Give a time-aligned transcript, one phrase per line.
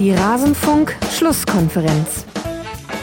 [0.00, 2.24] Die Rasenfunk-Schlusskonferenz.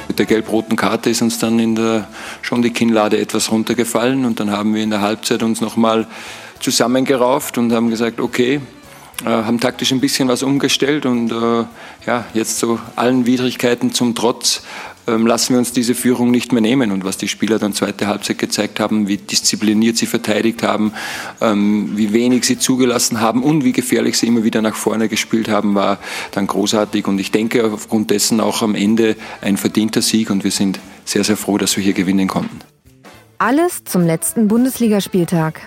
[0.09, 2.09] Mit der gelb-roten Karte ist uns dann in der,
[2.41, 6.05] schon die Kinnlade etwas runtergefallen und dann haben wir in der Halbzeit uns nochmal
[6.59, 8.59] zusammengerauft und haben gesagt, okay,
[9.23, 11.63] äh, haben taktisch ein bisschen was umgestellt und äh,
[12.05, 14.63] ja, jetzt so allen Widrigkeiten zum Trotz
[15.17, 16.91] lassen wir uns diese Führung nicht mehr nehmen.
[16.91, 20.93] Und was die Spieler dann zweite Halbzeit gezeigt haben, wie diszipliniert sie verteidigt haben,
[21.41, 25.49] ähm, wie wenig sie zugelassen haben und wie gefährlich sie immer wieder nach vorne gespielt
[25.49, 25.99] haben, war
[26.31, 27.07] dann großartig.
[27.07, 31.23] Und ich denke aufgrund dessen auch am Ende ein verdienter Sieg und wir sind sehr,
[31.23, 32.59] sehr froh, dass wir hier gewinnen konnten.
[33.37, 35.61] Alles zum letzten Bundesligaspieltag.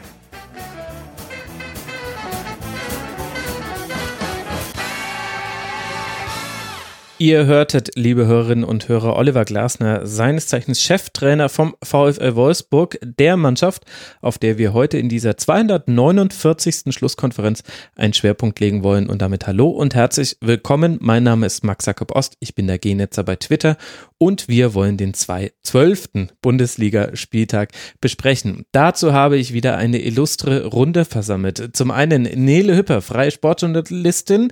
[7.19, 13.37] Ihr hörtet, liebe Hörerinnen und Hörer, Oliver Glasner, seines Zeichens Cheftrainer vom VfL Wolfsburg, der
[13.37, 13.85] Mannschaft,
[14.21, 16.93] auf der wir heute in dieser 249.
[16.93, 17.63] Schlusskonferenz
[17.95, 19.09] einen Schwerpunkt legen wollen.
[19.09, 20.99] Und damit hallo und herzlich willkommen.
[21.01, 23.77] Mein Name ist Max Jakob Ost, ich bin der G-Netzer bei Twitter
[24.25, 28.65] und wir wollen den zwölften Bundesligaspieltag besprechen.
[28.73, 31.77] Dazu habe ich wieder eine illustre Runde versammelt.
[31.77, 34.51] Zum einen Nele Hüpper, freie Sportjournalistin,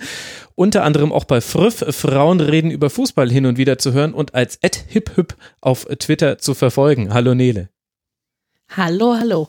[0.55, 4.35] unter anderem auch bei Früff Frauen reden über Fußball hin und wieder zu hören und
[4.35, 7.15] als @hiphüp auf Twitter zu verfolgen.
[7.15, 7.71] Hallo Nele.
[8.77, 9.49] Hallo, hallo.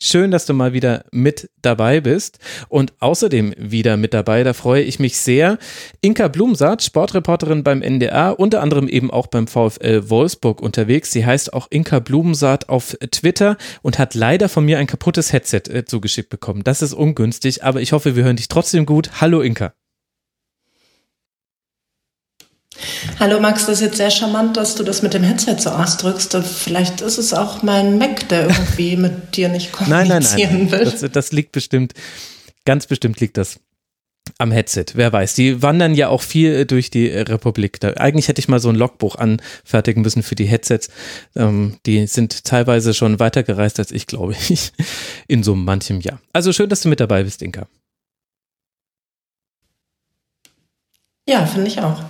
[0.00, 4.82] Schön, dass du mal wieder mit dabei bist und außerdem wieder mit dabei, da freue
[4.82, 5.56] ich mich sehr.
[6.00, 11.12] Inka Blumsaat, Sportreporterin beim NDR, unter anderem eben auch beim VfL Wolfsburg unterwegs.
[11.12, 15.62] Sie heißt auch Inka Blumsaat auf Twitter und hat leider von mir ein kaputtes Headset
[15.70, 16.64] äh, zugeschickt bekommen.
[16.64, 19.20] Das ist ungünstig, aber ich hoffe, wir hören dich trotzdem gut.
[19.20, 19.74] Hallo Inka.
[23.20, 26.36] Hallo Max, das ist jetzt sehr charmant, dass du das mit dem Headset so ausdrückst.
[26.36, 30.72] Vielleicht ist es auch mein Mac, der irgendwie mit dir nicht kommunizieren nein, nein, nein.
[30.72, 30.84] will.
[30.84, 31.94] Das, das liegt bestimmt,
[32.64, 33.60] ganz bestimmt liegt das
[34.38, 35.34] am Headset, wer weiß.
[35.34, 37.78] Die wandern ja auch viel durch die Republik.
[37.80, 40.88] Da, eigentlich hätte ich mal so ein Logbuch anfertigen müssen für die Headsets.
[41.36, 44.72] Ähm, die sind teilweise schon weitergereist als ich, glaube ich,
[45.28, 46.20] in so manchem Jahr.
[46.32, 47.68] Also schön, dass du mit dabei bist, Inka.
[51.28, 52.02] Ja, finde ich auch.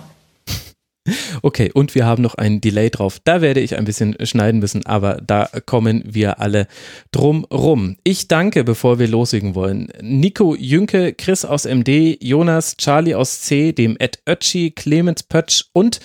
[1.41, 3.19] Okay, und wir haben noch einen Delay drauf.
[3.23, 6.67] Da werde ich ein bisschen schneiden müssen, aber da kommen wir alle
[7.11, 7.97] drum rum.
[8.03, 9.89] Ich danke, bevor wir loslegen wollen.
[10.01, 15.99] Nico Jünke, Chris aus MD, Jonas, Charlie aus C, dem Ed Ötschi, Clemens Pötsch und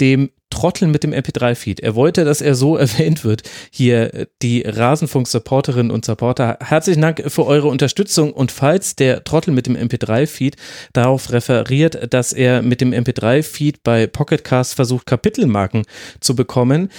[0.00, 1.80] dem Trotteln mit dem MP3-Feed.
[1.80, 3.42] Er wollte, dass er so erwähnt wird.
[3.70, 6.58] Hier die Rasenfunk-Supporterinnen und Supporter.
[6.60, 8.32] Herzlichen Dank für eure Unterstützung.
[8.32, 10.56] Und falls der Trottel mit dem MP3-Feed
[10.92, 15.84] darauf referiert, dass er mit dem MP3-Feed bei Pocketcast versucht, Kapitelmarken
[16.20, 16.90] zu bekommen,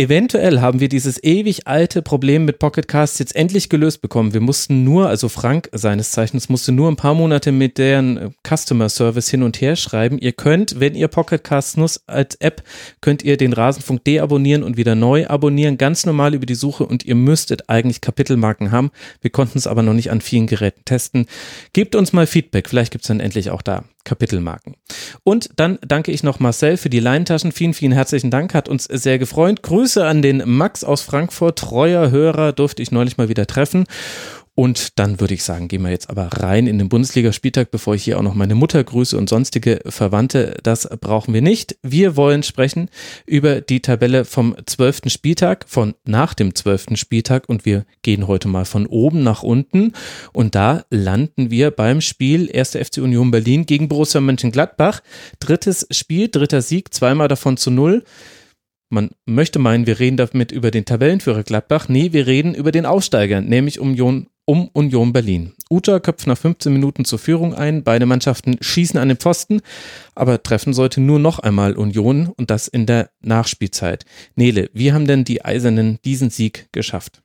[0.00, 4.32] Eventuell haben wir dieses ewig alte Problem mit Pocket Casts jetzt endlich gelöst bekommen.
[4.32, 8.30] Wir mussten nur, also Frank seines Zeichens, musste nur ein paar Monate mit deren äh,
[8.42, 10.16] Customer Service hin und her schreiben.
[10.16, 12.62] Ihr könnt, wenn ihr Pocket Casts nutzt als App,
[13.02, 17.04] könnt ihr den Rasenfunk deabonnieren und wieder neu abonnieren, ganz normal über die Suche und
[17.04, 18.92] ihr müsstet eigentlich Kapitelmarken haben.
[19.20, 21.26] Wir konnten es aber noch nicht an vielen Geräten testen.
[21.74, 24.76] Gebt uns mal Feedback, vielleicht gibt es dann endlich auch da Kapitelmarken.
[25.24, 27.52] Und dann danke ich noch Marcel für die Leintaschen.
[27.52, 29.62] Vielen, vielen herzlichen Dank, hat uns sehr gefreut.
[29.62, 33.84] Grüße an den Max aus Frankfurt, treuer Hörer, durfte ich neulich mal wieder treffen.
[34.56, 38.04] Und dann würde ich sagen, gehen wir jetzt aber rein in den Bundesligaspieltag, bevor ich
[38.04, 40.58] hier auch noch meine Mutter grüße und sonstige Verwandte.
[40.62, 41.78] Das brauchen wir nicht.
[41.82, 42.90] Wir wollen sprechen
[43.26, 47.48] über die Tabelle vom zwölften Spieltag, von nach dem zwölften Spieltag.
[47.48, 49.92] Und wir gehen heute mal von oben nach unten.
[50.32, 52.72] Und da landen wir beim Spiel 1.
[52.72, 55.00] FC Union Berlin gegen Borussia Mönchengladbach.
[55.38, 58.04] Drittes Spiel, dritter Sieg, zweimal davon zu null.
[58.92, 61.88] Man möchte meinen, wir reden damit über den Tabellenführer Gladbach.
[61.88, 65.52] Nee, wir reden über den Aufsteiger, nämlich Union um Union Berlin.
[65.70, 69.60] Uta köpft nach 15 Minuten zur Führung ein, beide Mannschaften schießen an den Pfosten,
[70.16, 74.04] aber treffen sollte nur noch einmal Union und das in der Nachspielzeit.
[74.34, 77.22] Nele, wie haben denn die Eisernen diesen Sieg geschafft?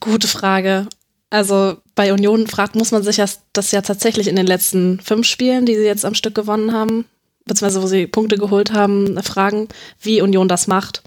[0.00, 0.86] Gute Frage.
[1.28, 3.22] Also bei Union fragt, muss man sich
[3.52, 7.04] das ja tatsächlich in den letzten fünf Spielen, die sie jetzt am Stück gewonnen haben,
[7.44, 9.68] beziehungsweise wo sie Punkte geholt haben, fragen,
[10.00, 11.02] wie Union das macht.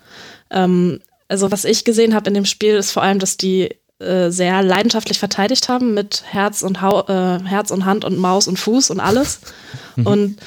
[0.52, 3.70] Ähm, also was ich gesehen habe in dem Spiel ist vor allem, dass die
[4.00, 8.48] äh, sehr leidenschaftlich verteidigt haben mit Herz und, Hau äh, Herz und Hand und Maus
[8.48, 9.40] und Fuß und alles.
[9.98, 10.08] Mhm.
[10.08, 10.38] Und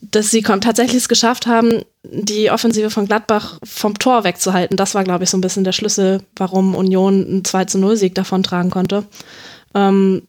[0.00, 4.78] dass sie tatsächlich es geschafft haben, die Offensive von Gladbach vom Tor wegzuhalten.
[4.78, 7.98] Das war, glaube ich, so ein bisschen der Schlüssel, warum Union einen 2 zu 0
[7.98, 9.04] Sieg davon tragen konnte.
[9.74, 10.22] Ähm,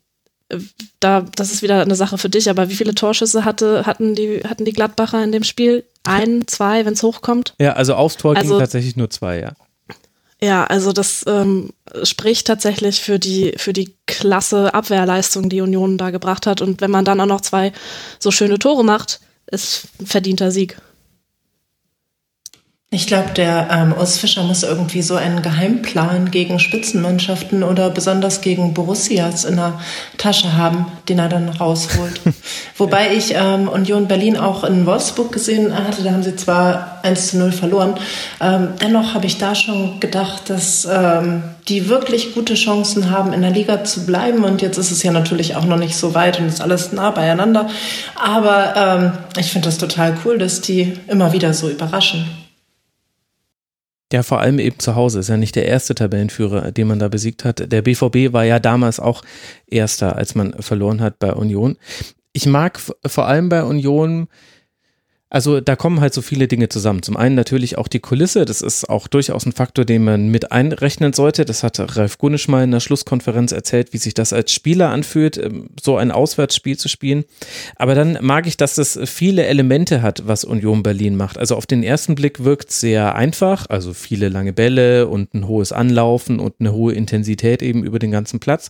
[1.00, 4.42] da, das ist wieder eine Sache für dich, aber wie viele Torschüsse hatte, hatten, die,
[4.48, 5.86] hatten die Gladbacher in dem Spiel?
[6.04, 7.56] Ein, zwei, wenn es hochkommt?
[7.60, 9.54] Ja, also aufs Tor also, ging tatsächlich nur zwei, ja.
[10.45, 11.71] Ja, also das ähm,
[12.03, 16.62] spricht tatsächlich für die, für die klasse Abwehrleistung, die Union da gebracht hat.
[16.62, 17.74] Und wenn man dann auch noch zwei
[18.19, 20.77] so schöne Tore macht, ist ein verdienter Sieg.
[22.96, 28.40] Ich glaube, der ähm, Urs Fischer muss irgendwie so einen Geheimplan gegen Spitzenmannschaften oder besonders
[28.40, 29.82] gegen Borussias in der
[30.18, 32.22] Tasche haben, den er dann rausholt.
[32.78, 37.32] Wobei ich ähm, Union Berlin auch in Wolfsburg gesehen hatte, da haben sie zwar 1
[37.32, 37.96] zu 0 verloren,
[38.40, 43.42] ähm, dennoch habe ich da schon gedacht, dass ähm, die wirklich gute Chancen haben, in
[43.42, 44.46] der Liga zu bleiben.
[44.46, 47.12] Und jetzt ist es ja natürlich auch noch nicht so weit und ist alles nah
[47.12, 47.68] beieinander.
[48.16, 52.44] Aber ähm, ich finde das total cool, dass die immer wieder so überraschen.
[54.13, 55.19] Ja, vor allem eben zu Hause.
[55.19, 57.72] Ist ja nicht der erste Tabellenführer, den man da besiegt hat.
[57.72, 59.24] Der BVB war ja damals auch
[59.68, 61.78] erster, als man verloren hat bei Union.
[62.31, 64.28] Ich mag vor allem bei Union
[65.31, 67.01] also da kommen halt so viele Dinge zusammen.
[67.01, 70.51] Zum einen natürlich auch die Kulisse, das ist auch durchaus ein Faktor, den man mit
[70.51, 71.45] einrechnen sollte.
[71.45, 75.38] Das hat Ralf Gunisch mal in der Schlusskonferenz erzählt, wie sich das als Spieler anfühlt,
[75.38, 77.25] ähm, so ein Auswärtsspiel zu spielen.
[77.75, 81.39] Aber dann mag ich, dass das viele Elemente hat, was Union Berlin macht.
[81.39, 85.48] Also auf den ersten Blick wirkt es sehr einfach, also viele lange Bälle und ein
[85.48, 88.69] hohes Anlaufen und eine hohe Intensität eben über den ganzen Platz.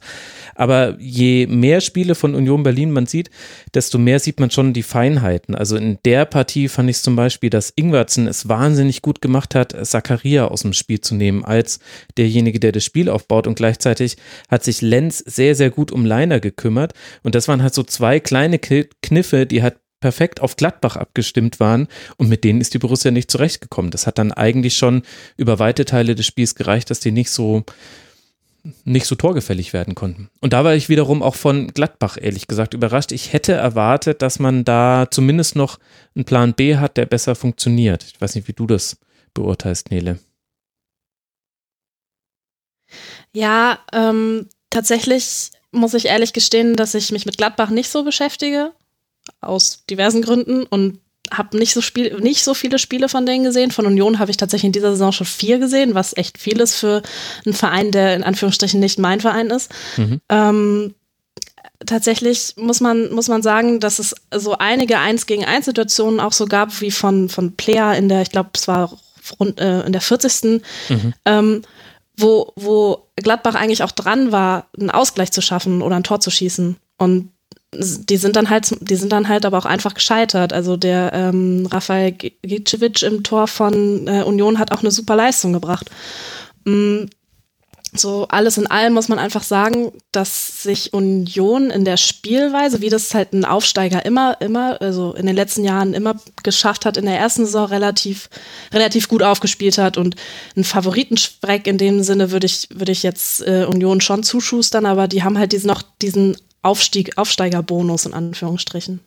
[0.55, 3.29] Aber je mehr Spiele von Union Berlin man sieht,
[3.73, 5.53] desto mehr sieht man schon die Feinheiten.
[5.53, 9.55] Also in der Partie Partie fand ich zum Beispiel, dass Ingwertsen es wahnsinnig gut gemacht
[9.55, 11.79] hat, Zakaria aus dem Spiel zu nehmen, als
[12.17, 13.47] derjenige, der das Spiel aufbaut.
[13.47, 16.93] Und gleichzeitig hat sich Lenz sehr, sehr gut um Leiner gekümmert.
[17.23, 21.87] Und das waren halt so zwei kleine Kniffe, die halt perfekt auf Gladbach abgestimmt waren
[22.17, 23.89] und mit denen ist die Borussia nicht zurechtgekommen.
[23.89, 25.01] Das hat dann eigentlich schon
[25.35, 27.63] über weite Teile des Spiels gereicht, dass die nicht so
[28.83, 30.29] nicht so torgefällig werden konnten.
[30.41, 33.11] Und da war ich wiederum auch von Gladbach ehrlich gesagt überrascht.
[33.11, 35.79] Ich hätte erwartet, dass man da zumindest noch
[36.15, 38.03] einen Plan B hat, der besser funktioniert.
[38.03, 38.97] Ich weiß nicht, wie du das
[39.33, 40.19] beurteilst, Nele.
[43.33, 48.71] Ja, ähm, tatsächlich muss ich ehrlich gestehen, dass ich mich mit Gladbach nicht so beschäftige,
[49.41, 50.65] aus diversen Gründen.
[50.65, 50.99] Und
[51.31, 53.71] habe nicht so Spiel, nicht so viele Spiele von denen gesehen.
[53.71, 56.75] Von Union habe ich tatsächlich in dieser Saison schon vier gesehen, was echt viel ist
[56.75, 57.01] für
[57.45, 59.71] einen Verein, der in Anführungsstrichen nicht mein Verein ist.
[59.97, 60.21] Mhm.
[60.29, 60.95] Ähm,
[61.85, 66.33] tatsächlich muss man, muss man sagen, dass es so einige Eins gegen Eins Situationen auch
[66.33, 68.91] so gab, wie von, von Player in der, ich glaube, es war
[69.39, 70.61] rund, äh, in der 40.
[70.89, 71.13] Mhm.
[71.25, 71.61] Ähm,
[72.17, 76.31] wo, wo Gladbach eigentlich auch dran war, einen Ausgleich zu schaffen oder ein Tor zu
[76.31, 76.77] schießen.
[76.97, 77.31] Und
[77.77, 80.53] die sind dann halt, die sind dann halt aber auch einfach gescheitert.
[80.53, 85.53] Also der ähm, Rafael Gicevic im Tor von äh, Union hat auch eine super Leistung
[85.53, 85.89] gebracht.
[86.65, 87.05] Mm,
[87.97, 92.89] so alles in allem muss man einfach sagen, dass sich Union in der Spielweise, wie
[92.89, 97.05] das halt ein Aufsteiger immer, immer, also in den letzten Jahren immer geschafft hat, in
[97.05, 98.29] der ersten Saison relativ,
[98.73, 100.15] relativ gut aufgespielt hat und
[100.55, 105.07] ein Favoritenspreck in dem Sinne würde ich, würde ich jetzt äh, Union schon zuschustern, aber
[105.07, 106.35] die haben halt diesen noch diesen
[106.65, 108.99] Aufstieg, Aufsteigerbonus in Anführungsstrichen.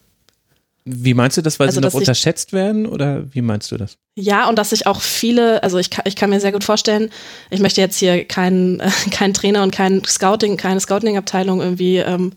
[0.91, 3.99] Wie meinst du das, weil also, sie noch unterschätzt werden oder wie meinst du das?
[4.15, 7.11] Ja, und dass sich auch viele, also ich, ich kann mir sehr gut vorstellen,
[7.51, 12.33] ich möchte jetzt hier keinen äh, kein Trainer und kein Scouting, keine Scouting-Abteilung irgendwie ähm,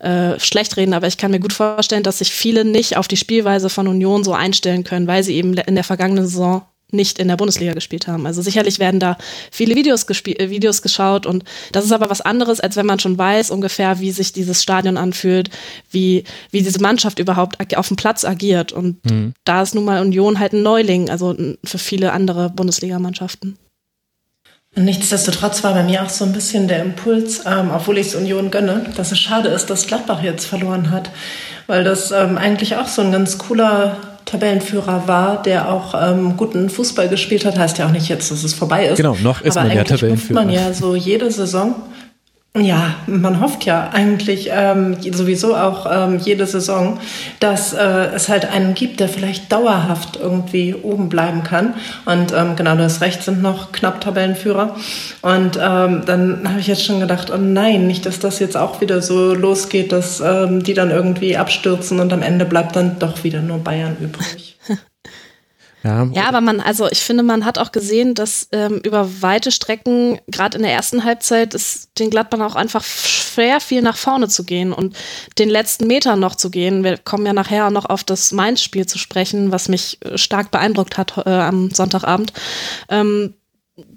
[0.00, 3.16] äh, schlecht reden, aber ich kann mir gut vorstellen, dass sich viele nicht auf die
[3.16, 7.28] Spielweise von Union so einstellen können, weil sie eben in der vergangenen Saison nicht in
[7.28, 8.26] der Bundesliga gespielt haben.
[8.26, 9.18] Also sicherlich werden da
[9.50, 13.18] viele Videos, äh, Videos geschaut und das ist aber was anderes, als wenn man schon
[13.18, 15.50] weiß ungefähr, wie sich dieses Stadion anfühlt,
[15.90, 18.72] wie, wie diese Mannschaft überhaupt auf dem Platz agiert.
[18.72, 19.34] Und mhm.
[19.44, 23.58] da ist nun mal Union halt ein Neuling, also für viele andere Bundesligamannschaften.
[24.76, 28.50] Nichtsdestotrotz war bei mir auch so ein bisschen der Impuls, ähm, obwohl ich es Union
[28.50, 31.10] gönne, dass es schade ist, dass Gladbach jetzt verloren hat,
[31.66, 33.96] weil das ähm, eigentlich auch so ein ganz cooler
[34.28, 38.44] Tabellenführer war, der auch ähm, guten Fußball gespielt hat, heißt ja auch nicht jetzt, dass
[38.44, 38.98] es vorbei ist.
[38.98, 40.40] Genau, noch ist Aber man ja Tabellenführer.
[40.44, 41.74] man ja so jede Saison
[42.56, 46.98] ja, man hofft ja eigentlich ähm, sowieso auch ähm, jede Saison,
[47.40, 51.74] dass äh, es halt einen gibt, der vielleicht dauerhaft irgendwie oben bleiben kann.
[52.04, 54.74] Und ähm, genau, du hast recht, sind noch knapp Tabellenführer.
[55.22, 58.80] Und ähm, dann habe ich jetzt schon gedacht, oh nein, nicht, dass das jetzt auch
[58.80, 63.24] wieder so losgeht, dass ähm, die dann irgendwie abstürzen und am Ende bleibt dann doch
[63.24, 64.57] wieder nur Bayern übrig.
[65.84, 66.08] Ja.
[66.12, 70.18] ja, aber man, also ich finde, man hat auch gesehen, dass ähm, über weite Strecken,
[70.26, 74.44] gerade in der ersten Halbzeit, ist den Gladbach auch einfach schwer, viel nach vorne zu
[74.44, 74.96] gehen und
[75.38, 76.82] den letzten Meter noch zu gehen.
[76.82, 80.98] Wir kommen ja nachher noch auf das Mainz-Spiel zu sprechen, was mich äh, stark beeindruckt
[80.98, 82.32] hat äh, am Sonntagabend.
[82.88, 83.34] Ähm,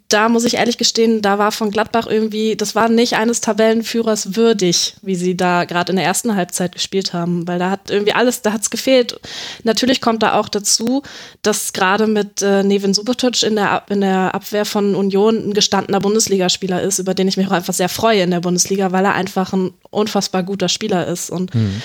[0.10, 4.36] da muss ich ehrlich gestehen, da war von Gladbach irgendwie, das war nicht eines Tabellenführers
[4.36, 8.14] würdig, wie sie da gerade in der ersten Halbzeit gespielt haben, weil da hat irgendwie
[8.14, 9.20] alles, da hat es gefehlt.
[9.64, 11.02] Natürlich kommt da auch dazu,
[11.42, 16.00] dass gerade mit äh, Nevin Subotic in der, in der Abwehr von Union ein gestandener
[16.00, 19.14] Bundesligaspieler ist, über den ich mich auch einfach sehr freue in der Bundesliga, weil er
[19.14, 21.82] einfach ein unfassbar guter Spieler ist und mhm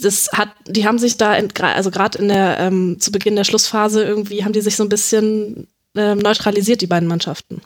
[0.00, 1.32] das hat, die haben sich da,
[1.62, 4.90] also gerade in der, ähm, zu Beginn der Schlussphase irgendwie, haben die sich so ein
[4.90, 5.66] bisschen
[5.98, 7.60] äh, neutralisiert, die beiden Mannschaften.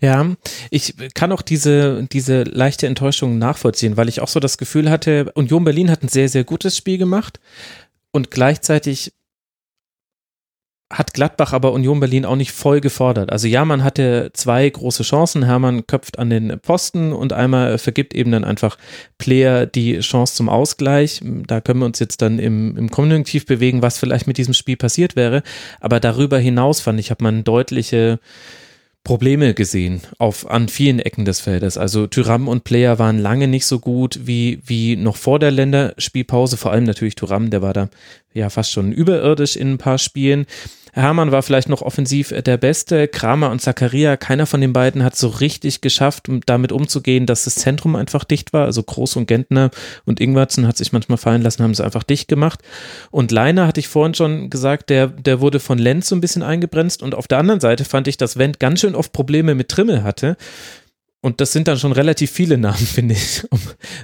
[0.00, 0.34] Ja,
[0.70, 5.32] ich kann auch diese, diese leichte Enttäuschung nachvollziehen, weil ich auch so das Gefühl hatte,
[5.34, 7.40] Union Berlin hat ein sehr, sehr gutes Spiel gemacht
[8.10, 9.12] und gleichzeitig
[10.92, 13.32] hat Gladbach aber Union Berlin auch nicht voll gefordert.
[13.32, 15.44] Also ja, man hatte zwei große Chancen.
[15.44, 18.76] Hermann köpft an den Posten und einmal vergibt eben dann einfach
[19.18, 21.20] Player die Chance zum Ausgleich.
[21.22, 24.76] Da können wir uns jetzt dann im, im Konjunktiv bewegen, was vielleicht mit diesem Spiel
[24.76, 25.42] passiert wäre.
[25.80, 28.20] Aber darüber hinaus fand ich, hat man deutliche
[29.04, 31.76] Probleme gesehen auf an vielen Ecken des Feldes.
[31.76, 36.56] Also Tyram und Player waren lange nicht so gut wie wie noch vor der Länderspielpause.
[36.56, 37.88] Vor allem natürlich Tyram, der war da
[38.32, 40.46] ja fast schon überirdisch in ein paar Spielen.
[40.94, 43.08] Hermann war vielleicht noch offensiv der Beste.
[43.08, 47.54] Kramer und Zakaria, keiner von den beiden hat so richtig geschafft, damit umzugehen, dass das
[47.54, 48.66] Zentrum einfach dicht war.
[48.66, 49.70] Also Groß und Gentner
[50.04, 52.60] und Ingwertsen hat sich manchmal fallen lassen, haben es einfach dicht gemacht.
[53.10, 56.42] Und Leiner hatte ich vorhin schon gesagt, der, der wurde von Lenz so ein bisschen
[56.42, 57.02] eingebremst.
[57.02, 60.02] Und auf der anderen Seite fand ich, dass Wendt ganz schön oft Probleme mit Trimmel
[60.02, 60.36] hatte.
[61.24, 63.44] Und das sind dann schon relativ viele Namen, finde ich,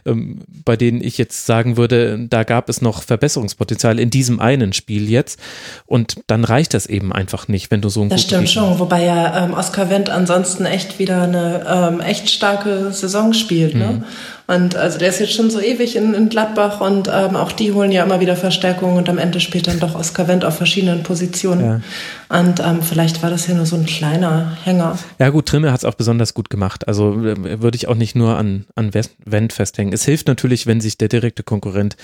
[0.04, 4.72] um, bei denen ich jetzt sagen würde, da gab es noch Verbesserungspotenzial in diesem einen
[4.72, 5.40] Spiel jetzt.
[5.84, 8.78] Und dann reicht das eben einfach nicht, wenn du so ein Das stimmt Gegner schon,
[8.78, 13.74] wobei ja ähm, Oskar Wendt ansonsten echt wieder eine ähm, echt starke Saison spielt.
[13.74, 13.86] Ne?
[13.86, 14.04] Mhm.
[14.48, 17.72] Und also der ist jetzt schon so ewig in, in Gladbach und ähm, auch die
[17.72, 21.02] holen ja immer wieder Verstärkung und am Ende spielt dann doch Oskar Wendt auf verschiedenen
[21.02, 21.82] Positionen.
[22.30, 22.38] Ja.
[22.40, 24.98] Und ähm, vielleicht war das ja nur so ein kleiner Hänger.
[25.18, 26.88] Ja gut, Trimmel hat es auch besonders gut gemacht.
[26.88, 28.92] Also äh, würde ich auch nicht nur an, an
[29.26, 29.92] Wendt festhängen.
[29.92, 31.98] Es hilft natürlich, wenn sich der direkte Konkurrent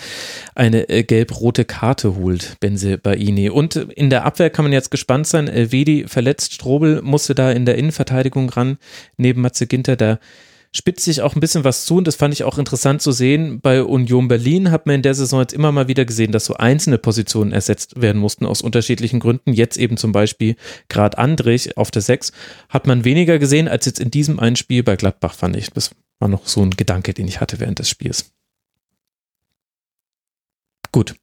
[0.55, 3.49] eine äh, gelb-rote Karte holt, Benze Baini.
[3.49, 5.49] Und in der Abwehr kann man jetzt gespannt sein.
[5.49, 8.77] Elvedi verletzt, Strobel musste da in der Innenverteidigung ran,
[9.17, 10.19] neben Matze Ginter, der
[10.76, 13.61] spitzt sich auch ein bisschen was zu und das fand ich auch interessant zu sehen.
[13.61, 16.54] Bei Union Berlin hat man in der Saison jetzt immer mal wieder gesehen, dass so
[16.54, 19.52] einzelne Positionen ersetzt werden mussten aus unterschiedlichen Gründen.
[19.52, 20.57] Jetzt eben zum Beispiel
[20.88, 22.33] gerade Andrich auf der 6
[22.69, 25.71] hat man weniger gesehen als jetzt in diesem einen Spiel bei Gladbach, fand ich.
[25.71, 28.33] Das war noch so ein Gedanke, den ich hatte während des Spiels.
[30.90, 31.14] Gut.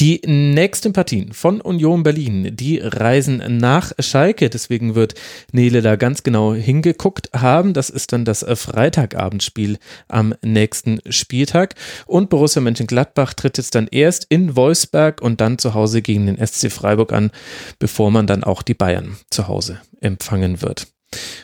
[0.00, 4.48] Die nächsten Partien von Union Berlin, die reisen nach Schalke.
[4.48, 5.14] Deswegen wird
[5.52, 7.72] Nele da ganz genau hingeguckt haben.
[7.72, 11.74] Das ist dann das Freitagabendspiel am nächsten Spieltag.
[12.06, 16.44] Und Borussia Mönchengladbach tritt jetzt dann erst in Wolfsberg und dann zu Hause gegen den
[16.44, 17.30] SC Freiburg an,
[17.78, 20.86] bevor man dann auch die Bayern zu Hause empfangen wird.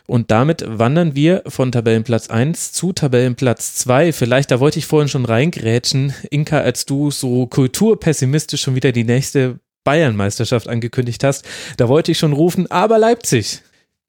[0.06, 4.12] Und damit wandern wir von Tabellenplatz 1 zu Tabellenplatz 2.
[4.12, 9.04] Vielleicht, da wollte ich vorhin schon reingrätschen, Inka, als du so kulturpessimistisch schon wieder die
[9.04, 11.46] nächste Bayernmeisterschaft angekündigt hast,
[11.78, 13.62] da wollte ich schon rufen, aber Leipzig.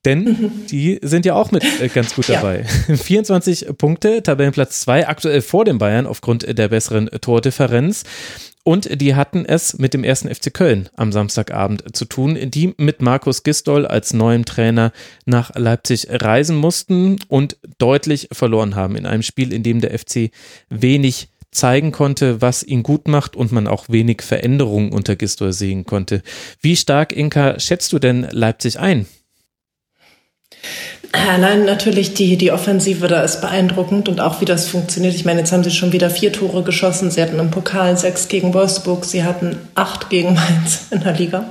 [0.05, 2.65] Denn die sind ja auch mit äh, ganz gut dabei.
[2.87, 2.95] Ja.
[2.95, 8.03] 24 Punkte, Tabellenplatz 2, aktuell vor den Bayern aufgrund der besseren Tordifferenz.
[8.69, 13.01] Und die hatten es mit dem ersten FC Köln am Samstagabend zu tun, die mit
[13.01, 14.91] Markus Gistol als neuem Trainer
[15.25, 20.29] nach Leipzig reisen mussten und deutlich verloren haben in einem Spiel, in dem der FC
[20.69, 25.85] wenig zeigen konnte, was ihn gut macht und man auch wenig Veränderungen unter Gistol sehen
[25.85, 26.21] konnte.
[26.61, 29.07] Wie stark, Inka, schätzt du denn Leipzig ein?
[31.11, 35.15] Allein natürlich die, die Offensive da ist beeindruckend und auch wie das funktioniert.
[35.15, 37.09] Ich meine, jetzt haben sie schon wieder vier Tore geschossen.
[37.09, 41.45] Sie hatten im Pokal sechs gegen Wolfsburg, sie hatten acht gegen Mainz in der Liga.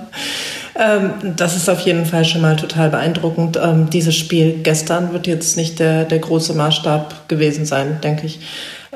[0.79, 3.59] Ähm, das ist auf jeden Fall schon mal total beeindruckend.
[3.61, 8.39] Ähm, dieses Spiel gestern wird jetzt nicht der, der große Maßstab gewesen sein, denke ich.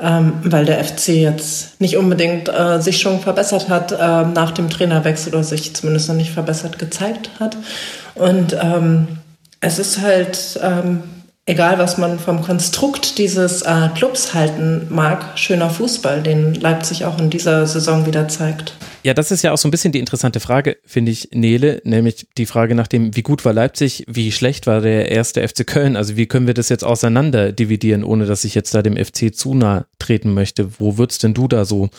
[0.01, 4.69] Ähm, weil der FC jetzt nicht unbedingt äh, sich schon verbessert hat äh, nach dem
[4.69, 7.57] Trainerwechsel oder sich zumindest noch nicht verbessert gezeigt hat.
[8.15, 9.07] Und ähm,
[9.63, 11.03] es ist halt, ähm,
[11.45, 17.17] egal was man vom Konstrukt dieses äh, Clubs halten mag, schöner Fußball, den Leipzig auch
[17.17, 18.75] in dieser Saison wieder zeigt.
[19.03, 22.27] Ja, das ist ja auch so ein bisschen die interessante Frage, finde ich, Nele, nämlich
[22.37, 25.95] die Frage nach dem, wie gut war Leipzig, wie schlecht war der erste FC Köln,
[25.95, 29.33] also wie können wir das jetzt auseinander dividieren, ohne dass ich jetzt da dem FC
[29.33, 30.79] zu nahe treten möchte.
[30.79, 31.89] Wo würdest denn du da so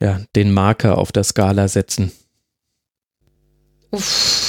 [0.00, 2.12] ja, den Marker auf der Skala setzen?
[3.90, 4.45] Uff.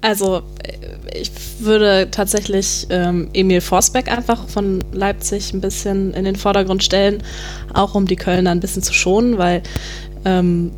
[0.00, 6.36] Also äh, ich würde tatsächlich ähm, Emil Forsbeck einfach von Leipzig ein bisschen in den
[6.36, 7.22] Vordergrund stellen,
[7.74, 9.62] auch um die Kölner ein bisschen zu schonen, weil
[10.24, 10.70] ähm,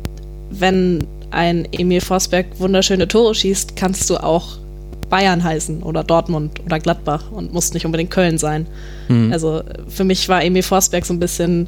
[0.49, 4.57] wenn ein Emil Forsberg wunderschöne Tore schießt, kannst du auch
[5.09, 8.65] Bayern heißen oder Dortmund oder Gladbach und musst nicht unbedingt Köln sein.
[9.09, 9.31] Mhm.
[9.31, 11.67] Also für mich war Emil Forsberg so ein bisschen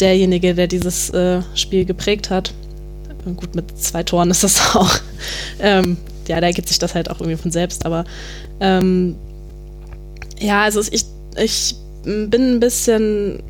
[0.00, 2.52] derjenige, der dieses äh, Spiel geprägt hat.
[3.36, 4.90] Gut, mit zwei Toren ist das auch.
[5.60, 5.96] Ähm,
[6.30, 8.04] ja, da ergibt sich das halt auch irgendwie von selbst, aber
[8.60, 9.16] ähm,
[10.38, 11.04] ja, also ich,
[11.36, 13.42] ich bin ein bisschen,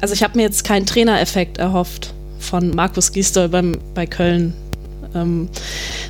[0.00, 4.54] also ich habe mir jetzt keinen Trainereffekt erhofft von Markus Gisdol beim, bei Köln.
[5.14, 5.48] Ähm,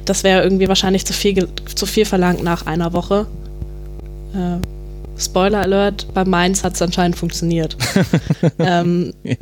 [0.04, 3.26] das wäre irgendwie wahrscheinlich zu viel, zu viel verlangt nach einer Woche.
[4.34, 4.58] Äh,
[5.18, 7.76] Spoiler Alert, bei Mainz hat es anscheinend funktioniert.
[8.58, 9.36] ähm, ja.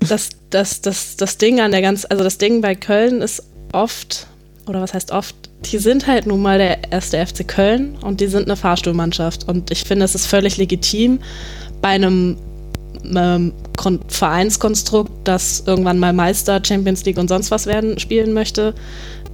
[0.00, 4.26] das, das, das, das Ding an der ganz, also das Ding bei Köln ist oft,
[4.66, 5.34] oder was heißt oft,
[5.70, 9.48] die sind halt nun mal der erste FC Köln und die sind eine Fahrstuhlmannschaft.
[9.48, 11.18] Und ich finde, es ist völlig legitim,
[11.80, 12.36] bei einem
[13.04, 13.52] ähm,
[14.08, 18.74] Vereinskonstrukt, das irgendwann mal Meister, Champions League und sonst was werden, spielen möchte,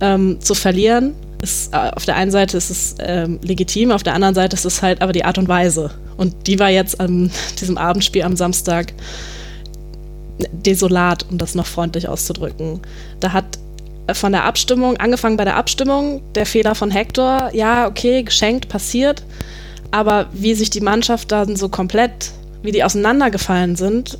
[0.01, 1.15] ähm, zu verlieren.
[1.43, 4.65] Ist, äh, auf der einen Seite ist es ähm, legitim, auf der anderen Seite ist
[4.65, 5.91] es halt aber die Art und Weise.
[6.17, 7.31] Und die war jetzt an
[7.61, 8.93] diesem Abendspiel am Samstag
[10.53, 12.81] desolat, um das noch freundlich auszudrücken.
[13.21, 13.59] Da hat
[14.13, 19.23] von der Abstimmung, angefangen bei der Abstimmung, der Fehler von Hector, ja, okay, geschenkt, passiert.
[19.91, 24.19] Aber wie sich die Mannschaft dann so komplett, wie die auseinandergefallen sind,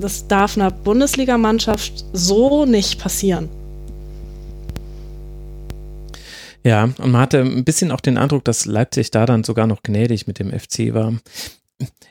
[0.00, 3.48] das darf einer Bundesligamannschaft so nicht passieren.
[6.64, 9.82] Ja, und man hatte ein bisschen auch den Eindruck, dass Leipzig da dann sogar noch
[9.82, 11.14] gnädig mit dem FC war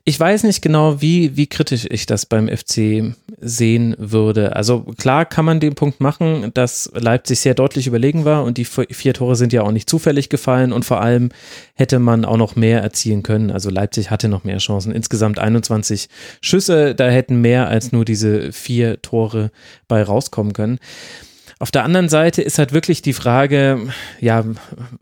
[0.06, 4.56] ich weiß nicht genau, wie, wie kritisch ich das beim FC sehen würde.
[4.56, 8.64] Also klar kann man den Punkt machen, dass Leipzig sehr deutlich überlegen war und die
[8.64, 11.30] vier Tore sind ja auch nicht zufällig gefallen und vor allem
[11.74, 13.52] hätte man auch noch mehr erzielen können.
[13.52, 14.94] Also Leipzig hatte noch mehr Chancen.
[14.94, 16.08] Insgesamt 21
[16.40, 19.52] Schüsse, da hätten mehr als nur diese vier Tore
[19.90, 20.80] bei rauskommen können.
[21.60, 24.46] Auf der anderen Seite ist halt wirklich die Frage, ja,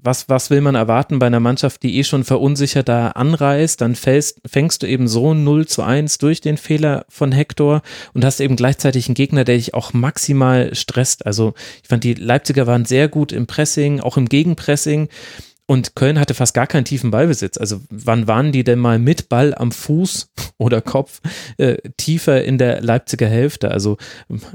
[0.01, 3.95] was, was will man erwarten bei einer Mannschaft, die eh schon verunsichert da anreist, dann
[3.95, 7.81] fällst, fängst du eben so 0 zu 1 durch den Fehler von Hector
[8.13, 11.25] und hast eben gleichzeitig einen Gegner, der dich auch maximal stresst.
[11.25, 15.09] Also ich fand, die Leipziger waren sehr gut im Pressing, auch im Gegenpressing.
[15.67, 17.57] Und Köln hatte fast gar keinen tiefen Ballbesitz.
[17.57, 21.21] Also wann waren die denn mal mit Ball am Fuß oder Kopf
[21.57, 23.71] äh, tiefer in der Leipziger Hälfte?
[23.71, 23.97] Also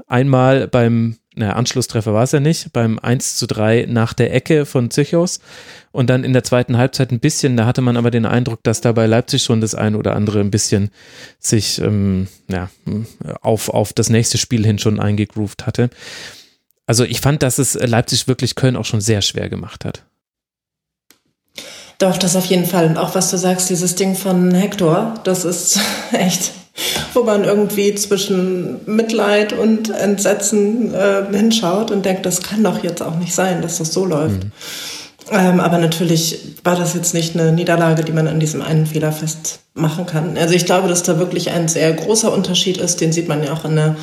[0.07, 4.67] einmal beim naja, Anschlusstreffer war es ja nicht, beim 1 zu 3 nach der Ecke
[4.67, 5.41] von Zychos
[5.93, 8.81] und dann in der zweiten Halbzeit ein bisschen, da hatte man aber den Eindruck, dass
[8.81, 10.91] da bei Leipzig schon das ein oder andere ein bisschen
[11.39, 12.69] sich ähm, ja,
[13.43, 15.91] auf, auf das nächste Spiel hin schon eingegroovt hatte.
[16.87, 20.03] Also ich fand, dass es Leipzig wirklich Köln auch schon sehr schwer gemacht hat.
[21.99, 22.87] Doch, das auf jeden Fall.
[22.87, 25.79] Und auch was du sagst, dieses Ding von Hector, das ist
[26.13, 26.53] echt
[27.15, 33.03] wo man irgendwie zwischen Mitleid und Entsetzen äh, hinschaut und denkt, das kann doch jetzt
[33.03, 34.45] auch nicht sein, dass das so läuft.
[34.45, 34.53] Mhm.
[35.33, 39.13] Ähm, aber natürlich war das jetzt nicht eine Niederlage, die man an diesem einen Fehler
[39.13, 40.37] festmachen kann.
[40.37, 43.53] Also ich glaube, dass da wirklich ein sehr großer Unterschied ist, den sieht man ja
[43.53, 43.97] auch in der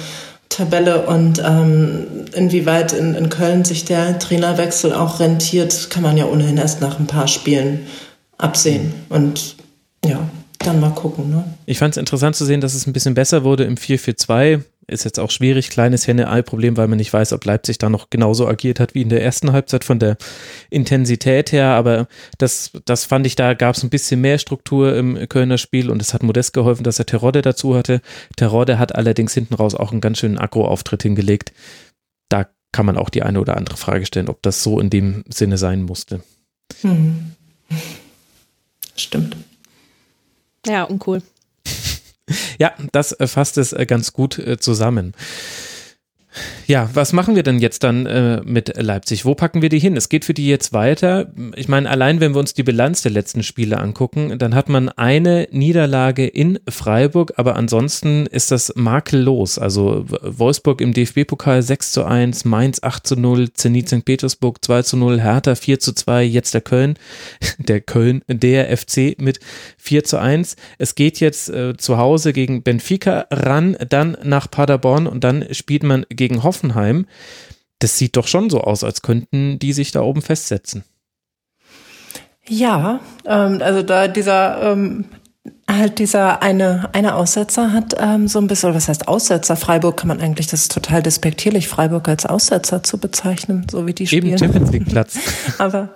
[0.50, 6.26] Tabelle und ähm, inwieweit in, in Köln sich der Trainerwechsel auch rentiert, kann man ja
[6.26, 7.88] ohnehin erst nach ein paar Spielen
[8.38, 8.94] absehen.
[9.10, 9.58] Und
[10.06, 10.20] ja,
[10.60, 11.30] dann mal gucken.
[11.30, 11.44] Ne?
[11.66, 14.62] Ich fand es interessant zu sehen, dass es ein bisschen besser wurde im 4-4-2.
[14.90, 18.48] Ist jetzt auch schwierig, kleines Henne-Ei-Problem, weil man nicht weiß, ob Leipzig da noch genauso
[18.48, 20.16] agiert hat wie in der ersten Halbzeit von der
[20.70, 21.72] Intensität her.
[21.72, 25.92] Aber das, das fand ich, da gab es ein bisschen mehr Struktur im Kölner Spiel
[25.92, 28.02] und es hat Modest geholfen, dass er Terodde dazu hatte.
[28.38, 31.52] Terodde hat allerdings hinten raus auch einen ganz schönen Agro-Auftritt hingelegt.
[32.30, 35.26] Da kann man auch die eine oder andere Frage stellen, ob das so in dem
[35.28, 36.22] Sinne sein musste.
[36.82, 37.32] Hm.
[38.96, 39.36] Stimmt.
[40.68, 41.22] Ja, uncool.
[42.60, 45.14] ja, das fasst es äh, ganz gut äh, zusammen.
[46.68, 49.24] Ja, was machen wir denn jetzt dann äh, mit Leipzig?
[49.24, 49.96] Wo packen wir die hin?
[49.96, 51.32] Es geht für die jetzt weiter.
[51.56, 54.90] Ich meine, allein wenn wir uns die Bilanz der letzten Spiele angucken, dann hat man
[54.90, 59.58] eine Niederlage in Freiburg, aber ansonsten ist das makellos.
[59.58, 64.04] Also Wolfsburg im DFB-Pokal 6 zu 1, Mainz 8 zu 0, Zenit St.
[64.04, 66.96] Petersburg 2 zu 0, Hertha 4 zu 2, jetzt der Köln,
[67.60, 69.40] der Köln, der FC mit
[69.78, 70.58] 4 zu 1.
[70.78, 75.84] Es geht jetzt äh, zu Hause gegen Benfica ran, dann nach Paderborn und dann spielt
[75.84, 77.06] man gegen Hoffenheim Hoffenheim,
[77.80, 80.84] das sieht doch schon so aus, als könnten die sich da oben festsetzen.
[82.48, 85.06] Ja, ähm, also da dieser ähm,
[85.70, 89.58] halt dieser eine eine Aussetzer hat ähm, so ein bisschen, was heißt Aussetzer?
[89.58, 93.94] Freiburg kann man eigentlich, das ist total despektierlich, Freiburg als Aussetzer zu bezeichnen, so wie
[93.94, 94.28] die spielen.
[94.28, 95.18] Eben Champions League Platz.
[95.58, 95.90] Aber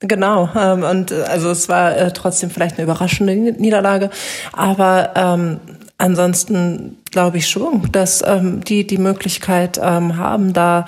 [0.00, 4.10] Genau, ähm, und also es war äh, trotzdem vielleicht eine überraschende Niederlage,
[4.52, 5.58] aber ähm,
[5.98, 10.86] ansonsten glaube ich schon, dass ähm, die die Möglichkeit ähm, haben, da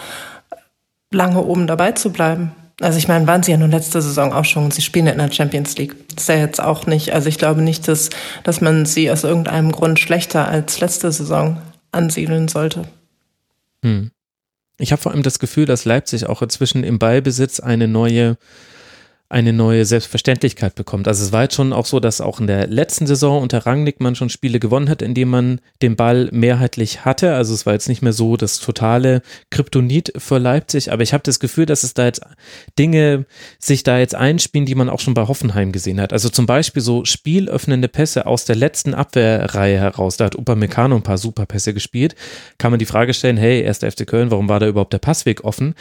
[1.10, 2.52] lange oben dabei zu bleiben.
[2.80, 4.70] Also ich meine, waren sie ja nun letzte Saison auch schon.
[4.70, 5.94] Sie spielen ja in der Champions League.
[6.14, 7.12] Das ist ja jetzt auch nicht.
[7.12, 8.08] Also ich glaube nicht, dass,
[8.42, 11.60] dass man sie aus irgendeinem Grund schlechter als letzte Saison
[11.92, 12.84] ansiedeln sollte.
[13.84, 14.10] Hm.
[14.78, 18.38] Ich habe vor allem das Gefühl, dass Leipzig auch inzwischen im Ballbesitz eine neue
[19.30, 21.06] eine neue Selbstverständlichkeit bekommt.
[21.06, 24.00] Also es war jetzt schon auch so, dass auch in der letzten Saison unter Rangnick
[24.00, 27.34] man schon Spiele gewonnen hat, indem man den Ball mehrheitlich hatte.
[27.34, 31.22] Also es war jetzt nicht mehr so das totale Kryptonit für Leipzig, aber ich habe
[31.22, 32.22] das Gefühl, dass es da jetzt
[32.76, 33.24] Dinge
[33.60, 36.12] sich da jetzt einspielen, die man auch schon bei Hoffenheim gesehen hat.
[36.12, 40.16] Also zum Beispiel so spielöffnende Pässe aus der letzten Abwehrreihe heraus.
[40.16, 42.16] Da hat Upamecano ein paar super Pässe gespielt.
[42.58, 45.44] Kann man die Frage stellen, hey, erster FC Köln, warum war da überhaupt der Passweg
[45.44, 45.76] offen?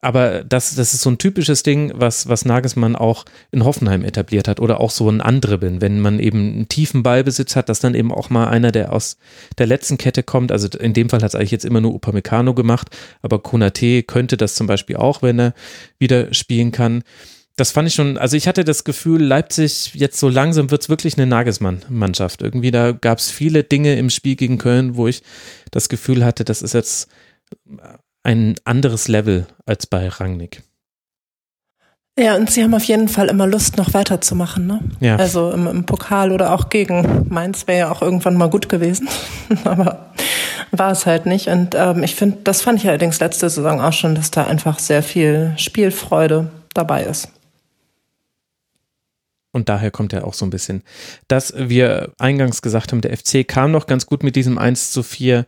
[0.00, 4.48] Aber das, das ist so ein typisches Ding, was, was Nagelsmann auch in Hoffenheim etabliert
[4.48, 7.94] hat oder auch so ein Andribbeln, wenn man eben einen tiefen Ballbesitz hat, dass dann
[7.94, 9.16] eben auch mal einer, der aus
[9.58, 12.54] der letzten Kette kommt, also in dem Fall hat es eigentlich jetzt immer nur Upamecano
[12.54, 12.88] gemacht,
[13.22, 15.54] aber Konate könnte das zum Beispiel auch, wenn er
[15.98, 17.02] wieder spielen kann.
[17.56, 20.88] Das fand ich schon, also ich hatte das Gefühl, Leipzig jetzt so langsam wird es
[20.88, 22.42] wirklich eine Nagelsmann-Mannschaft.
[22.42, 25.22] Irgendwie da gab es viele Dinge im Spiel gegen Köln, wo ich
[25.70, 27.08] das Gefühl hatte, das ist jetzt
[28.24, 30.62] ein anderes Level als bei Rangnick.
[32.18, 34.80] Ja, und sie haben auf jeden Fall immer Lust, noch weiterzumachen, ne?
[35.00, 35.16] Ja.
[35.16, 39.08] Also im, im Pokal oder auch gegen Mainz wäre ja auch irgendwann mal gut gewesen.
[39.64, 40.12] Aber
[40.70, 41.48] war es halt nicht.
[41.48, 44.78] Und ähm, ich finde, das fand ich allerdings letzte Saison auch schon, dass da einfach
[44.78, 47.28] sehr viel Spielfreude dabei ist.
[49.50, 50.82] Und daher kommt ja auch so ein bisschen,
[51.28, 55.02] dass wir eingangs gesagt haben, der FC kam noch ganz gut mit diesem 1 zu
[55.02, 55.46] 4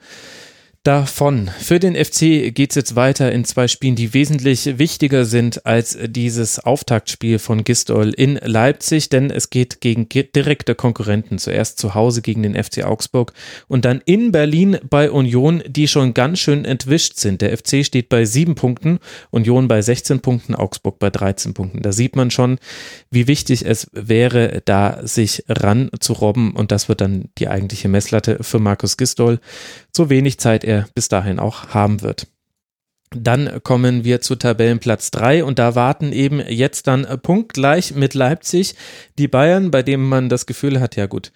[0.87, 1.51] davon.
[1.59, 5.99] Für den FC geht es jetzt weiter in zwei Spielen, die wesentlich wichtiger sind als
[6.07, 11.39] dieses Auftaktspiel von Gistol in Leipzig, denn es geht gegen direkte Konkurrenten.
[11.39, 13.33] Zuerst zu Hause gegen den FC Augsburg
[13.67, 17.41] und dann in Berlin bei Union, die schon ganz schön entwischt sind.
[17.41, 21.83] Der FC steht bei sieben Punkten, Union bei 16 Punkten, Augsburg bei 13 Punkten.
[21.83, 22.59] Da sieht man schon,
[23.11, 27.89] wie wichtig es wäre, da sich ran zu robben und das wird dann die eigentliche
[27.89, 29.41] Messlatte für Markus Gistol.
[29.97, 32.27] So wenig Zeit er bis dahin auch haben wird.
[33.17, 38.75] Dann kommen wir zu Tabellenplatz 3 und da warten eben jetzt dann punktgleich mit Leipzig
[39.17, 41.33] die Bayern, bei dem man das Gefühl hat, ja gut,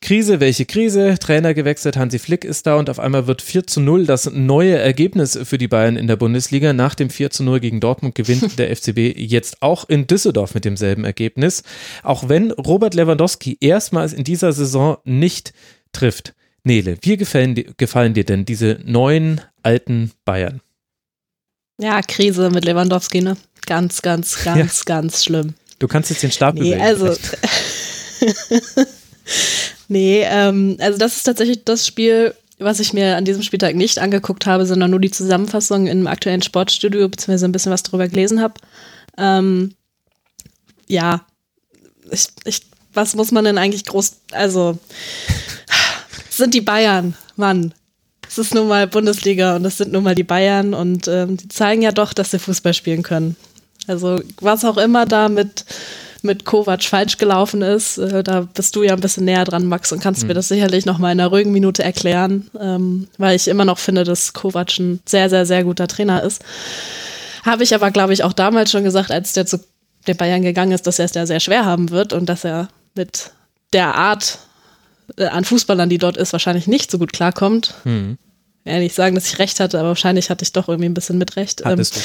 [0.00, 1.18] Krise, welche Krise?
[1.20, 4.78] Trainer gewechselt, Hansi Flick ist da und auf einmal wird 4 zu 0 das neue
[4.78, 6.72] Ergebnis für die Bayern in der Bundesliga.
[6.72, 10.64] Nach dem 4 zu 0 gegen Dortmund gewinnt der FCB jetzt auch in Düsseldorf mit
[10.64, 11.62] demselben Ergebnis.
[12.02, 15.52] Auch wenn Robert Lewandowski erstmals in dieser Saison nicht
[15.92, 16.34] trifft.
[16.64, 20.60] Nele, wie gefallen, gefallen dir denn diese neuen alten Bayern?
[21.80, 23.36] Ja, Krise mit Lewandowski, ne?
[23.66, 24.84] Ganz, ganz, ganz, ja.
[24.84, 25.54] ganz schlimm.
[25.78, 26.74] Du kannst jetzt den Stab nee.
[26.74, 27.16] Also,
[29.88, 33.98] nee, ähm, also das ist tatsächlich das Spiel, was ich mir an diesem Spieltag nicht
[33.98, 38.40] angeguckt habe, sondern nur die Zusammenfassung im aktuellen Sportstudio, beziehungsweise ein bisschen was darüber gelesen
[38.40, 38.54] habe.
[39.18, 39.74] Ähm,
[40.86, 41.26] ja,
[42.10, 42.60] ich, ich,
[42.94, 44.78] was muss man denn eigentlich groß, also
[46.36, 47.74] sind die Bayern, Mann.
[48.28, 51.48] Es ist nun mal Bundesliga und es sind nun mal die Bayern und ähm, die
[51.48, 53.36] zeigen ja doch, dass sie Fußball spielen können.
[53.86, 55.66] Also was auch immer da mit,
[56.22, 59.92] mit Kovac falsch gelaufen ist, äh, da bist du ja ein bisschen näher dran, Max,
[59.92, 60.28] und kannst mhm.
[60.28, 63.78] mir das sicherlich noch mal in einer ruhigen Minute erklären, ähm, weil ich immer noch
[63.78, 66.42] finde, dass Kovac ein sehr, sehr, sehr guter Trainer ist.
[67.44, 69.58] Habe ich aber, glaube ich, auch damals schon gesagt, als der zu
[70.06, 72.68] den Bayern gegangen ist, dass er es da sehr schwer haben wird und dass er
[72.94, 73.32] mit
[73.72, 74.38] der Art
[75.16, 77.74] äh, an Fußballern, die dort ist, wahrscheinlich nicht so gut klarkommt.
[77.84, 78.18] Hm.
[78.64, 81.18] Ja, nicht sagen, dass ich recht hatte, aber wahrscheinlich hatte ich doch irgendwie ein bisschen
[81.18, 81.64] mit recht.
[81.64, 82.00] Hattest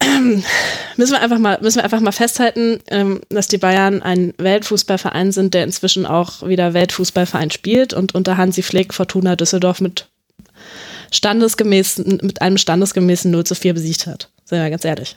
[0.00, 0.42] ähm,
[0.96, 5.32] müssen wir einfach mal, müssen wir einfach mal festhalten, ähm, dass die Bayern ein Weltfußballverein
[5.32, 10.06] sind, der inzwischen auch wieder Weltfußballverein spielt und unter Hansi Flick Fortuna Düsseldorf mit
[11.10, 14.30] standesgemäßen, mit einem standesgemäßen 0 zu 4 besiegt hat.
[14.44, 15.16] Sind wir ganz ehrlich.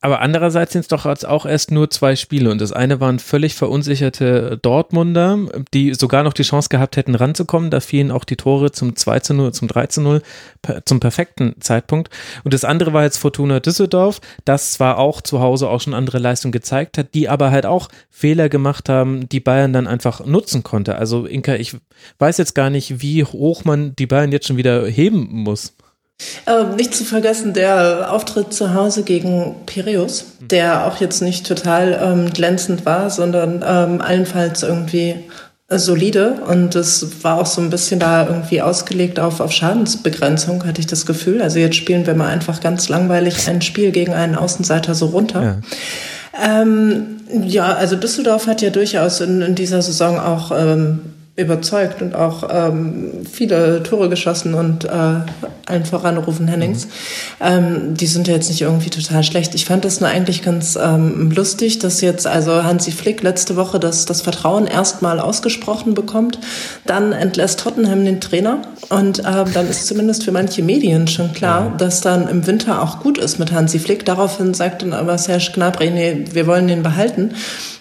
[0.00, 3.54] Aber andererseits sind es doch auch erst nur zwei Spiele und das eine waren völlig
[3.54, 5.38] verunsicherte Dortmunder,
[5.72, 7.70] die sogar noch die Chance gehabt hätten ranzukommen.
[7.70, 10.22] Da fielen auch die Tore zum 2 zu 0, zum 3 zu 0
[10.84, 12.10] zum perfekten Zeitpunkt.
[12.44, 16.18] Und das andere war jetzt Fortuna Düsseldorf, das zwar auch zu Hause auch schon andere
[16.18, 20.62] Leistung gezeigt hat, die aber halt auch Fehler gemacht haben, die Bayern dann einfach nutzen
[20.62, 20.96] konnte.
[20.96, 21.76] Also Inka, ich
[22.18, 25.74] weiß jetzt gar nicht, wie hoch man die Bayern jetzt schon wieder heben muss.
[26.46, 31.98] Ähm, nicht zu vergessen der Auftritt zu Hause gegen Piräus, der auch jetzt nicht total
[32.02, 35.24] ähm, glänzend war, sondern ähm, allenfalls irgendwie
[35.70, 40.80] solide und es war auch so ein bisschen da irgendwie ausgelegt auf, auf Schadensbegrenzung, hatte
[40.80, 41.40] ich das Gefühl.
[41.40, 45.42] Also jetzt spielen wir mal einfach ganz langweilig ein Spiel gegen einen Außenseiter so runter.
[45.42, 51.00] Ja, ähm, ja also Düsseldorf hat ja durchaus in, in dieser Saison auch ähm,
[51.36, 54.88] überzeugt und auch ähm, viele Tore geschossen und äh,
[55.66, 56.86] allen voran Rufen Hennings.
[56.86, 56.90] Mhm.
[57.40, 59.52] Ähm, die sind ja jetzt nicht irgendwie total schlecht.
[59.56, 63.80] Ich fand das nur eigentlich ganz ähm, lustig, dass jetzt also Hansi Flick letzte Woche
[63.80, 66.38] das, das Vertrauen erstmal ausgesprochen bekommt.
[66.86, 71.64] Dann entlässt Tottenham den Trainer und äh, dann ist zumindest für manche Medien schon klar,
[71.64, 71.76] ja.
[71.78, 74.04] dass dann im Winter auch gut ist mit Hansi Flick.
[74.04, 77.32] Daraufhin sagt dann aber Serge Gnabry, nee, wir wollen den behalten.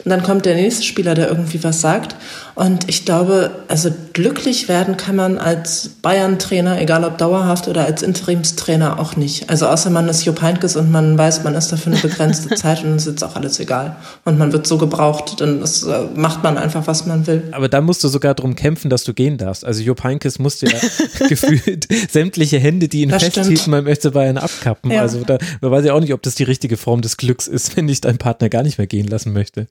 [0.04, 2.16] Und dann kommt der nächste Spieler, der irgendwie was sagt.
[2.56, 8.04] Und ich glaube, also glücklich werden kann man als Bayern-Trainer, egal ob dauerhaft oder als
[8.04, 9.50] Interimstrainer, auch nicht.
[9.50, 12.54] Also außer man ist Jupp Heynckes und man weiß, man ist da für eine begrenzte
[12.56, 13.96] Zeit und dann ist jetzt auch alles egal.
[14.24, 17.44] Und man wird so gebraucht, dann ist, äh, macht man einfach, was man will.
[17.52, 19.66] Aber da musst du sogar darum kämpfen, dass du gehen darfst.
[19.66, 20.78] Also Jupp Heynckes musste ja
[21.28, 24.92] gefühlt sämtliche Hände, die ihn das festhielten beim FC Bayern abkappen.
[24.92, 25.02] Ja.
[25.02, 27.76] Also da, da weiß ich auch nicht, ob das die richtige Form des Glücks ist,
[27.78, 29.68] wenn dich dein Partner gar nicht mehr gehen lassen möchte.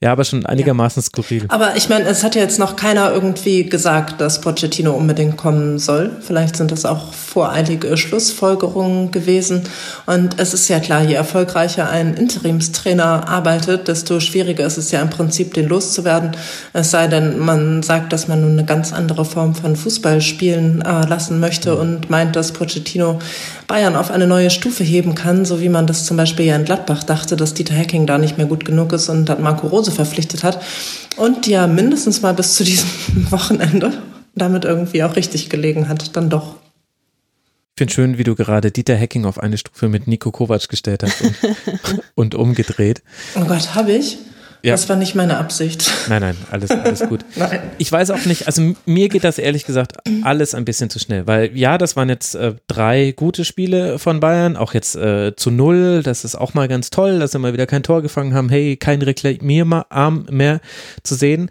[0.00, 1.06] Ja, aber schon einigermaßen ja.
[1.06, 1.44] skurril.
[1.48, 5.78] Aber ich meine, es hat ja jetzt noch keiner irgendwie gesagt, dass Pochettino unbedingt kommen
[5.78, 6.10] soll.
[6.20, 9.62] Vielleicht sind das auch voreilige Schlussfolgerungen gewesen.
[10.04, 15.00] Und es ist ja klar, je erfolgreicher ein Interimstrainer arbeitet, desto schwieriger ist es ja
[15.00, 16.32] im Prinzip, den loszuwerden.
[16.72, 20.82] Es sei denn, man sagt, dass man nun eine ganz andere Form von Fußball spielen
[20.82, 23.20] äh, lassen möchte und meint, dass Pochettino
[23.74, 26.64] Bayern auf eine neue Stufe heben kann, so wie man das zum Beispiel ja in
[26.64, 29.90] Gladbach dachte, dass Dieter Hecking da nicht mehr gut genug ist und dann Marco Rose
[29.90, 30.62] verpflichtet hat.
[31.16, 32.86] Und ja mindestens mal bis zu diesem
[33.32, 33.92] Wochenende
[34.36, 36.54] damit irgendwie auch richtig gelegen hat, dann doch.
[37.74, 41.02] Ich finde schön, wie du gerade Dieter Hecking auf eine Stufe mit Nico Kovac gestellt
[41.02, 41.34] hast und,
[42.14, 43.02] und umgedreht.
[43.34, 44.18] Oh Gott, habe ich?
[44.64, 44.72] Ja.
[44.72, 45.92] Das war nicht meine Absicht.
[46.08, 47.20] Nein, nein, alles, alles gut.
[47.36, 47.60] nein.
[47.76, 51.26] Ich weiß auch nicht, also mir geht das ehrlich gesagt alles ein bisschen zu schnell,
[51.26, 55.50] weil ja, das waren jetzt äh, drei gute Spiele von Bayern, auch jetzt äh, zu
[55.50, 58.48] null, das ist auch mal ganz toll, dass sie mal wieder kein Tor gefangen haben,
[58.48, 60.60] hey, kein Reklamierarm mehr
[61.02, 61.50] zu sehen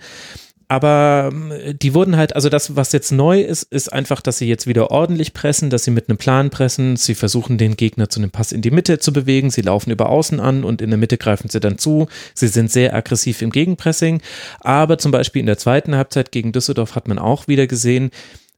[0.67, 4.47] aber ähm, die wurden halt, also das, was jetzt neu ist, ist einfach, dass sie
[4.47, 6.95] jetzt wieder ordentlich pressen, dass sie mit einem Plan pressen.
[6.95, 9.49] Sie versuchen, den Gegner zu einem Pass in die Mitte zu bewegen.
[9.49, 12.07] Sie laufen über außen an und in der Mitte greifen sie dann zu.
[12.33, 14.21] Sie sind sehr aggressiv im Gegenpressing.
[14.59, 18.11] Aber zum Beispiel in der zweiten Halbzeit gegen Düsseldorf hat man auch wieder gesehen,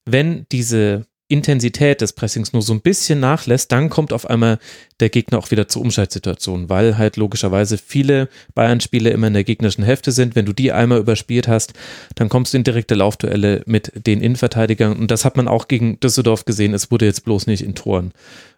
[0.05, 4.59] wenn diese Intensität des Pressings nur so ein bisschen nachlässt, dann kommt auf einmal
[4.99, 9.83] der Gegner auch wieder zur Umschaltsituation, weil halt logischerweise viele Bayern-Spiele immer in der gegnerischen
[9.83, 10.35] Hälfte sind.
[10.35, 11.73] Wenn du die einmal überspielt hast,
[12.13, 15.99] dann kommst du in direkte Laufduelle mit den Innenverteidigern und das hat man auch gegen
[15.99, 16.75] Düsseldorf gesehen.
[16.75, 18.11] Es wurde jetzt bloß nicht in Toren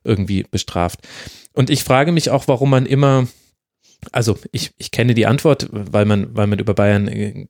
[0.03, 0.99] irgendwie bestraft.
[1.53, 3.27] Und ich frage mich auch, warum man immer
[4.11, 7.45] also ich, ich kenne die Antwort, weil man, weil man über Bayern äh,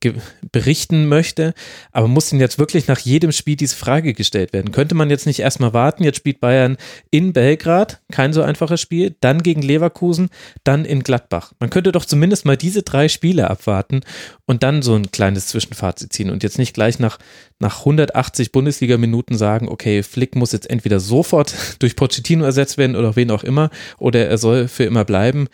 [0.52, 1.54] berichten möchte,
[1.92, 4.72] aber muss denn jetzt wirklich nach jedem Spiel diese Frage gestellt werden?
[4.72, 6.78] Könnte man jetzt nicht erstmal warten, jetzt spielt Bayern
[7.12, 10.30] in Belgrad, kein so einfaches Spiel, dann gegen Leverkusen,
[10.64, 11.54] dann in Gladbach.
[11.60, 14.02] Man könnte doch zumindest mal diese drei Spiele abwarten
[14.46, 17.20] und dann so ein kleines Zwischenfazit ziehen und jetzt nicht gleich nach,
[17.60, 23.16] nach 180 Bundesliga-Minuten sagen, okay, Flick muss jetzt entweder sofort durch Pochettino ersetzt werden oder
[23.16, 25.48] wen auch immer oder er soll für immer bleiben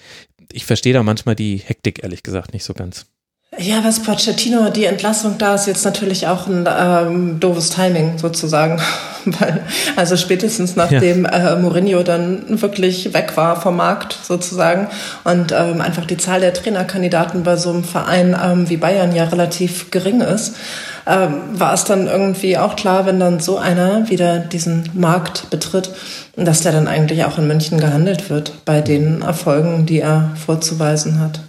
[0.53, 3.07] ich verstehe da manchmal die Hektik ehrlich gesagt nicht so ganz.
[3.57, 8.81] Ja, was Pochettino, die Entlassung da ist jetzt natürlich auch ein ähm, doofes Timing sozusagen.
[9.25, 9.61] Weil,
[9.95, 11.53] also spätestens nachdem ja.
[11.53, 14.87] äh, Mourinho dann wirklich weg war vom Markt sozusagen
[15.23, 19.23] und ähm, einfach die Zahl der Trainerkandidaten bei so einem Verein ähm, wie Bayern ja
[19.25, 20.55] relativ gering ist,
[21.05, 25.91] ähm, war es dann irgendwie auch klar, wenn dann so einer wieder diesen Markt betritt,
[26.35, 31.19] dass der dann eigentlich auch in München gehandelt wird bei den Erfolgen, die er vorzuweisen
[31.19, 31.39] hat.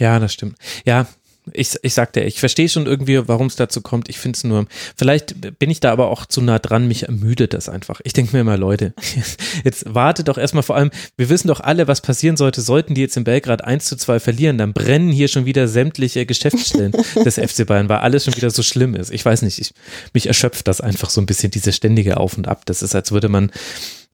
[0.00, 0.56] Ja, das stimmt.
[0.84, 1.06] Ja,
[1.52, 4.08] ich, ich sagte, ich verstehe schon irgendwie, warum es dazu kommt.
[4.08, 7.52] Ich finde es nur, vielleicht bin ich da aber auch zu nah dran, mich ermüdet
[7.52, 8.00] das einfach.
[8.04, 8.94] Ich denke mir immer, Leute,
[9.64, 13.00] jetzt wartet doch erstmal vor allem, wir wissen doch alle, was passieren sollte, sollten die
[13.00, 16.92] jetzt in Belgrad 1 zu 2 verlieren, dann brennen hier schon wieder sämtliche Geschäftsstellen
[17.24, 19.10] des FC Bayern, weil alles schon wieder so schlimm ist.
[19.10, 19.74] Ich weiß nicht, ich,
[20.14, 22.66] mich erschöpft das einfach so ein bisschen, diese ständige Auf und Ab.
[22.66, 23.50] Das ist, als würde man,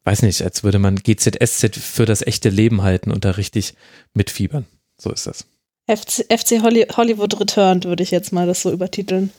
[0.05, 3.75] weiß nicht, als würde man GZSZ für das echte Leben halten und da richtig
[4.15, 4.65] mitfiebern.
[4.97, 5.45] So ist das.
[5.89, 9.31] FC, FC Hollywood Returned, würde ich jetzt mal das so übertiteln.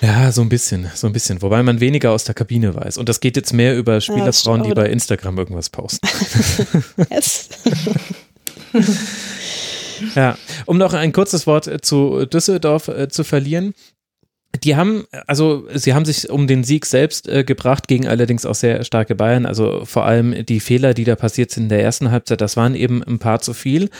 [0.00, 1.40] Ja, so ein bisschen, so ein bisschen.
[1.42, 2.98] Wobei man weniger aus der Kabine weiß.
[2.98, 6.06] Und das geht jetzt mehr über Spielerfrauen, ja, die bei Instagram irgendwas posten.
[7.10, 7.48] Yes.
[10.14, 13.74] ja, um noch ein kurzes Wort zu Düsseldorf äh, zu verlieren
[14.62, 18.54] die haben, also sie haben sich um den Sieg selbst äh, gebracht, gegen allerdings auch
[18.54, 19.46] sehr starke Bayern.
[19.46, 22.74] Also vor allem die Fehler, die da passiert sind in der ersten Halbzeit, das waren
[22.74, 23.90] eben ein paar zu viel.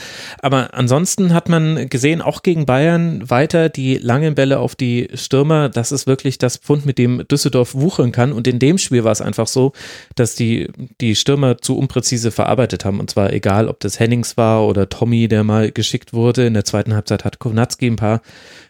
[0.41, 5.69] Aber ansonsten hat man gesehen, auch gegen Bayern weiter die langen Bälle auf die Stürmer.
[5.69, 8.33] Das ist wirklich das Pfund, mit dem Düsseldorf wuchern kann.
[8.33, 9.73] Und in dem Spiel war es einfach so,
[10.15, 10.69] dass die,
[11.01, 13.01] die Stürmer zu unpräzise verarbeitet haben.
[13.01, 16.47] Und zwar egal, ob das Hennings war oder Tommy, der mal geschickt wurde.
[16.47, 18.23] In der zweiten Halbzeit hat Kownatski ein paar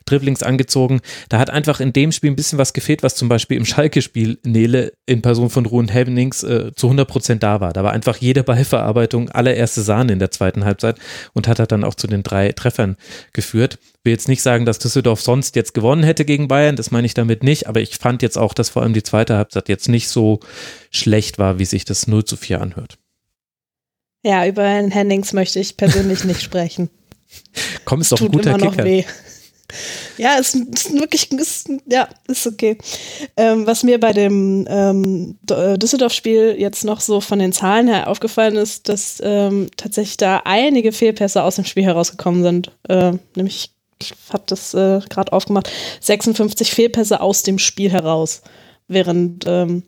[0.06, 1.00] Dribblings angezogen.
[1.28, 4.38] Da hat einfach in dem Spiel ein bisschen was gefehlt, was zum Beispiel im Schalke-Spiel
[4.44, 7.72] Nele in Person von Ruhen Hennings äh, zu 100 Prozent da war.
[7.72, 10.98] Da war einfach jede Ballverarbeitung allererste Sahne in der zweiten Halbzeit
[11.34, 12.96] und hat dann auch zu den drei Treffern
[13.32, 13.78] geführt.
[14.04, 17.14] Will jetzt nicht sagen, dass Düsseldorf sonst jetzt gewonnen hätte gegen Bayern, das meine ich
[17.14, 20.08] damit nicht, aber ich fand jetzt auch, dass vor allem die zweite Halbzeit jetzt nicht
[20.08, 20.40] so
[20.90, 22.98] schlecht war, wie sich das 0 zu 4 anhört.
[24.24, 26.90] Ja, über Herrn Hennings möchte ich persönlich nicht sprechen.
[27.84, 28.84] Komm, ist doch ein guter Kicker.
[28.84, 29.04] Weh.
[30.16, 32.78] Ja, es ist wirklich, ist, ja, ist okay.
[33.36, 38.08] Ähm, was mir bei dem ähm, äh, Düsseldorf-Spiel jetzt noch so von den Zahlen her
[38.08, 42.72] aufgefallen ist, dass ähm, tatsächlich da einige Fehlpässe aus dem Spiel herausgekommen sind.
[42.88, 48.42] Äh, nämlich, ich habe das äh, gerade aufgemacht, 56 Fehlpässe aus dem Spiel heraus.
[48.88, 49.82] Während ähm,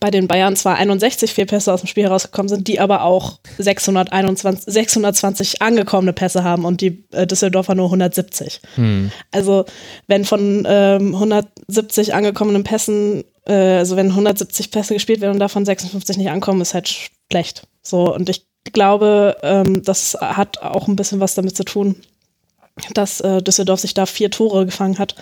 [0.00, 4.64] bei den Bayern zwar 61 Fehlpässe aus dem Spiel herausgekommen sind, die aber auch 621,
[4.66, 8.60] 620 angekommene Pässe haben und die äh, Düsseldorfer nur 170.
[8.74, 9.12] Hm.
[9.30, 9.64] Also
[10.08, 15.64] wenn von ähm, 170 angekommenen Pässen, äh, also wenn 170 Pässe gespielt werden und davon
[15.64, 16.92] 56 nicht ankommen, ist halt
[17.30, 17.68] schlecht.
[17.82, 21.94] So und ich glaube, ähm, das hat auch ein bisschen was damit zu tun,
[22.92, 25.14] dass äh, Düsseldorf sich da vier Tore gefangen hat.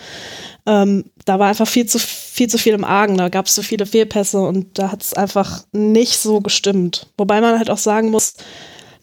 [0.65, 3.61] Ähm, da war einfach viel zu, viel zu viel im Argen, da gab es zu
[3.61, 7.07] viele Fehlpässe und da hat es einfach nicht so gestimmt.
[7.17, 8.33] Wobei man halt auch sagen muss,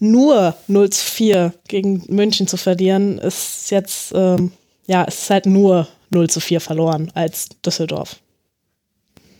[0.01, 4.51] nur 0 zu 4 gegen München zu verlieren, ist jetzt, ähm,
[4.87, 8.16] ja, es ist halt nur 0 zu 4 verloren als Düsseldorf.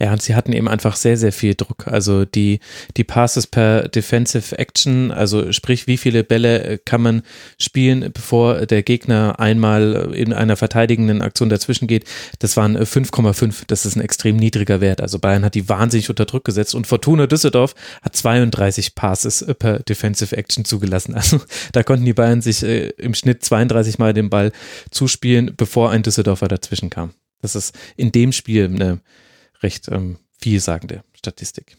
[0.03, 1.87] Ja, und sie hatten eben einfach sehr, sehr viel Druck.
[1.87, 2.59] Also die,
[2.97, 7.23] die Passes per Defensive Action, also sprich, wie viele Bälle äh, kann man
[7.57, 12.05] spielen, bevor der Gegner einmal in einer verteidigenden Aktion dazwischen geht,
[12.41, 13.47] das waren 5,5.
[13.47, 15.01] Äh, das ist ein extrem niedriger Wert.
[15.01, 19.55] Also Bayern hat die wahnsinnig unter Druck gesetzt und Fortuna Düsseldorf hat 32 Passes äh,
[19.55, 21.15] per Defensive Action zugelassen.
[21.23, 24.51] Also da konnten die Bayern sich im Schnitt 32 Mal den Ball
[24.91, 27.13] zuspielen, bevor ein Düsseldorfer dazwischen kam.
[27.43, 29.01] Das ist in dem Spiel eine
[29.63, 31.77] recht ähm, vielsagende Statistik.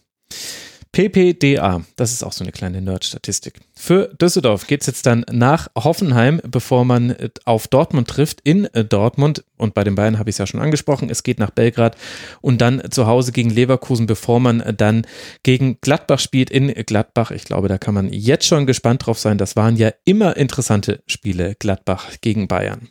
[0.94, 3.62] PPDA, das ist auch so eine kleine Nerd-Statistik.
[3.74, 8.66] Für Düsseldorf geht es jetzt dann nach Hoffenheim, bevor man äh, auf Dortmund trifft, in
[8.66, 9.44] äh, Dortmund.
[9.58, 11.10] Und bei den Bayern habe ich es ja schon angesprochen.
[11.10, 11.98] Es geht nach Belgrad
[12.42, 15.08] und dann zu Hause gegen Leverkusen, bevor man äh, dann
[15.42, 17.32] gegen Gladbach spielt in Gladbach.
[17.32, 19.40] Ich glaube, da kann man jetzt schon gespannt drauf sein.
[19.40, 22.90] Das waren ja immer interessante Spiele, Gladbach gegen Bayern.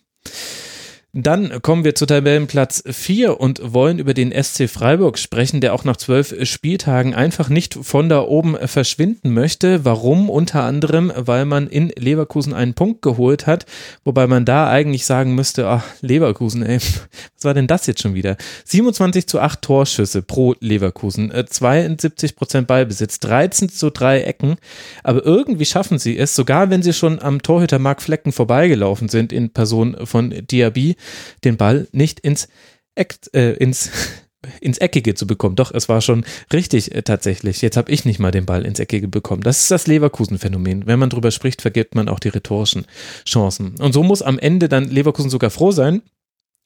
[1.14, 5.84] Dann kommen wir zu Tabellenplatz 4 und wollen über den SC Freiburg sprechen, der auch
[5.84, 9.84] nach zwölf Spieltagen einfach nicht von da oben verschwinden möchte.
[9.84, 10.30] Warum?
[10.30, 13.66] Unter anderem, weil man in Leverkusen einen Punkt geholt hat,
[14.04, 16.78] wobei man da eigentlich sagen müsste, ach, Leverkusen, ey,
[17.36, 18.38] was war denn das jetzt schon wieder?
[18.64, 24.56] 27 zu 8 Torschüsse pro Leverkusen, 72 äh, Prozent Ballbesitz, 13 zu 3 Ecken,
[25.02, 29.30] aber irgendwie schaffen sie es, sogar wenn sie schon am Torhüter Mark Flecken vorbeigelaufen sind
[29.30, 30.96] in Person von Diaby,
[31.44, 32.48] den Ball nicht ins,
[32.94, 33.90] Eck, äh, ins,
[34.60, 35.56] ins Eckige zu bekommen.
[35.56, 37.62] Doch, es war schon richtig äh, tatsächlich.
[37.62, 39.42] Jetzt habe ich nicht mal den Ball ins Eckige bekommen.
[39.42, 40.86] Das ist das Leverkusen-Phänomen.
[40.86, 42.86] Wenn man drüber spricht, vergibt man auch die rhetorischen
[43.26, 43.76] Chancen.
[43.78, 46.02] Und so muss am Ende dann Leverkusen sogar froh sein,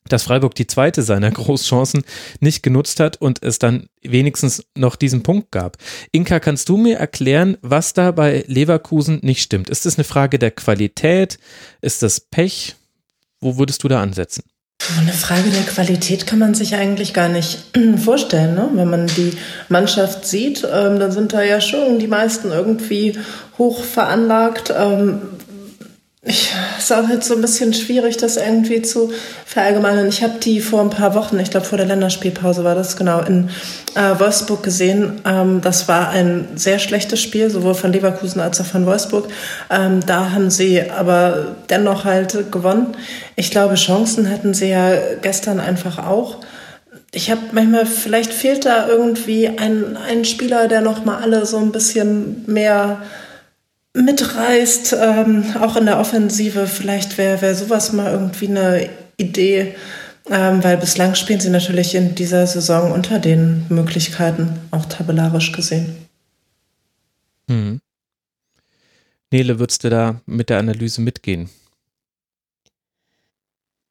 [0.09, 2.05] dass Freiburg die zweite seiner Großchancen
[2.40, 5.77] nicht genutzt hat und es dann wenigstens noch diesen Punkt gab.
[6.12, 9.68] Inka, kannst du mir erklären, was da bei Leverkusen nicht stimmt?
[9.68, 11.38] Ist das eine Frage der Qualität?
[11.81, 12.77] Ist das Pech?
[13.40, 14.44] Wo würdest du da ansetzen?
[14.99, 17.59] Eine Frage der Qualität kann man sich eigentlich gar nicht
[18.05, 18.55] vorstellen.
[18.55, 18.68] Ne?
[18.75, 19.33] Wenn man die
[19.68, 23.18] Mannschaft sieht, ähm, dann sind da ja schon die meisten irgendwie
[23.59, 24.72] hoch veranlagt.
[24.77, 25.22] Ähm,
[26.29, 29.12] ich, ist auch jetzt so ein bisschen schwierig, das irgendwie zu
[29.45, 30.09] verallgemeinern.
[30.09, 33.21] Ich habe die vor ein paar Wochen, ich glaube vor der Länderspielpause war das genau,
[33.21, 33.49] in
[33.95, 35.21] äh, Wolfsburg gesehen.
[35.25, 39.29] Ähm, das war ein sehr schlechtes Spiel, sowohl von Leverkusen als auch von Wolfsburg.
[39.71, 42.97] Ähm, da haben sie aber dennoch halt gewonnen.
[43.37, 46.39] Ich glaube, Chancen hatten sie ja gestern einfach auch.
[47.12, 51.59] Ich habe manchmal, vielleicht fehlt da irgendwie ein, ein Spieler, der noch mal alle so
[51.59, 52.99] ein bisschen mehr
[53.97, 56.67] mitreißt, ähm, auch in der Offensive.
[56.67, 59.75] Vielleicht wäre wär sowas mal irgendwie eine Idee,
[60.31, 65.97] ähm, weil bislang spielen sie natürlich in dieser Saison unter den Möglichkeiten, auch tabellarisch gesehen.
[67.49, 67.81] Hm.
[69.31, 71.49] Nele, würdest du da mit der Analyse mitgehen?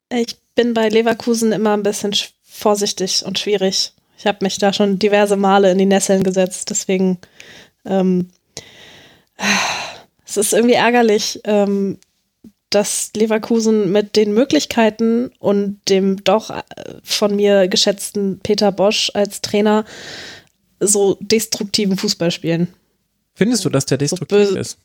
[0.09, 2.13] Ich bin bei Leverkusen immer ein bisschen
[2.43, 3.93] vorsichtig und schwierig.
[4.17, 7.17] Ich habe mich da schon diverse Male in die Nesseln gesetzt, deswegen
[7.85, 8.29] ähm,
[10.25, 11.99] es ist irgendwie ärgerlich, ähm,
[12.69, 16.63] dass Leverkusen mit den Möglichkeiten und dem doch äh,
[17.03, 19.85] von mir geschätzten Peter Bosch als Trainer
[20.79, 22.67] so destruktiven Fußball spielen.
[23.33, 24.79] Findest du, dass der destruktiv so ist?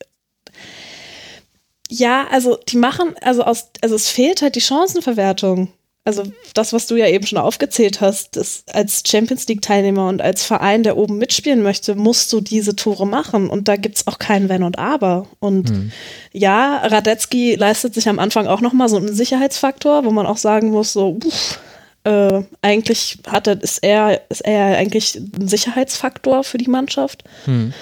[1.88, 5.72] Ja, also die machen, also aus, also es fehlt halt die Chancenverwertung
[6.04, 6.24] also
[6.54, 10.82] das, was du ja eben schon aufgezählt hast, dass als Champions League-Teilnehmer und als Verein,
[10.82, 13.50] der oben mitspielen möchte, musst du diese Tore machen.
[13.50, 15.26] Und da gibt es auch kein Wenn und Aber.
[15.40, 15.92] Und hm.
[16.32, 20.70] ja, Radetzky leistet sich am Anfang auch nochmal so einen Sicherheitsfaktor, wo man auch sagen
[20.70, 21.60] muss, so, uff,
[22.04, 27.24] äh, eigentlich hat er, ist er, ist er eigentlich ein Sicherheitsfaktor für die Mannschaft.
[27.44, 27.74] Hm.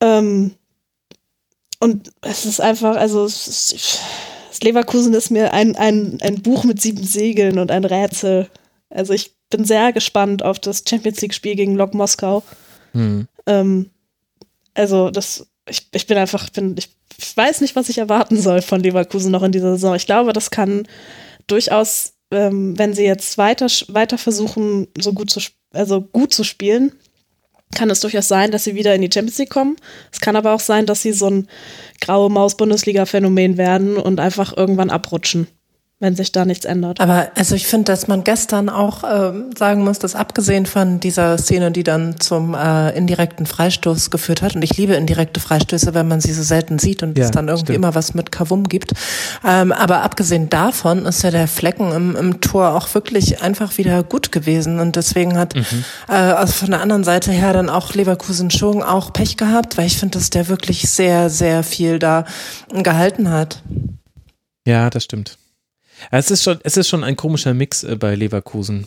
[0.00, 0.54] Ähm,
[1.80, 4.00] und es ist einfach, also es ist,
[4.62, 8.48] Leverkusen ist mir ein, ein, ein Buch mit sieben Segeln und ein Rätsel.
[8.90, 12.42] Also ich bin sehr gespannt auf das Champions League-Spiel gegen Lok Moskau.
[12.92, 13.28] Mhm.
[13.46, 13.90] Ähm,
[14.74, 18.62] also das, ich, ich bin einfach, bin, ich, ich weiß nicht, was ich erwarten soll
[18.62, 19.94] von Leverkusen noch in dieser Saison.
[19.94, 20.86] Ich glaube, das kann
[21.46, 25.40] durchaus, ähm, wenn sie jetzt weiter, weiter versuchen, so gut zu,
[25.72, 26.92] also gut zu spielen,
[27.74, 29.76] kann es durchaus sein, dass sie wieder in die Champions League kommen.
[30.12, 31.48] Es kann aber auch sein, dass sie so ein
[32.00, 35.46] graue Maus-Bundesliga-Phänomen werden und einfach irgendwann abrutschen
[36.00, 37.00] wenn sich da nichts ändert.
[37.00, 41.36] Aber also ich finde, dass man gestern auch ähm, sagen muss, dass abgesehen von dieser
[41.38, 46.06] Szene, die dann zum äh, indirekten Freistoß geführt hat, und ich liebe indirekte Freistöße, wenn
[46.06, 47.78] man sie so selten sieht und ja, es dann irgendwie stimmt.
[47.78, 48.92] immer was mit Kavum gibt.
[49.44, 54.04] Ähm, aber abgesehen davon ist ja der Flecken im, im Tor auch wirklich einfach wieder
[54.04, 54.78] gut gewesen.
[54.78, 55.84] Und deswegen hat mhm.
[56.08, 59.86] äh, also von der anderen Seite her dann auch Leverkusen schon auch Pech gehabt, weil
[59.86, 62.24] ich finde, dass der wirklich sehr, sehr viel da
[62.70, 63.62] gehalten hat.
[64.64, 65.37] Ja, das stimmt.
[66.10, 68.86] Es ist schon, es ist schon ein komischer Mix äh, bei Leverkusen.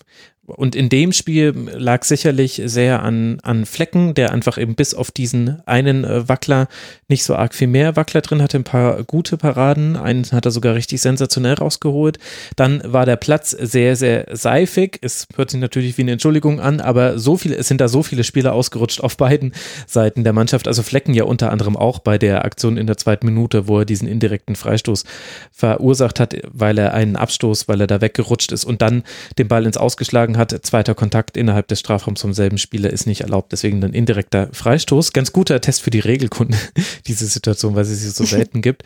[0.55, 5.11] Und in dem Spiel lag sicherlich sehr an, an Flecken, der einfach eben bis auf
[5.11, 6.67] diesen einen äh, Wackler
[7.07, 10.51] nicht so arg viel mehr Wackler drin hatte, ein paar gute Paraden, einen hat er
[10.51, 12.17] sogar richtig sensationell rausgeholt.
[12.55, 14.97] Dann war der Platz sehr, sehr seifig.
[15.01, 18.01] Es hört sich natürlich wie eine Entschuldigung an, aber so viele, es sind da so
[18.03, 19.53] viele Spieler ausgerutscht auf beiden
[19.87, 20.67] Seiten der Mannschaft.
[20.67, 23.85] Also Flecken ja unter anderem auch bei der Aktion in der zweiten Minute, wo er
[23.85, 25.03] diesen indirekten Freistoß
[25.51, 29.03] verursacht hat, weil er einen Abstoß, weil er da weggerutscht ist und dann
[29.37, 33.07] den Ball ins Ausgeschlagen hat hat, zweiter Kontakt innerhalb des Strafraums vom selben Spieler ist
[33.07, 35.13] nicht erlaubt, deswegen ein indirekter Freistoß.
[35.13, 36.57] Ganz guter Test für die Regelkunde,
[37.07, 38.83] diese Situation, weil es sie so selten gibt.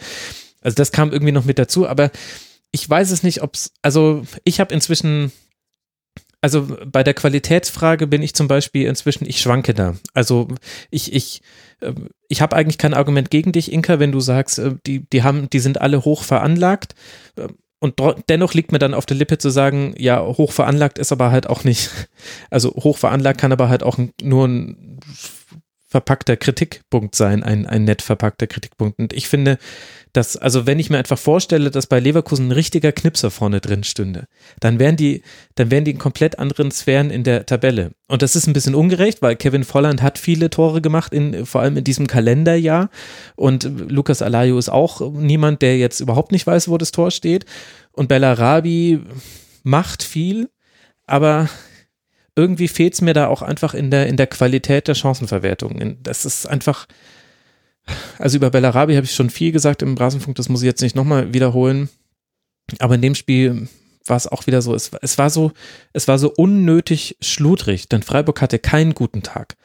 [0.62, 2.12] Also das kam irgendwie noch mit dazu, aber
[2.72, 5.32] ich weiß es nicht, ob es, also ich habe inzwischen
[6.46, 9.96] also bei der Qualitätsfrage bin ich zum Beispiel inzwischen, ich schwanke da.
[10.14, 10.48] Also
[10.92, 11.42] ich, ich,
[11.82, 15.24] ähm, ich habe eigentlich kein Argument gegen dich, Inka, wenn du sagst, äh, die, die
[15.24, 16.94] haben, die sind alle hoch veranlagt.
[17.86, 21.30] Und dennoch liegt mir dann auf der Lippe zu sagen, ja, hoch veranlagt ist aber
[21.30, 21.92] halt auch nicht,
[22.50, 25.00] also hoch veranlagt kann aber halt auch nur ein
[25.88, 28.98] verpackter Kritikpunkt sein, ein, ein nett verpackter Kritikpunkt.
[29.00, 29.60] Und ich finde,
[30.16, 33.84] dass, also wenn ich mir einfach vorstelle, dass bei Leverkusen ein richtiger Knipser vorne drin
[33.84, 34.28] stünde,
[34.60, 35.22] dann wären die,
[35.56, 37.92] dann wären die in komplett anderen Sphären in der Tabelle.
[38.08, 41.62] Und das ist ein bisschen ungerecht, weil Kevin Volland hat viele Tore gemacht, in, vor
[41.62, 42.90] allem in diesem Kalenderjahr.
[43.36, 47.46] Und Lukas Alayo ist auch niemand, der jetzt überhaupt nicht weiß, wo das Tor steht.
[47.92, 49.02] Und Bellarabi
[49.64, 50.50] macht viel,
[51.08, 51.50] aber
[52.36, 55.98] irgendwie fehlt es mir da auch einfach in der, in der Qualität der Chancenverwertung.
[56.04, 56.86] Das ist einfach,
[58.18, 60.96] also über Bellarabi habe ich schon viel gesagt im Rasenfunk, das muss ich jetzt nicht
[60.96, 61.90] nochmal wiederholen.
[62.80, 63.68] Aber in dem Spiel
[64.06, 65.52] war es auch wieder so, es, es war so,
[65.94, 69.56] es war so unnötig schludrig, denn Freiburg hatte keinen guten Tag.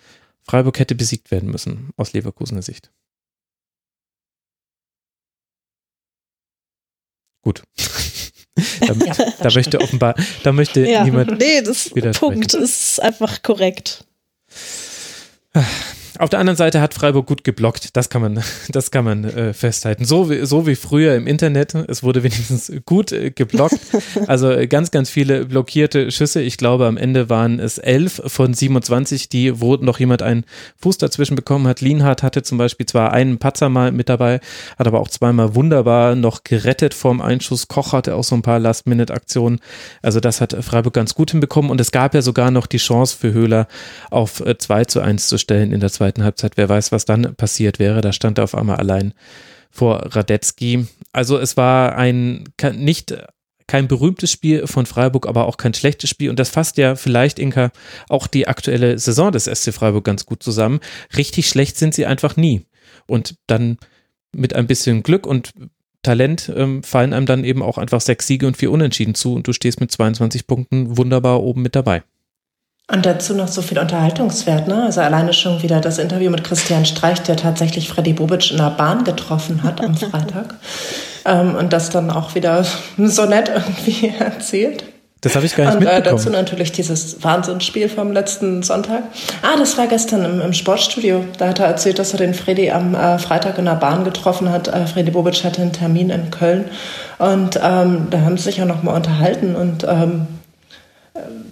[0.43, 2.91] Freiburg hätte besiegt werden müssen, aus Leverkusener Sicht.
[7.43, 7.63] Gut.
[8.81, 11.39] da, ja, da möchte offenbar, da möchte ja, niemand.
[11.39, 14.05] Nee, das Punkt ist einfach korrekt.
[16.21, 19.55] Auf der anderen Seite hat Freiburg gut geblockt, das kann man, das kann man äh,
[19.55, 20.05] festhalten.
[20.05, 23.81] So wie, so wie früher im Internet, es wurde wenigstens gut äh, geblockt.
[24.27, 26.43] Also äh, ganz, ganz viele blockierte Schüsse.
[26.43, 30.45] Ich glaube, am Ende waren es elf von 27, die, wo noch jemand einen
[30.79, 31.81] Fuß dazwischen bekommen hat.
[31.81, 34.41] Lienhardt hatte zum Beispiel zwar einen Patzer mal mit dabei,
[34.79, 37.69] hat aber auch zweimal wunderbar noch gerettet vorm Einschuss.
[37.69, 39.61] Koch hatte auch so ein paar Last-Minute-Aktionen.
[40.03, 43.17] Also das hat Freiburg ganz gut hinbekommen und es gab ja sogar noch die Chance
[43.19, 43.69] für Höhler
[44.11, 46.57] auf 2 äh, zu 1 zu stellen in der zweiten zweiten Halbzeit.
[46.57, 48.01] Wer weiß, was dann passiert wäre.
[48.01, 49.15] Da stand er auf einmal allein
[49.71, 50.87] vor Radetzky.
[51.13, 52.45] Also es war ein
[52.75, 53.17] nicht
[53.69, 56.31] kein berühmtes Spiel von Freiburg, aber auch kein schlechtes Spiel.
[56.31, 57.71] Und das fasst ja vielleicht, Inka,
[58.09, 60.81] auch die aktuelle Saison des SC Freiburg ganz gut zusammen.
[61.17, 62.67] Richtig schlecht sind sie einfach nie.
[63.07, 63.79] Und dann
[64.33, 65.53] mit ein bisschen Glück und
[66.03, 69.47] Talent ähm, fallen einem dann eben auch einfach sechs Siege und vier Unentschieden zu und
[69.47, 72.03] du stehst mit 22 Punkten wunderbar oben mit dabei.
[72.93, 74.85] Und dazu noch so viel Unterhaltungswert, ne?
[74.85, 78.71] Also alleine schon wieder das Interview mit Christian Streich, der tatsächlich Freddy Bobic in der
[78.71, 80.55] Bahn getroffen hat am Freitag.
[81.25, 82.65] ähm, und das dann auch wieder
[82.99, 84.85] so nett irgendwie erzählt.
[85.21, 86.17] Das habe ich gar nicht und, äh, mitbekommen.
[86.17, 89.03] dazu natürlich dieses Wahnsinnsspiel vom letzten Sonntag.
[89.43, 91.25] Ah, das war gestern im, im Sportstudio.
[91.39, 94.51] Da hat er erzählt, dass er den Freddy am äh, Freitag in der Bahn getroffen
[94.51, 94.69] hat.
[94.69, 96.65] Äh, Freddy Bobic hatte einen Termin in Köln.
[97.19, 99.57] Und ähm, da haben sie sich auch noch mal unterhalten.
[99.57, 100.27] Und ähm,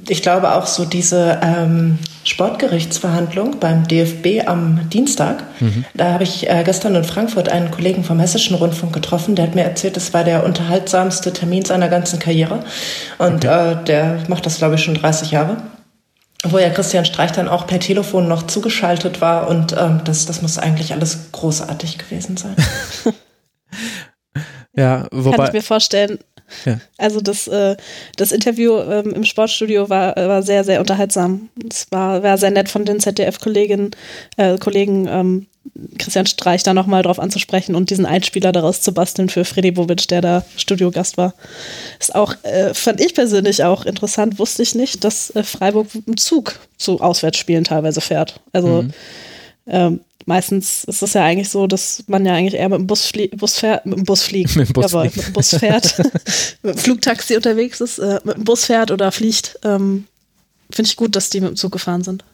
[0.08, 5.44] ich glaube auch so diese ähm, Sportgerichtsverhandlung beim DFB am Dienstag.
[5.60, 5.84] Mhm.
[5.94, 9.54] Da habe ich äh, gestern in Frankfurt einen Kollegen vom Hessischen Rundfunk getroffen, der hat
[9.54, 12.64] mir erzählt, es war der unterhaltsamste Termin seiner ganzen Karriere.
[13.18, 13.72] Und okay.
[13.72, 15.56] äh, der macht das, glaube ich, schon 30 Jahre.
[16.44, 19.48] Wo ja Christian Streich dann auch per Telefon noch zugeschaltet war.
[19.48, 22.54] Und ähm, das, das muss eigentlich alles großartig gewesen sein.
[24.76, 25.36] ja, wobei.
[25.36, 26.18] Kann ich mir vorstellen,
[26.64, 26.80] ja.
[26.96, 27.76] Also das, äh,
[28.16, 31.48] das Interview ähm, im Sportstudio war, war sehr, sehr unterhaltsam.
[31.70, 33.92] Es war, war sehr nett von den ZDF-Kollegen,
[34.36, 35.46] äh, Kollegen ähm,
[35.98, 40.08] Christian Streich da nochmal drauf anzusprechen und diesen Einspieler daraus zu basteln für Freddy Bobic,
[40.08, 41.34] der da Studiogast war.
[41.98, 46.16] Ist auch, äh, fand ich persönlich auch interessant, wusste ich nicht, dass äh, Freiburg im
[46.16, 48.40] Zug zu Auswärtsspielen teilweise fährt.
[48.52, 48.92] Also mhm.
[49.68, 53.10] Ähm, meistens ist es ja eigentlich so, dass man ja eigentlich eher mit dem Bus,
[53.36, 55.98] Bus fährt, mit dem Bus fliegt, mit dem Bus, Jawohl, mit dem Bus fährt,
[56.62, 59.58] mit dem Flugtaxi unterwegs ist, äh, mit dem Bus fährt oder fliegt.
[59.64, 60.06] Ähm,
[60.70, 62.24] Finde ich gut, dass die mit dem Zug gefahren sind.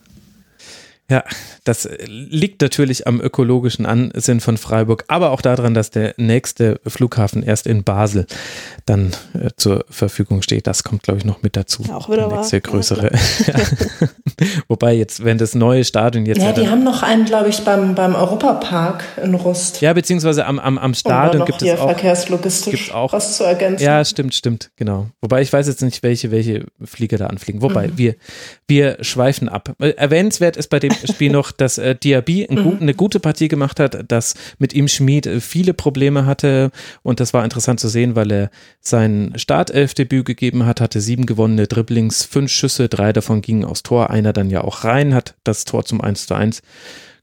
[1.09, 1.23] Ja,
[1.65, 7.43] das liegt natürlich am ökologischen Ansinn von Freiburg, aber auch daran, dass der nächste Flughafen
[7.43, 8.25] erst in Basel
[8.87, 10.65] dann äh, zur Verfügung steht.
[10.65, 11.83] Das kommt, glaube ich, noch mit dazu.
[11.91, 13.11] Auch wieder der nächste größere.
[13.45, 13.53] Ja.
[14.67, 16.41] Wobei jetzt, wenn das neue Stadion jetzt.
[16.41, 19.81] Ja, die haben noch einen, glaube ich, beim, beim Europapark in Rust.
[19.81, 21.85] Ja, beziehungsweise am, am, am Stadion gibt es auch.
[21.85, 23.83] Verkehrslogistisch auch, was zu ergänzen.
[23.83, 25.07] Ja, stimmt, stimmt, genau.
[25.21, 27.61] Wobei ich weiß jetzt nicht, welche, welche Flieger da anfliegen.
[27.61, 27.97] Wobei, mhm.
[27.97, 28.15] wir,
[28.67, 29.75] wir schweifen ab.
[29.79, 32.77] Erwähnenswert ist bei dem Spiel noch, dass äh, Diaby ein mhm.
[32.79, 36.71] eine gute Partie gemacht hat, dass mit ihm Schmid äh, viele Probleme hatte
[37.03, 38.49] und das war interessant zu sehen, weil er
[38.81, 44.09] sein Startelfdebüt gegeben hat, hatte sieben gewonnene Dribblings, fünf Schüsse, drei davon gingen aufs Tor,
[44.09, 46.61] einer dann ja auch rein, hat das Tor zum 1 zu 1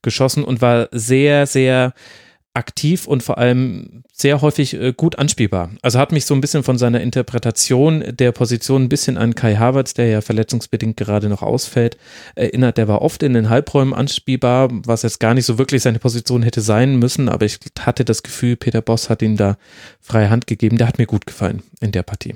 [0.02, 1.94] geschossen und war sehr, sehr
[2.55, 5.70] aktiv und vor allem sehr häufig äh, gut anspielbar.
[5.80, 9.57] Also hat mich so ein bisschen von seiner Interpretation der Position ein bisschen an Kai
[9.57, 11.96] Havertz, der ja verletzungsbedingt gerade noch ausfällt,
[12.34, 12.76] erinnert.
[12.76, 16.42] Der war oft in den Halbräumen anspielbar, was jetzt gar nicht so wirklich seine Position
[16.42, 19.57] hätte sein müssen, aber ich hatte das Gefühl, Peter Boss hat ihm da
[20.00, 20.76] freie Hand gegeben.
[20.76, 22.34] Der hat mir gut gefallen in der Partie.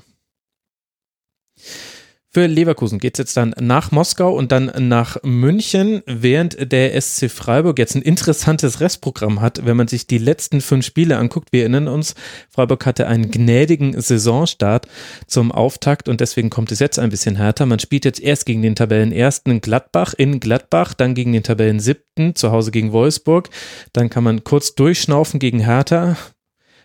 [2.37, 7.31] Für Leverkusen geht es jetzt dann nach Moskau und dann nach München, während der SC
[7.31, 11.51] Freiburg jetzt ein interessantes Restprogramm hat, wenn man sich die letzten fünf Spiele anguckt.
[11.51, 12.13] Wir erinnern uns,
[12.51, 14.87] Freiburg hatte einen gnädigen Saisonstart
[15.25, 17.65] zum Auftakt und deswegen kommt es jetzt ein bisschen härter.
[17.65, 22.35] Man spielt jetzt erst gegen den Tabellenersten Gladbach in Gladbach, dann gegen den Tabellen siebten
[22.35, 23.49] zu Hause gegen Wolfsburg.
[23.93, 26.17] Dann kann man kurz durchschnaufen gegen Hertha.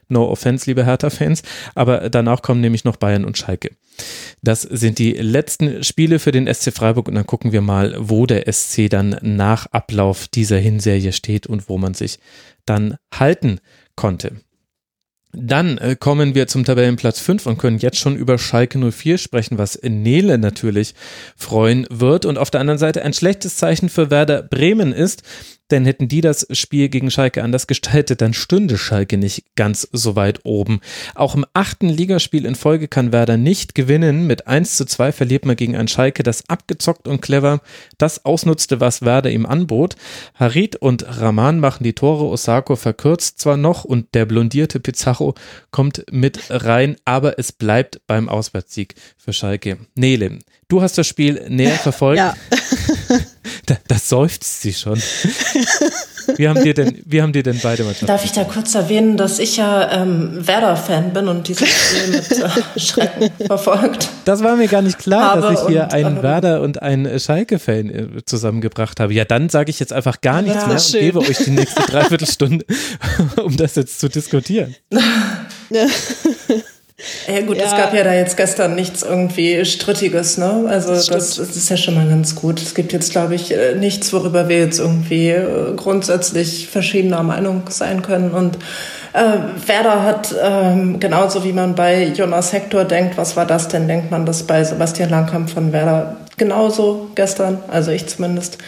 [0.09, 1.43] No offense, liebe Hertha-Fans.
[1.75, 3.73] Aber danach kommen nämlich noch Bayern und Schalke.
[4.43, 8.27] Das sind die letzten Spiele für den SC Freiburg und dann gucken wir mal, wo
[8.27, 12.19] der SC dann nach Ablauf dieser Hinserie steht und wo man sich
[12.67, 13.61] dann halten
[13.97, 14.41] konnte.
[15.35, 19.57] Dann äh, kommen wir zum Tabellenplatz 5 und können jetzt schon über Schalke 04 sprechen,
[19.57, 20.95] was Nele natürlich
[21.37, 22.27] freuen wird.
[22.27, 25.23] Und auf der anderen Seite ein schlechtes Zeichen für Werder Bremen ist,
[25.73, 30.15] denn hätten die das Spiel gegen Schalke anders gestaltet, dann stünde Schalke nicht ganz so
[30.15, 30.81] weit oben.
[31.15, 34.27] Auch im achten Ligaspiel in Folge kann Werder nicht gewinnen.
[34.27, 37.61] Mit 1 zu 2 verliert man gegen ein Schalke, das abgezockt und clever
[37.99, 39.97] das ausnutzte, was Werder ihm anbot.
[40.35, 45.35] Harit und Rahman machen die Tore, Osako verkürzt zwar noch und der blondierte Pizarro
[45.71, 49.79] kommt mit rein, aber es bleibt beim Auswärtssieg für Schalke.
[49.95, 52.19] Nele, du hast das Spiel näher verfolgt.
[52.19, 52.35] Ja.
[53.67, 55.01] Da, das seufzt sie schon.
[56.37, 58.07] Wie haben dir denn, wie haben dir denn beide Mannschaften?
[58.07, 62.31] Darf ich da kurz erwähnen, dass ich ja ähm, Werder-Fan bin und dieses Spiel mit
[62.33, 64.09] äh, Schrecken verfolgt.
[64.25, 67.91] Das war mir gar nicht klar, dass ich hier einen ähm, Werder und einen Schalke-Fan
[67.91, 69.13] äh, zusammengebracht habe.
[69.15, 71.01] Ja, dann sage ich jetzt einfach gar nichts ja, mehr schön.
[71.01, 72.65] und gebe euch die nächste Dreiviertelstunde,
[73.45, 74.75] um das jetzt zu diskutieren.
[77.27, 77.41] Ja.
[77.41, 77.65] Gut, ja.
[77.65, 80.65] es gab ja da jetzt gestern nichts irgendwie Strittiges, ne?
[80.69, 82.61] Also das, das, das, ist ja schon mal ganz gut.
[82.61, 87.65] Es gibt jetzt, glaube ich, äh, nichts, worüber wir jetzt irgendwie äh, grundsätzlich verschiedener Meinung
[87.69, 88.31] sein können.
[88.31, 88.59] Und
[89.13, 93.87] Äh, Werder hat ähm, genauso wie man bei Jonas Hector denkt, was war das denn,
[93.87, 98.59] denkt man das bei Sebastian Langkamp von Werder genauso gestern, also ich zumindest.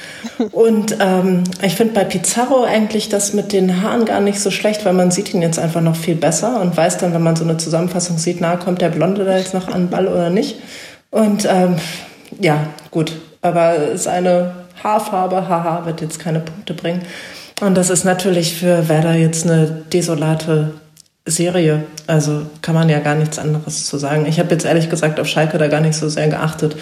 [0.52, 4.84] Und ähm, ich finde bei Pizarro eigentlich das mit den Haaren gar nicht so schlecht,
[4.84, 7.44] weil man sieht ihn jetzt einfach noch viel besser und weiß dann, wenn man so
[7.44, 10.56] eine Zusammenfassung sieht, na, kommt der Blonde da jetzt noch an den Ball oder nicht.
[11.10, 11.76] Und ähm,
[12.38, 17.02] ja, gut, aber seine Haarfarbe, haha, wird jetzt keine Punkte bringen.
[17.60, 20.74] Und das ist natürlich für Werder jetzt eine desolate
[21.26, 21.84] Serie.
[22.06, 24.26] Also kann man ja gar nichts anderes zu sagen.
[24.26, 26.76] Ich habe jetzt ehrlich gesagt auf Schalke da gar nicht so sehr geachtet.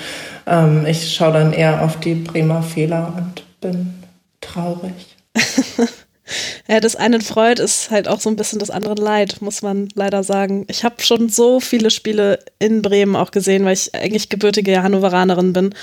[0.46, 3.94] Ähm, ich schaue dann eher auf die Bremer Fehler und bin
[4.40, 5.16] traurig.
[6.68, 9.88] ja, das einen freut, ist halt auch so ein bisschen das andere Leid, muss man
[9.94, 10.64] leider sagen.
[10.68, 15.52] Ich habe schon so viele Spiele in Bremen auch gesehen, weil ich eigentlich gebürtige Hannoveranerin
[15.52, 15.74] bin.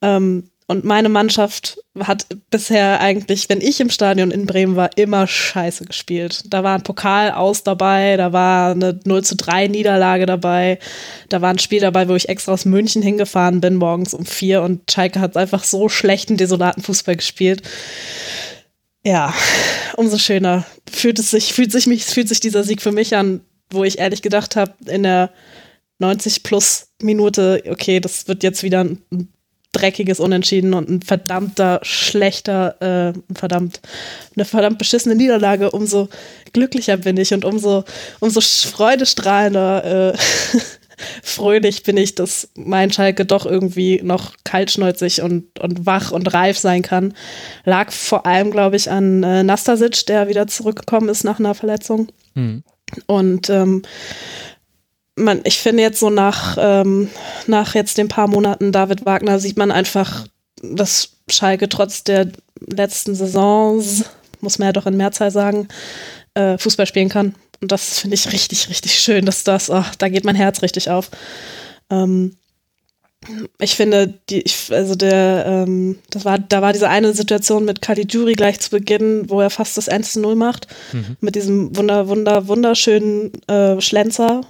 [0.00, 5.26] Ähm, und meine Mannschaft hat bisher eigentlich, wenn ich im Stadion in Bremen war, immer
[5.26, 6.44] scheiße gespielt.
[6.46, 10.78] Da war ein Pokal aus dabei, da war eine 0 zu 3 Niederlage dabei,
[11.28, 14.62] da war ein Spiel dabei, wo ich extra aus München hingefahren bin, morgens um vier
[14.62, 17.60] und Schalke hat einfach so schlechten, desolaten Fußball gespielt.
[19.04, 19.34] Ja,
[19.96, 23.42] umso schöner fühlt es sich, fühlt sich mich, fühlt sich dieser Sieg für mich an,
[23.70, 25.32] wo ich ehrlich gedacht habe, in der
[25.98, 29.28] 90 plus Minute, okay, das wird jetzt wieder ein
[29.72, 33.80] dreckiges Unentschieden und ein verdammter schlechter, äh, verdammt,
[34.36, 36.08] eine verdammt beschissene Niederlage, umso
[36.52, 37.84] glücklicher bin ich und umso,
[38.20, 40.18] umso freudestrahlender, äh,
[41.22, 46.58] fröhlich bin ich, dass mein Schalke doch irgendwie noch kaltschnäuzig und, und wach und reif
[46.58, 47.14] sein kann.
[47.64, 52.08] Lag vor allem, glaube ich, an äh, Nastasic, der wieder zurückgekommen ist nach einer Verletzung.
[52.34, 52.62] Mhm.
[53.06, 53.82] Und ähm,
[55.16, 57.10] man, ich finde jetzt so nach, ähm,
[57.46, 60.26] nach jetzt den paar Monaten David Wagner sieht man einfach,
[60.62, 64.04] dass Schalke trotz der letzten Saisons,
[64.40, 65.68] muss man ja doch in Mehrzahl sagen,
[66.34, 67.34] äh, Fußball spielen kann.
[67.60, 70.90] Und das finde ich richtig, richtig schön, dass das, ach, da geht mein Herz richtig
[70.90, 71.10] auf.
[71.90, 72.36] Ähm,
[73.60, 77.80] ich finde, die, ich, also der, ähm, das war, da war diese eine Situation mit
[77.80, 81.16] Caligiuri gleich zu Beginn, wo er fast das 1 zu 0 macht, mhm.
[81.20, 84.40] mit diesem wunder, wunder, wunderschönen äh, Schlenzer,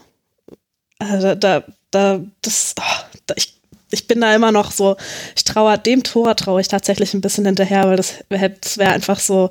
[1.11, 3.55] also da, da, das, oh, da, ich,
[3.91, 4.97] ich bin da immer noch so,
[5.37, 9.19] ich traue dem Tor traue ich tatsächlich ein bisschen hinterher, weil das, das wäre einfach
[9.19, 9.51] so,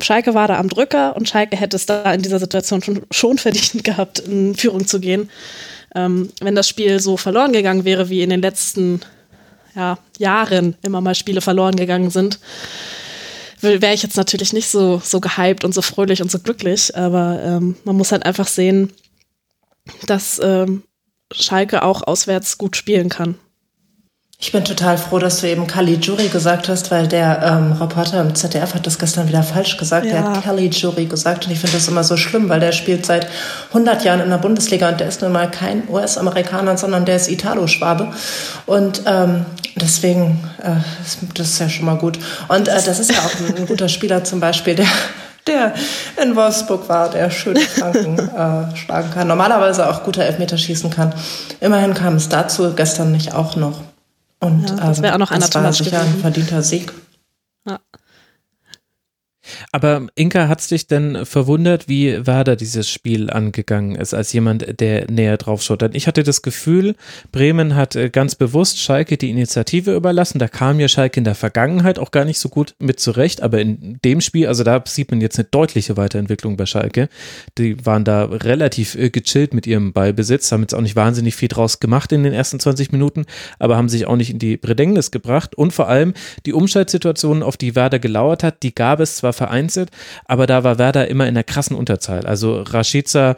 [0.00, 3.38] Schalke war da am Drücker und Schalke hätte es da in dieser Situation schon, schon
[3.38, 5.30] verdient gehabt, in Führung zu gehen.
[5.94, 9.00] Ähm, wenn das Spiel so verloren gegangen wäre, wie in den letzten
[9.74, 12.40] ja, Jahren immer mal Spiele verloren gegangen sind,
[13.60, 16.96] wäre ich jetzt natürlich nicht so, so gehypt und so fröhlich und so glücklich.
[16.96, 18.92] Aber ähm, man muss halt einfach sehen,
[20.06, 20.84] dass ähm,
[21.32, 23.36] Schalke auch auswärts gut spielen kann.
[24.44, 28.20] Ich bin total froh, dass du eben Kali Jury gesagt hast, weil der ähm, Reporter
[28.20, 30.04] im ZDF hat das gestern wieder falsch gesagt.
[30.04, 30.12] Ja.
[30.14, 33.06] Der hat Kali Jury gesagt und ich finde das immer so schlimm, weil der spielt
[33.06, 33.28] seit
[33.68, 37.30] 100 Jahren in der Bundesliga und der ist nun mal kein US-Amerikaner, sondern der ist
[37.30, 38.12] Italo-Schwabe
[38.66, 40.74] und ähm, deswegen, äh,
[41.34, 42.18] das ist ja schon mal gut.
[42.48, 44.88] Und äh, das ist ja auch ein, ein guter Spieler zum Beispiel, der
[45.46, 45.74] der
[46.22, 48.18] in Wolfsburg war, der schön Franken
[48.72, 51.14] äh, schlagen kann, normalerweise auch guter Elfmeter schießen kann.
[51.60, 53.80] Immerhin kam es dazu gestern nicht auch noch.
[54.40, 56.92] Und ja, das wäre auch noch ähm, das war sicher ein verdienter Sieg.
[57.66, 57.78] Ja.
[59.72, 64.80] Aber Inka, hat es dich denn verwundert, wie Werder dieses Spiel angegangen ist, als jemand,
[64.80, 65.82] der näher drauf schaut?
[65.82, 66.94] Denn ich hatte das Gefühl,
[67.30, 70.38] Bremen hat äh, ganz bewusst Schalke die Initiative überlassen.
[70.38, 73.60] Da kam ja Schalke in der Vergangenheit auch gar nicht so gut mit zurecht, aber
[73.60, 77.08] in dem Spiel, also da sieht man jetzt eine deutliche Weiterentwicklung bei Schalke.
[77.58, 81.48] Die waren da relativ äh, gechillt mit ihrem Ballbesitz, haben jetzt auch nicht wahnsinnig viel
[81.48, 83.26] draus gemacht in den ersten 20 Minuten,
[83.58, 85.54] aber haben sich auch nicht in die Bedrängnis gebracht.
[85.54, 86.14] Und vor allem
[86.46, 89.90] die Umschaltsituationen, auf die Werder gelauert hat, die gab es zwar vereinzelt,
[90.24, 92.24] aber da war Werder immer in der krassen Unterzahl.
[92.26, 93.36] Also Rashica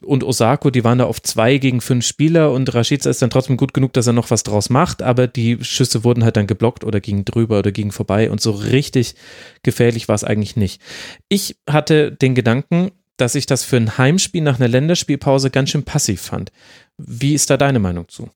[0.00, 3.58] und Osako, die waren da auf zwei gegen fünf Spieler und Rashica ist dann trotzdem
[3.58, 6.84] gut genug, dass er noch was draus macht, aber die Schüsse wurden halt dann geblockt
[6.84, 9.14] oder gingen drüber oder gingen vorbei und so richtig
[9.62, 10.80] gefährlich war es eigentlich nicht.
[11.28, 15.82] Ich hatte den Gedanken, dass ich das für ein Heimspiel nach einer Länderspielpause ganz schön
[15.82, 16.50] passiv fand.
[16.96, 18.30] Wie ist da deine Meinung zu?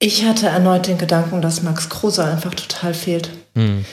[0.00, 3.30] Ich hatte erneut den Gedanken, dass Max Kruse einfach total fehlt.
[3.54, 3.86] Hm.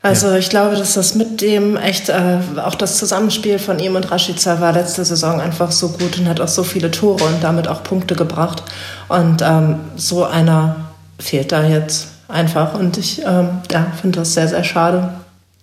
[0.00, 0.38] Also ja.
[0.38, 4.60] ich glaube, dass das mit dem echt, äh, auch das Zusammenspiel von ihm und Rashica
[4.60, 7.82] war letzte Saison einfach so gut und hat auch so viele Tore und damit auch
[7.82, 8.62] Punkte gebracht.
[9.08, 10.76] Und ähm, so einer
[11.18, 12.74] fehlt da jetzt einfach.
[12.78, 15.14] Und ich ähm, ja, finde das sehr, sehr schade,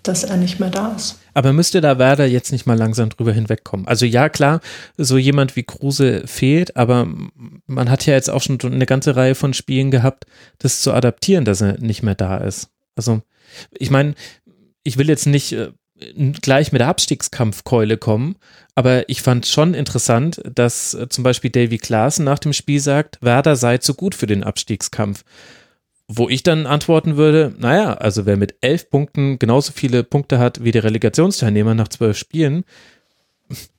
[0.04, 1.18] dass er nicht mehr da ist.
[1.34, 3.88] Aber müsste da Werder jetzt nicht mal langsam drüber hinwegkommen?
[3.88, 4.62] Also ja, klar,
[4.98, 7.08] so jemand wie Kruse fehlt, aber
[7.68, 10.26] man hat ja jetzt auch schon eine ganze Reihe von Spielen gehabt,
[10.60, 12.70] das zu adaptieren, dass er nicht mehr da ist.
[12.96, 13.22] Also
[13.72, 14.16] ich meine,
[14.84, 15.72] ich will jetzt nicht äh,
[16.42, 18.36] gleich mit der Abstiegskampfkeule kommen.
[18.76, 23.18] Aber ich fand schon interessant, dass äh, zum Beispiel Davy Klaassen nach dem Spiel sagt,
[23.22, 25.24] Werder sei zu gut für den Abstiegskampf.
[26.08, 30.64] Wo ich dann antworten würde, naja, also wer mit elf Punkten genauso viele Punkte hat
[30.64, 32.64] wie die Relegationsteilnehmer nach zwölf Spielen,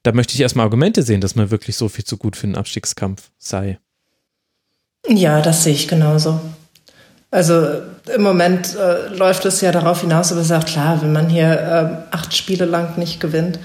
[0.02, 2.56] da möchte ich erstmal Argumente sehen, dass man wirklich so viel zu gut für den
[2.56, 3.78] Abstiegskampf sei.
[5.08, 6.40] Ja, das sehe ich genauso.
[7.30, 7.66] Also
[8.14, 12.14] im Moment äh, läuft es ja darauf hinaus, aber sagt klar, wenn man hier äh,
[12.14, 13.58] acht Spiele lang nicht gewinnt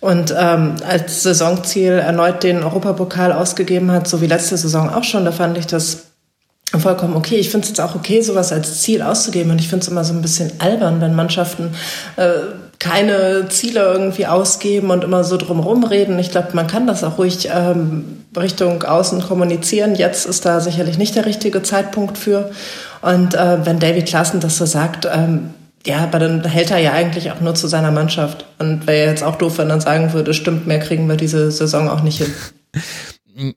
[0.00, 5.26] und ähm, als Saisonziel erneut den Europapokal ausgegeben hat, so wie letzte Saison auch schon,
[5.26, 6.06] da fand ich das
[6.78, 7.36] vollkommen okay.
[7.36, 10.04] Ich finde es jetzt auch okay, sowas als Ziel auszugeben und ich finde es immer
[10.04, 11.74] so ein bisschen albern, wenn Mannschaften
[12.16, 12.30] äh,
[12.82, 16.18] keine Ziele irgendwie ausgeben und immer so drumherum reden.
[16.18, 19.94] Ich glaube, man kann das auch ruhig ähm, Richtung Außen kommunizieren.
[19.94, 22.50] Jetzt ist da sicherlich nicht der richtige Zeitpunkt für.
[23.00, 25.54] Und äh, wenn David Klassen das so sagt, ähm,
[25.86, 28.46] ja, aber dann hält er ja eigentlich auch nur zu seiner Mannschaft.
[28.58, 31.88] Und wäre jetzt auch doof, wenn er sagen würde, stimmt, mehr kriegen wir diese Saison
[31.88, 32.34] auch nicht hin.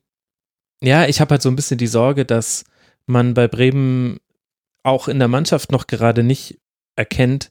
[0.84, 2.64] Ja, ich habe halt so ein bisschen die Sorge, dass
[3.08, 4.20] man bei Bremen
[4.84, 6.60] auch in der Mannschaft noch gerade nicht
[6.96, 7.50] erkennt,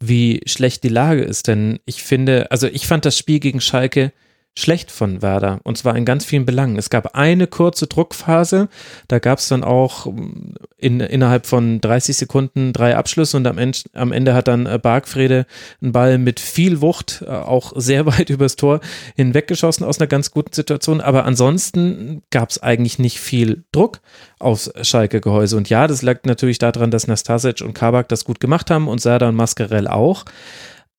[0.00, 1.48] wie schlecht die Lage ist.
[1.48, 4.12] Denn ich finde, also ich fand das Spiel gegen Schalke
[4.58, 6.76] schlecht von Werder und zwar in ganz vielen Belangen.
[6.76, 8.68] Es gab eine kurze Druckphase,
[9.06, 13.56] da gab es dann auch mm, in, innerhalb von 30 Sekunden drei Abschlüsse und am
[13.56, 15.46] Ende, am Ende hat dann äh, Bargfrede
[15.80, 18.80] einen Ball mit viel Wucht, äh, auch sehr weit übers Tor
[19.14, 24.00] hinweggeschossen aus einer ganz guten Situation, aber ansonsten gab es eigentlich nicht viel Druck
[24.40, 25.56] aufs Schalke-Gehäuse.
[25.56, 29.00] Und ja, das lag natürlich daran, dass Nastasic und Kabak das gut gemacht haben und
[29.00, 30.24] Serda und Mascarell auch,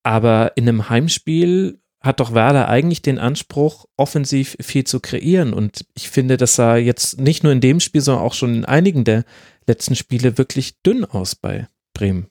[0.03, 5.53] aber in einem Heimspiel hat doch Werder eigentlich den Anspruch, offensiv viel zu kreieren.
[5.53, 8.65] Und ich finde, das sah jetzt nicht nur in dem Spiel, sondern auch schon in
[8.65, 9.25] einigen der
[9.67, 12.27] letzten Spiele wirklich dünn aus bei Bremen.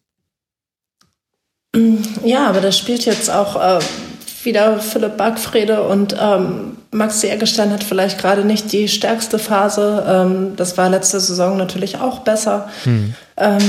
[2.24, 3.80] Ja, aber das spielt jetzt auch äh,
[4.42, 10.04] wieder Philipp Backfrede und ähm, Max Eggestein hat vielleicht gerade nicht die stärkste Phase.
[10.08, 12.70] Ähm, das war letzte Saison natürlich auch besser.
[12.84, 13.14] Hm.
[13.36, 13.60] Ähm,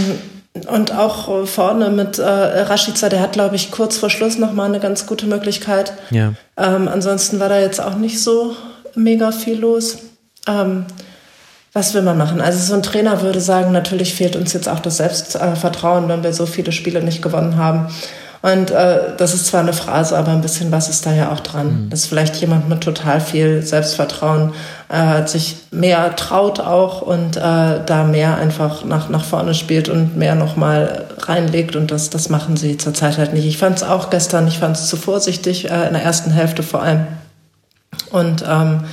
[0.67, 4.79] und auch vorne mit äh, Rashica, der hat, glaube ich, kurz vor Schluss nochmal eine
[4.79, 5.93] ganz gute Möglichkeit.
[6.11, 6.33] Ja.
[6.57, 8.55] Ähm, ansonsten war da jetzt auch nicht so
[8.95, 9.99] mega viel los.
[10.47, 10.85] Ähm,
[11.73, 12.41] was will man machen?
[12.41, 16.33] Also so ein Trainer würde sagen, natürlich fehlt uns jetzt auch das Selbstvertrauen, wenn wir
[16.33, 17.87] so viele Spiele nicht gewonnen haben.
[18.41, 21.41] Und äh, das ist zwar eine Phrase, aber ein bisschen was ist da ja auch
[21.41, 21.85] dran.
[21.85, 21.89] Mhm.
[21.89, 24.53] Dass vielleicht jemand mit total viel Selbstvertrauen
[24.87, 27.41] äh, sich mehr traut auch und äh,
[27.85, 31.75] da mehr einfach nach, nach vorne spielt und mehr nochmal reinlegt.
[31.75, 33.45] Und das, das machen sie zurzeit halt nicht.
[33.45, 36.63] Ich fand es auch gestern, ich fand es zu vorsichtig, äh, in der ersten Hälfte
[36.63, 37.07] vor allem.
[38.11, 38.85] Und ähm,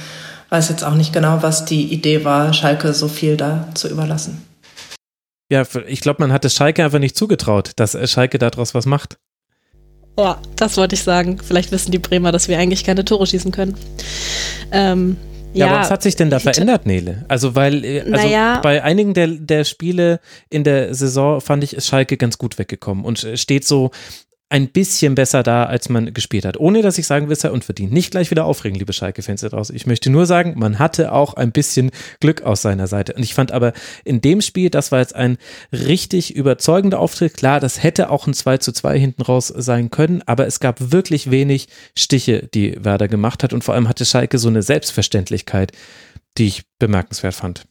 [0.48, 4.44] weiß jetzt auch nicht genau, was die Idee war, Schalke so viel da zu überlassen.
[5.52, 9.16] Ja, ich glaube, man hat es Schalke einfach nicht zugetraut, dass Schalke daraus was macht.
[10.16, 11.38] Ja, das wollte ich sagen.
[11.42, 13.76] Vielleicht wissen die Bremer, dass wir eigentlich keine Tore schießen können.
[14.72, 15.16] Ähm,
[15.52, 17.24] ja, ja, aber was hat sich denn da verändert, Nele?
[17.28, 18.60] Also, weil, äh, also naja.
[18.62, 23.04] bei einigen der, der Spiele in der Saison fand ich, ist Schalke ganz gut weggekommen
[23.04, 23.90] und steht so
[24.48, 26.56] ein bisschen besser da, als man gespielt hat.
[26.58, 27.92] Ohne dass ich sagen will, sei unverdient.
[27.92, 29.74] Nicht gleich wieder aufregen, liebe Schalke-Fans da draußen.
[29.74, 31.90] Ich möchte nur sagen, man hatte auch ein bisschen
[32.20, 33.14] Glück aus seiner Seite.
[33.14, 33.72] Und ich fand aber
[34.04, 35.36] in dem Spiel, das war jetzt ein
[35.72, 37.36] richtig überzeugender Auftritt.
[37.36, 40.92] Klar, das hätte auch ein 2 zu 2 hinten raus sein können, aber es gab
[40.92, 41.66] wirklich wenig
[41.96, 43.52] Stiche, die Werder gemacht hat.
[43.52, 45.72] Und vor allem hatte Schalke so eine Selbstverständlichkeit,
[46.38, 47.64] die ich bemerkenswert fand.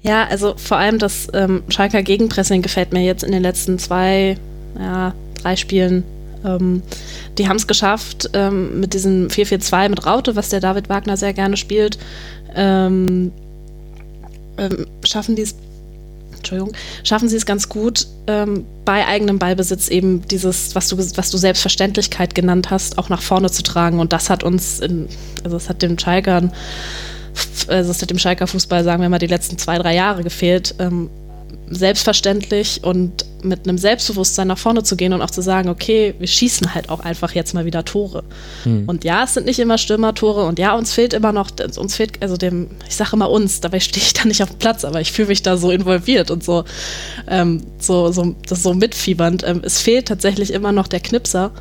[0.00, 4.38] Ja, also vor allem das ähm, Schalker Gegenpressing gefällt mir jetzt in den letzten zwei
[4.78, 6.04] ja, drei Spielen.
[6.44, 6.82] Ähm,
[7.38, 11.32] die haben es geschafft ähm, mit diesem 4-4-2 mit Raute, was der David Wagner sehr
[11.32, 11.98] gerne spielt.
[12.54, 13.32] Ähm,
[14.58, 15.54] ähm schaffen die es
[16.46, 21.30] Entschuldigung, schaffen sie es ganz gut, ähm, bei eigenem Ballbesitz eben dieses, was du, was
[21.30, 23.98] du Selbstverständlichkeit genannt hast, auch nach vorne zu tragen.
[23.98, 25.08] Und das hat uns, in,
[25.42, 26.52] also es hat dem Schalkern,
[27.66, 30.74] also es hat dem Schalker Fußball, sagen wir mal, die letzten zwei, drei Jahre gefehlt.
[31.68, 36.26] Selbstverständlich und mit einem Selbstbewusstsein nach vorne zu gehen und auch zu sagen, okay, wir
[36.26, 38.24] schießen halt auch einfach jetzt mal wieder Tore.
[38.64, 38.84] Hm.
[38.86, 42.22] Und ja, es sind nicht immer Stürmertore und ja, uns fehlt immer noch, uns fehlt,
[42.22, 45.00] also dem, ich sage immer uns, dabei stehe ich da nicht auf dem Platz, aber
[45.00, 46.64] ich fühle mich da so involviert und so,
[47.28, 49.42] ähm, so, so, das so mitfiebernd.
[49.44, 51.52] Ähm, es fehlt tatsächlich immer noch der Knipser,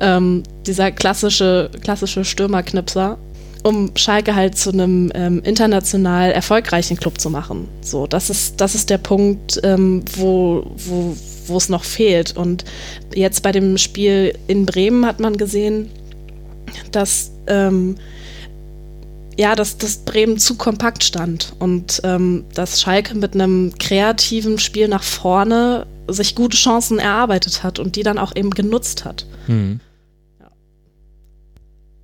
[0.00, 3.18] ähm, dieser klassische, klassische Stürmerknipser
[3.62, 7.68] um Schalke halt zu einem ähm, international erfolgreichen Club zu machen.
[7.80, 12.36] So, das ist, das ist der Punkt, ähm, wo, wo, wo es noch fehlt.
[12.36, 12.64] Und
[13.14, 15.90] jetzt bei dem Spiel in Bremen hat man gesehen,
[16.90, 17.96] dass ähm,
[19.38, 24.88] ja, dass das Bremen zu kompakt stand und ähm, dass Schalke mit einem kreativen Spiel
[24.88, 29.26] nach vorne sich gute Chancen erarbeitet hat und die dann auch eben genutzt hat.
[29.46, 29.80] Mhm.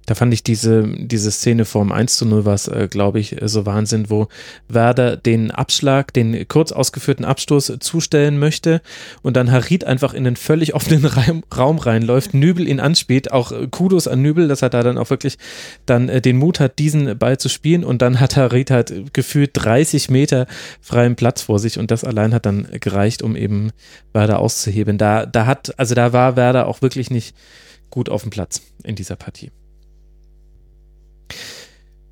[0.08, 3.66] Da fand ich diese, diese Szene vom 1 zu 0 was, äh, glaube ich, so
[3.66, 4.28] Wahnsinn, wo
[4.66, 8.80] Werder den Abschlag, den kurz ausgeführten Abstoß zustellen möchte
[9.20, 11.04] und dann Harid einfach in den völlig offenen
[11.54, 15.10] Raum reinläuft, Nübel ihn anspielt, auch äh, Kudos an Nübel, dass er da dann auch
[15.10, 15.36] wirklich
[15.84, 19.50] dann äh, den Mut hat, diesen Ball zu spielen und dann hat Harid halt gefühlt
[19.52, 20.46] 30 Meter
[20.80, 23.72] freien Platz vor sich und das allein hat dann gereicht, um eben
[24.14, 24.96] Werder auszuheben.
[24.96, 27.36] Da, da hat, also da war Werder auch wirklich nicht
[27.90, 29.50] gut auf dem Platz in dieser Partie.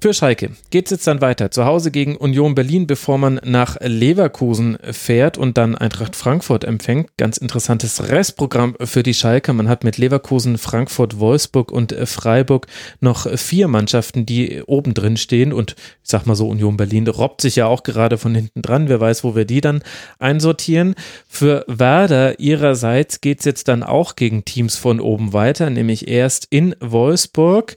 [0.06, 1.50] Für Schalke geht es jetzt dann weiter.
[1.50, 7.16] Zu Hause gegen Union Berlin, bevor man nach Leverkusen fährt und dann Eintracht Frankfurt empfängt.
[7.16, 9.54] Ganz interessantes Restprogramm für die Schalke.
[9.54, 12.66] Man hat mit Leverkusen, Frankfurt, Wolfsburg und Freiburg
[13.00, 15.54] noch vier Mannschaften, die oben drin stehen.
[15.54, 18.90] Und ich sag mal so, Union Berlin robbt sich ja auch gerade von hinten dran.
[18.90, 19.82] Wer weiß, wo wir die dann
[20.18, 20.94] einsortieren.
[21.26, 26.46] Für Werder ihrerseits geht es jetzt dann auch gegen Teams von oben weiter, nämlich erst
[26.50, 27.76] in Wolfsburg.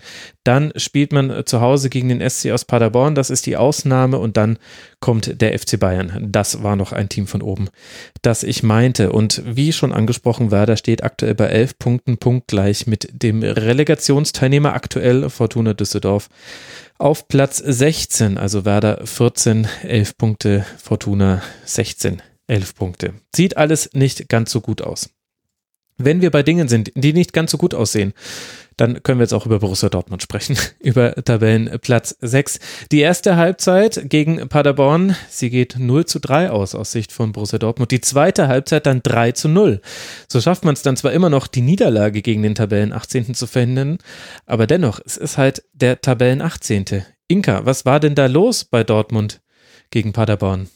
[0.49, 4.17] Dann spielt man äh, zu Hause gegen den SC aus Paderborn, das ist die Ausnahme.
[4.17, 4.57] Und dann
[4.99, 6.27] kommt der FC Bayern.
[6.31, 7.67] Das war noch ein Team von oben,
[8.23, 9.11] das ich meinte.
[9.11, 15.29] Und wie schon angesprochen, Werder steht aktuell bei elf Punkten, punktgleich mit dem Relegationsteilnehmer aktuell
[15.29, 16.29] Fortuna Düsseldorf
[16.97, 18.39] auf Platz 16.
[18.39, 23.13] Also Werder 14, 11 Punkte, Fortuna 16, 11 Punkte.
[23.35, 25.11] Sieht alles nicht ganz so gut aus.
[25.99, 28.13] Wenn wir bei Dingen sind, die nicht ganz so gut aussehen,
[28.79, 32.59] dann können wir jetzt auch über Borussia Dortmund sprechen, über Tabellenplatz 6.
[32.91, 37.59] Die erste Halbzeit gegen Paderborn, sie geht 0 zu 3 aus, aus Sicht von Borussia
[37.59, 37.91] Dortmund.
[37.91, 39.81] Die zweite Halbzeit dann 3 zu 0.
[40.27, 43.33] So schafft man es dann zwar immer noch, die Niederlage gegen den Tabellen 18.
[43.33, 43.97] zu verhindern,
[44.45, 47.03] aber dennoch, es ist halt der Tabellen 18.
[47.27, 49.41] Inka, was war denn da los bei Dortmund
[49.91, 50.69] gegen Paderborn?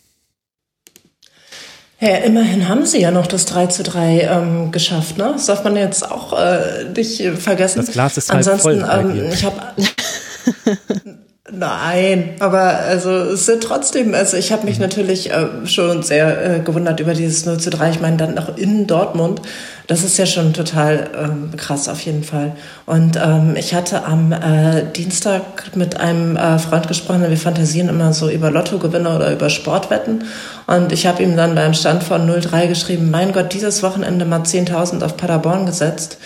[2.04, 5.30] Ja, immerhin haben sie ja noch das 3 zu 3 ähm, geschafft, ne?
[5.32, 7.80] Das darf man jetzt auch äh, nicht vergessen.
[7.80, 8.90] Das Glas ist halb Ansonsten, voll.
[8.92, 9.56] Ähm, ich habe
[11.52, 14.84] Nein, aber also es sind trotzdem, also ich habe mich mhm.
[14.84, 17.90] natürlich äh, schon sehr äh, gewundert über dieses 0 zu 3.
[17.90, 19.42] Ich meine, dann noch in Dortmund.
[19.88, 22.56] Das ist ja schon total ähm, krass auf jeden Fall.
[22.86, 28.14] Und ähm, ich hatte am äh, Dienstag mit einem äh, Freund gesprochen, wir fantasieren immer
[28.14, 30.24] so über Lottogewinne oder über Sportwetten.
[30.68, 34.44] Und ich habe ihm dann beim Stand von 0-3 geschrieben, mein Gott, dieses Wochenende mal
[34.44, 36.20] 10.000 auf Paderborn gesetzt.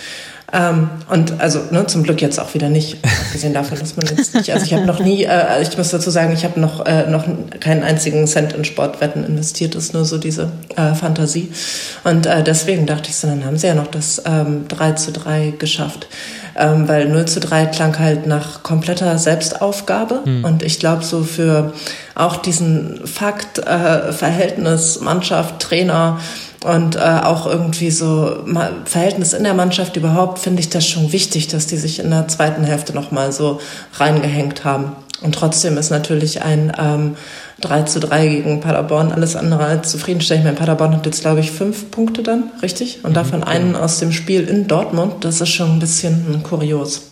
[0.50, 2.96] Ähm, und also ne, zum Glück jetzt auch wieder nicht,
[3.26, 6.08] abgesehen davon, dass man jetzt nicht, also ich habe noch nie, äh, ich muss dazu
[6.10, 7.26] sagen, ich habe noch, äh, noch
[7.60, 11.52] keinen einzigen Cent in Sportwetten investiert, ist nur so diese äh, Fantasie.
[12.04, 15.12] Und äh, deswegen dachte ich so, dann haben sie ja noch das ähm, 3 zu
[15.12, 16.08] 3 geschafft.
[16.56, 20.22] Ähm, weil 0 zu 3 klang halt nach kompletter Selbstaufgabe.
[20.24, 20.44] Mhm.
[20.44, 21.72] Und ich glaube, so für
[22.14, 26.18] auch diesen Fakt, äh, Verhältnis, Mannschaft, Trainer,
[26.64, 28.44] und äh, auch irgendwie so
[28.84, 32.28] Verhältnis in der Mannschaft überhaupt finde ich das schon wichtig, dass die sich in der
[32.28, 33.60] zweiten Hälfte nochmal so
[33.94, 34.96] reingehängt haben.
[35.20, 37.16] Und trotzdem ist natürlich ein ähm,
[37.60, 40.44] 3 zu 3 gegen Paderborn alles andere als zufriedenstellend.
[40.44, 43.00] Mein Paderborn hat jetzt, glaube ich, fünf Punkte dann, richtig?
[43.02, 45.24] Und mhm, davon einen aus dem Spiel in Dortmund.
[45.24, 47.07] Das ist schon ein bisschen kurios.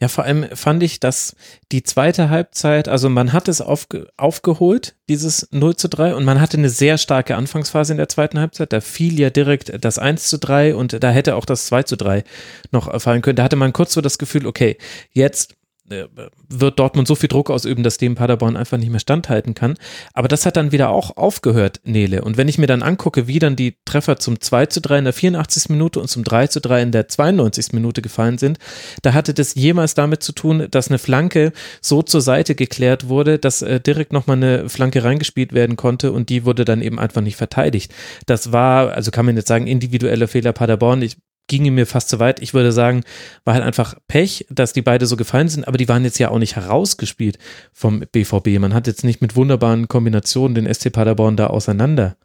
[0.00, 1.36] Ja, vor allem fand ich, dass
[1.70, 6.40] die zweite Halbzeit, also man hat es aufge, aufgeholt, dieses 0 zu 3, und man
[6.40, 8.72] hatte eine sehr starke Anfangsphase in der zweiten Halbzeit.
[8.72, 11.96] Da fiel ja direkt das 1 zu 3 und da hätte auch das 2 zu
[11.96, 12.24] 3
[12.72, 13.36] noch fallen können.
[13.36, 14.76] Da hatte man kurz so das Gefühl, okay,
[15.12, 15.54] jetzt
[15.86, 19.74] wird Dortmund so viel Druck ausüben, dass dem Paderborn einfach nicht mehr standhalten kann.
[20.14, 22.22] Aber das hat dann wieder auch aufgehört, Nele.
[22.22, 25.04] Und wenn ich mir dann angucke, wie dann die Treffer zum 2 zu 3 in
[25.04, 25.68] der 84.
[25.68, 27.72] Minute und zum 3 zu 3 in der 92.
[27.72, 28.58] Minute gefallen sind,
[29.02, 33.38] da hatte das jemals damit zu tun, dass eine Flanke so zur Seite geklärt wurde,
[33.38, 37.20] dass äh, direkt nochmal eine Flanke reingespielt werden konnte und die wurde dann eben einfach
[37.20, 37.92] nicht verteidigt.
[38.26, 41.02] Das war, also kann man jetzt sagen, individuelle Fehler Paderborn.
[41.02, 42.40] Ich ginge mir fast zu weit.
[42.40, 43.04] Ich würde sagen,
[43.44, 46.30] war halt einfach Pech, dass die beide so gefallen sind, aber die waren jetzt ja
[46.30, 47.38] auch nicht herausgespielt
[47.72, 48.58] vom BVB.
[48.58, 52.16] Man hat jetzt nicht mit wunderbaren Kombinationen den SC Paderborn da auseinander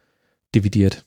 [0.54, 1.04] dividiert.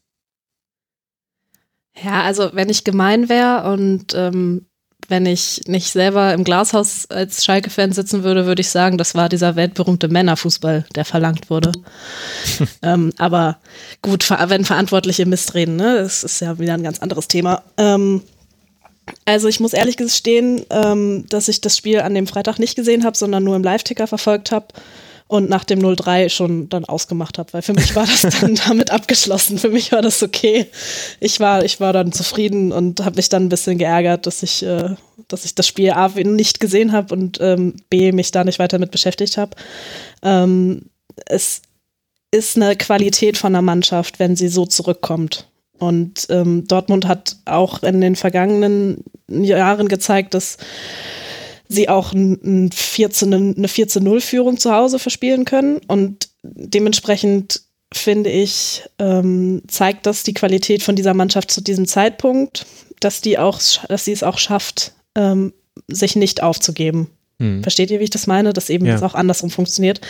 [2.02, 4.66] Ja, also wenn ich gemein wäre und ähm,
[5.10, 9.30] wenn ich nicht selber im Glashaus als Schalke-Fan sitzen würde, würde ich sagen, das war
[9.30, 11.72] dieser weltberühmte Männerfußball, der verlangt wurde.
[12.82, 13.58] ähm, aber
[14.02, 17.64] gut, wenn Verantwortliche mistreden, ne, das ist ja wieder ein ganz anderes Thema.
[17.78, 18.22] Ähm,
[19.26, 23.04] also ich muss ehrlich gestehen, ähm, dass ich das Spiel an dem Freitag nicht gesehen
[23.04, 24.68] habe, sondern nur im Live-Ticker verfolgt habe
[25.34, 28.92] und nach dem 03 schon dann ausgemacht habe, weil für mich war das dann damit
[28.92, 29.58] abgeschlossen.
[29.58, 30.68] Für mich war das okay.
[31.20, 34.64] Ich war, ich war dann zufrieden und habe mich dann ein bisschen geärgert, dass ich,
[34.64, 34.92] äh,
[35.28, 38.78] dass ich das Spiel A nicht gesehen habe und ähm, B mich da nicht weiter
[38.78, 39.56] mit beschäftigt habe.
[40.22, 40.84] Ähm,
[41.26, 41.64] es
[42.30, 45.48] ist eine Qualität von der Mannschaft, wenn sie so zurückkommt.
[45.80, 50.58] Und ähm, Dortmund hat auch in den vergangenen Jahren gezeigt, dass
[51.74, 55.82] sie auch ein 14, eine 14-0-Führung zu Hause verspielen können.
[55.88, 57.62] Und dementsprechend
[57.94, 62.66] finde ich, ähm, zeigt das die Qualität von dieser Mannschaft zu diesem Zeitpunkt,
[63.00, 65.54] dass die auch, dass sie es auch schafft, ähm,
[65.88, 67.10] sich nicht aufzugeben.
[67.40, 67.64] Hm.
[67.64, 68.54] Versteht ihr, wie ich das meine?
[68.54, 69.02] Dass eben ja.
[69.02, 70.02] auch andersrum funktioniert.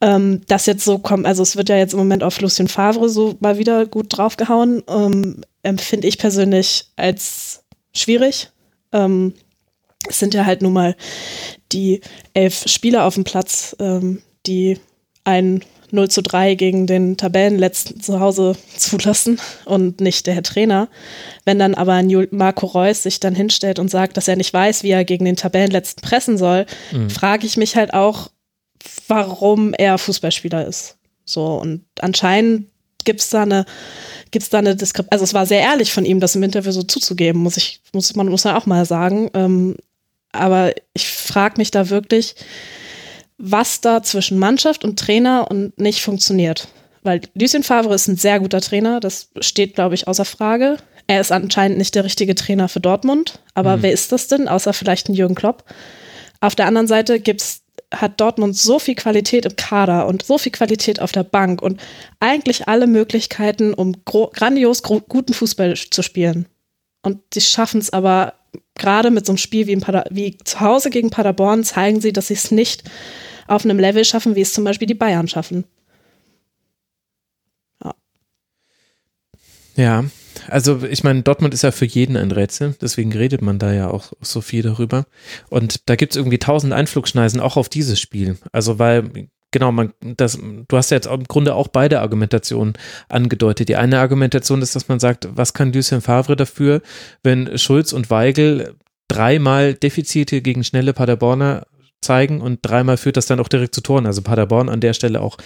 [0.00, 3.08] Ähm, das jetzt so kommt, also es wird ja jetzt im Moment auf Lucien Favre
[3.08, 8.50] so mal wieder gut draufgehauen, ähm, empfinde ich persönlich als schwierig.
[8.92, 9.34] Ähm,
[10.08, 10.96] es sind ja halt nun mal
[11.72, 12.00] die
[12.34, 14.78] elf Spieler auf dem Platz, ähm, die
[15.24, 20.88] ein 0 zu 3 gegen den Tabellenletzten zu Hause zulassen und nicht der Herr Trainer.
[21.44, 24.82] Wenn dann aber ein Marco Reus sich dann hinstellt und sagt, dass er nicht weiß,
[24.82, 27.10] wie er gegen den Tabellenletzten pressen soll, mhm.
[27.10, 28.30] frage ich mich halt auch,
[29.08, 30.96] warum er Fußballspieler ist.
[31.24, 32.66] So, und anscheinend
[33.04, 33.64] gibt es da eine,
[34.30, 35.12] gibt's da eine Diskrepanz.
[35.12, 38.14] Also es war sehr ehrlich von ihm, das im Interview so zuzugeben, muss ich, muss
[38.14, 39.30] man, muss man auch mal sagen.
[39.34, 39.76] Ähm,
[40.34, 42.34] aber ich frage mich da wirklich,
[43.38, 46.68] was da zwischen Mannschaft und Trainer und nicht funktioniert.
[47.02, 50.78] Weil Lucien Favre ist ein sehr guter Trainer, das steht, glaube ich, außer Frage.
[51.06, 53.82] Er ist anscheinend nicht der richtige Trainer für Dortmund, aber mhm.
[53.82, 55.64] wer ist das denn, außer vielleicht ein Jürgen Klopp?
[56.40, 57.62] Auf der anderen Seite gibt's,
[57.92, 61.80] hat Dortmund so viel Qualität im Kader und so viel Qualität auf der Bank und
[62.20, 66.46] eigentlich alle Möglichkeiten, um grandios guten Fußball zu spielen.
[67.02, 68.32] Und sie schaffen es aber
[68.74, 69.80] gerade mit so einem Spiel wie,
[70.10, 72.84] wie zu Hause gegen Paderborn, zeigen sie, dass sie es nicht
[73.46, 75.64] auf einem Level schaffen, wie es zum Beispiel die Bayern schaffen.
[77.82, 77.94] Ja.
[79.76, 80.04] Ja,
[80.48, 83.90] also ich meine, Dortmund ist ja für jeden ein Rätsel, deswegen redet man da ja
[83.90, 85.06] auch so viel darüber.
[85.48, 88.36] Und da gibt es irgendwie tausend Einflugschneisen auch auf dieses Spiel.
[88.52, 92.74] Also weil genau, man, das, du hast ja jetzt im Grunde auch beide Argumentationen
[93.08, 93.68] angedeutet.
[93.68, 96.82] Die eine Argumentation ist, dass man sagt, was kann Lucien Favre dafür,
[97.22, 98.74] wenn Schulz und Weigel
[99.08, 101.66] dreimal Defizite gegen schnelle Paderborner
[102.00, 104.06] zeigen und dreimal führt das dann auch direkt zu Toren.
[104.06, 105.38] Also Paderborn an der Stelle auch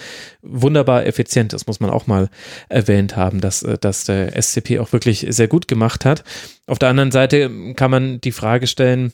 [0.42, 1.52] wunderbar effizient.
[1.52, 2.30] Das muss man auch mal
[2.68, 6.24] erwähnt haben, dass, äh, dass der SCP auch wirklich sehr gut gemacht hat.
[6.66, 9.12] Auf der anderen Seite kann man die Frage stellen,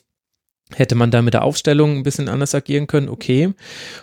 [0.73, 3.53] Hätte man da mit der Aufstellung ein bisschen anders agieren können, okay.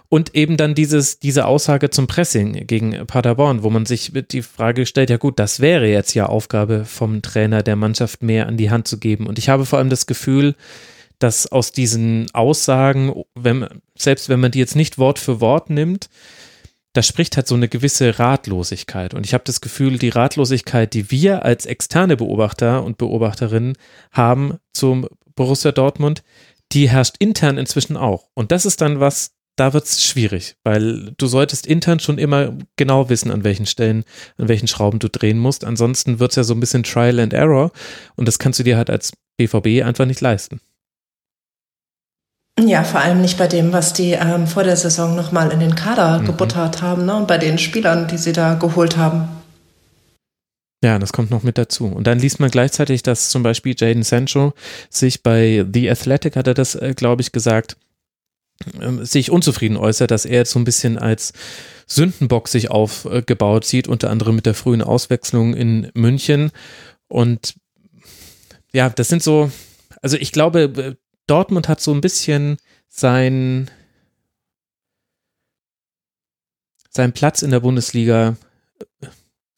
[0.08, 4.86] Und eben dann dieses, diese Aussage zum Pressing gegen Paderborn, wo man sich die Frage
[4.86, 8.70] stellt, ja gut, das wäre jetzt ja Aufgabe vom Trainer der Mannschaft mehr an die
[8.70, 9.26] Hand zu geben.
[9.26, 10.54] Und ich habe vor allem das Gefühl,
[11.18, 16.08] dass aus diesen Aussagen, wenn, selbst wenn man die jetzt nicht Wort für Wort nimmt,
[16.92, 19.14] da spricht halt so eine gewisse Ratlosigkeit.
[19.14, 23.74] Und ich habe das Gefühl, die Ratlosigkeit, die wir als externe Beobachter und Beobachterinnen
[24.12, 26.22] haben zum Borussia Dortmund,
[26.72, 28.28] die herrscht intern inzwischen auch.
[28.34, 32.56] Und das ist dann was, da wird es schwierig, weil du solltest intern schon immer
[32.76, 34.04] genau wissen, an welchen Stellen,
[34.38, 35.64] an welchen Schrauben du drehen musst.
[35.64, 37.70] Ansonsten wird es ja so ein bisschen Trial and Error
[38.16, 40.60] und das kannst du dir halt als BVB einfach nicht leisten.
[42.60, 45.74] Ja, vor allem nicht bei dem, was die ähm, vor der Saison nochmal in den
[45.74, 46.26] Kader mhm.
[46.26, 47.16] gebuttert haben ne?
[47.16, 49.28] und bei den Spielern, die sie da geholt haben.
[50.82, 51.86] Ja, das kommt noch mit dazu.
[51.86, 54.52] Und dann liest man gleichzeitig, dass zum Beispiel Jaden Sancho
[54.90, 57.76] sich bei The Athletic, hat er das, äh, glaube ich, gesagt,
[58.80, 61.32] äh, sich unzufrieden äußert, dass er jetzt so ein bisschen als
[61.86, 66.50] Sündenbock sich aufgebaut sieht, unter anderem mit der frühen Auswechslung in München.
[67.06, 67.54] Und
[68.72, 69.52] ja, das sind so,
[70.00, 70.96] also ich glaube,
[71.28, 72.56] Dortmund hat so ein bisschen
[72.88, 73.70] sein,
[76.90, 78.36] sein Platz in der Bundesliga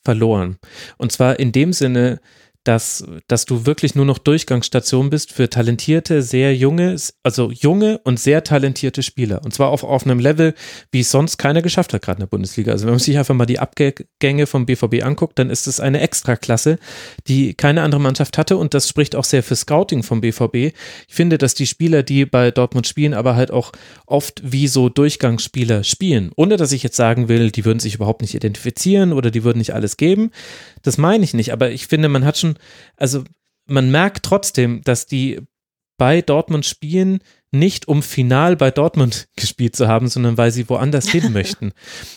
[0.05, 0.59] verloren.
[0.97, 2.21] Und zwar in dem Sinne,
[2.65, 8.19] dass, dass du wirklich nur noch Durchgangsstation bist für talentierte, sehr junge, also junge und
[8.19, 9.43] sehr talentierte Spieler.
[9.45, 10.55] Und zwar auf, auf einem Level,
[10.91, 12.73] wie es sonst keiner geschafft hat, gerade in der Bundesliga.
[12.73, 16.01] Also wenn man sich einfach mal die Abgänge vom BVB anguckt, dann ist es eine
[16.01, 16.79] Extraklasse,
[17.29, 18.57] die keine andere Mannschaft hatte.
[18.57, 20.75] Und das spricht auch sehr für Scouting vom BVB.
[21.07, 23.73] Ich finde, dass die Spieler, die bei Dortmund spielen, aber halt auch
[24.07, 26.31] oft wie so Durchgangsspieler spielen.
[26.37, 29.59] Ohne dass ich jetzt sagen will, die würden sich überhaupt nicht identifizieren oder die würden
[29.59, 30.31] nicht alles geben.
[30.85, 31.53] Das meine ich nicht.
[31.53, 32.57] Aber ich finde, man hat schon
[32.97, 33.25] also
[33.67, 35.41] man merkt trotzdem, dass die
[35.97, 37.21] bei Dortmund spielen,
[37.53, 41.73] nicht um final bei Dortmund gespielt zu haben, sondern weil sie woanders hin möchten.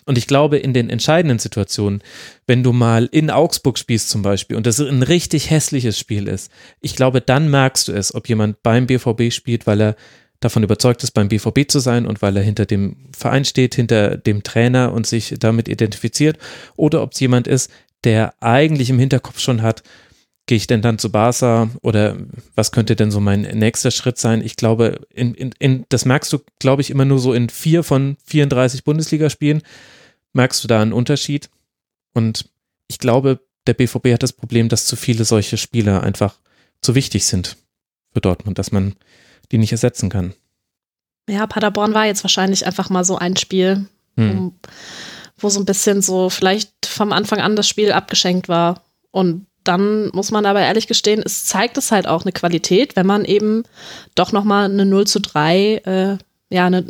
[0.06, 2.02] Und ich glaube, in den entscheidenden Situationen,
[2.48, 6.52] wenn du mal in Augsburg spielst zum Beispiel und das ein richtig hässliches Spiel ist,
[6.82, 9.96] ich glaube, dann merkst du es, ob jemand beim BVB spielt, weil er
[10.40, 14.18] davon überzeugt ist, beim BVB zu sein und weil er hinter dem Verein steht, hinter
[14.18, 16.38] dem Trainer und sich damit identifiziert,
[16.76, 17.72] oder ob es jemand ist,
[18.04, 19.84] der eigentlich im Hinterkopf schon hat,
[20.48, 22.18] gehe ich denn dann zu Barca oder
[22.56, 24.42] was könnte denn so mein nächster Schritt sein?
[24.42, 27.84] Ich glaube, in, in, in, das merkst du, glaube ich, immer nur so in vier
[27.84, 29.62] von 34 Bundesligaspielen.
[30.34, 31.50] Merkst du da einen Unterschied?
[32.14, 32.50] Und
[32.88, 36.40] ich glaube, der BVB hat das Problem, dass zu viele solche Spieler einfach
[36.82, 37.58] zu wichtig sind
[38.14, 38.96] für Dortmund, dass man
[39.52, 40.34] die nicht ersetzen kann.
[41.30, 44.54] Ja, Paderborn war jetzt wahrscheinlich einfach mal so ein Spiel, hm.
[45.38, 48.82] Wo so ein bisschen so vielleicht vom Anfang an das Spiel abgeschenkt war.
[49.12, 53.06] Und dann muss man aber ehrlich gestehen, es zeigt es halt auch eine Qualität, wenn
[53.06, 53.64] man eben
[54.16, 56.18] doch nochmal eine 0 zu 3, äh,
[56.50, 56.88] ja, eine,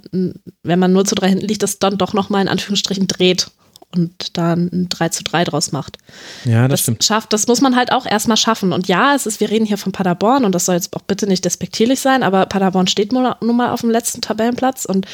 [0.64, 3.48] wenn man 0 zu 3 hinten liegt, das dann doch nochmal in Anführungsstrichen dreht
[3.96, 5.98] und da ein 3 zu 3 draus macht.
[6.44, 7.04] Ja, das, das stimmt.
[7.04, 8.74] Schafft, das muss man halt auch erstmal schaffen.
[8.74, 11.28] Und ja, es ist, wir reden hier von Paderborn und das soll jetzt auch bitte
[11.28, 15.06] nicht despektierlich sein, aber Paderborn steht nun mal auf dem letzten Tabellenplatz und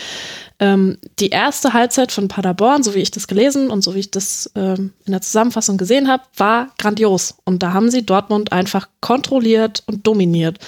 [0.59, 4.11] ähm, die erste Halbzeit von Paderborn, so wie ich das gelesen und so wie ich
[4.11, 7.35] das ähm, in der Zusammenfassung gesehen habe, war grandios.
[7.45, 10.59] Und da haben sie Dortmund einfach kontrolliert und dominiert.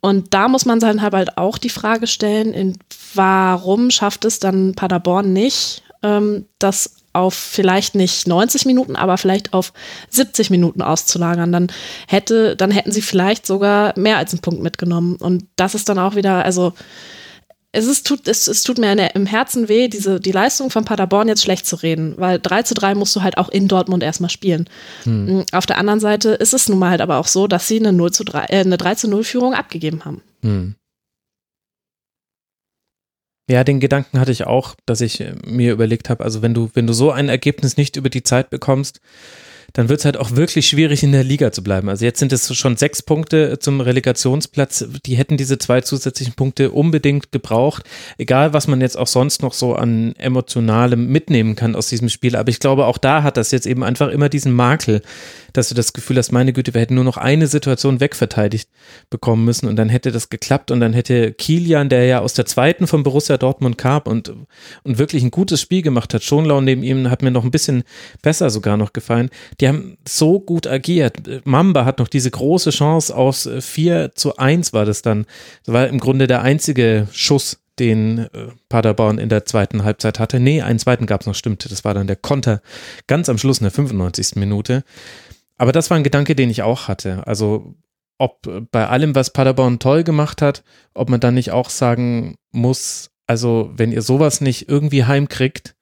[0.00, 2.78] Und da muss man dann halt auch die Frage stellen, in,
[3.14, 9.52] warum schafft es dann Paderborn nicht, ähm, das auf vielleicht nicht 90 Minuten, aber vielleicht
[9.52, 9.72] auf
[10.10, 11.52] 70 Minuten auszulagern.
[11.52, 11.68] Dann
[12.08, 15.16] hätte, dann hätten sie vielleicht sogar mehr als einen Punkt mitgenommen.
[15.16, 16.72] Und das ist dann auch wieder, also
[17.72, 21.28] es, ist, tut, es, es tut mir im Herzen weh, diese, die Leistung von Paderborn
[21.28, 24.30] jetzt schlecht zu reden, weil 3 zu 3 musst du halt auch in Dortmund erstmal
[24.30, 24.68] spielen.
[25.04, 25.38] Hm.
[25.38, 27.80] Mm, auf der anderen Seite ist es nun mal halt aber auch so, dass sie
[27.80, 30.20] eine 0 zu 3, äh, eine 3 zu 0 Führung abgegeben haben.
[30.42, 30.74] Hm.
[33.48, 36.70] Ja, den Gedanken hatte ich auch, dass ich äh, mir überlegt habe, also wenn du,
[36.74, 39.00] wenn du so ein Ergebnis nicht über die Zeit bekommst,
[39.72, 41.88] dann wird es halt auch wirklich schwierig, in der Liga zu bleiben.
[41.88, 44.84] Also jetzt sind es schon sechs Punkte zum Relegationsplatz.
[45.06, 47.84] Die hätten diese zwei zusätzlichen Punkte unbedingt gebraucht.
[48.18, 52.36] Egal, was man jetzt auch sonst noch so an emotionalem mitnehmen kann aus diesem Spiel.
[52.36, 55.00] Aber ich glaube, auch da hat das jetzt eben einfach immer diesen Makel,
[55.52, 58.68] dass du das Gefühl hast, meine Güte, wir hätten nur noch eine Situation wegverteidigt
[59.10, 62.46] bekommen müssen und dann hätte das geklappt und dann hätte Kilian, der ja aus der
[62.46, 64.32] zweiten von Borussia Dortmund kam und,
[64.82, 67.84] und wirklich ein gutes Spiel gemacht hat, Schonlau neben ihm hat mir noch ein bisschen
[68.22, 69.30] besser sogar noch gefallen.
[69.60, 71.18] Die haben so gut agiert.
[71.44, 75.26] Mamba hat noch diese große Chance aus 4 zu 1 war das dann.
[75.64, 78.28] Das war im Grunde der einzige Schuss den äh,
[78.68, 80.40] Paderborn in der zweiten Halbzeit hatte.
[80.40, 81.70] Nee, einen zweiten gab es noch, stimmt.
[81.70, 82.60] Das war dann der Konter
[83.06, 84.36] ganz am Schluss in der 95.
[84.36, 84.84] Minute.
[85.56, 87.26] Aber das war ein Gedanke, den ich auch hatte.
[87.26, 87.74] Also
[88.18, 90.62] ob bei allem, was Paderborn toll gemacht hat,
[90.94, 95.74] ob man dann nicht auch sagen muss, also wenn ihr sowas nicht irgendwie heimkriegt,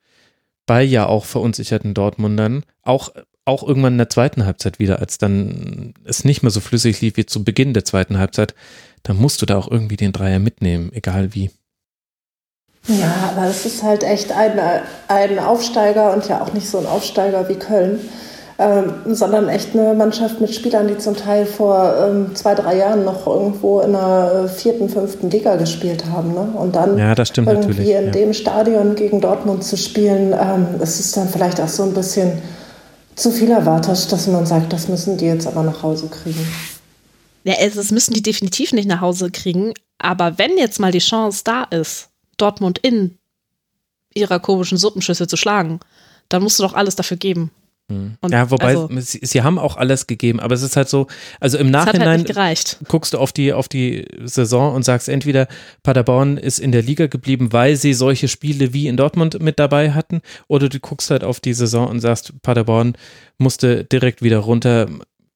[0.67, 3.11] bei ja auch verunsicherten Dortmundern, auch,
[3.45, 7.17] auch irgendwann in der zweiten Halbzeit wieder, als dann es nicht mehr so flüssig lief
[7.17, 8.55] wie zu Beginn der zweiten Halbzeit,
[9.03, 11.51] dann musst du da auch irgendwie den Dreier mitnehmen, egal wie.
[12.87, 14.59] Ja, aber es ist halt echt ein,
[15.09, 18.01] ein Aufsteiger und ja auch nicht so ein Aufsteiger wie Köln
[18.61, 23.07] ähm, sondern echt eine Mannschaft mit Spielern, die zum Teil vor ähm, zwei, drei Jahren
[23.07, 26.35] noch irgendwo in der vierten, fünften Liga gespielt haben.
[26.35, 26.53] Ne?
[26.55, 28.11] Und dann ja, irgendwie in ja.
[28.11, 32.33] dem Stadion gegen Dortmund zu spielen, ähm, es ist dann vielleicht auch so ein bisschen
[33.17, 36.47] zu viel erwartet, dass man sagt, das müssen die jetzt aber nach Hause kriegen.
[37.45, 39.73] Ja, das müssen die definitiv nicht nach Hause kriegen.
[39.97, 43.17] Aber wenn jetzt mal die Chance da ist, Dortmund in
[44.13, 45.81] ihrer komischen Suppenschüssel zu schlagen,
[46.29, 47.51] dann musst du doch alles dafür geben.
[47.91, 48.17] Mhm.
[48.21, 51.09] Und ja, wobei also, sie, sie, haben auch alles gegeben, aber es ist halt so,
[51.41, 55.49] also im halt Nachhinein halt guckst du auf die, auf die Saison und sagst entweder
[55.83, 59.93] Paderborn ist in der Liga geblieben, weil sie solche Spiele wie in Dortmund mit dabei
[59.93, 62.95] hatten, oder du guckst halt auf die Saison und sagst, Paderborn
[63.39, 64.89] musste direkt wieder runter,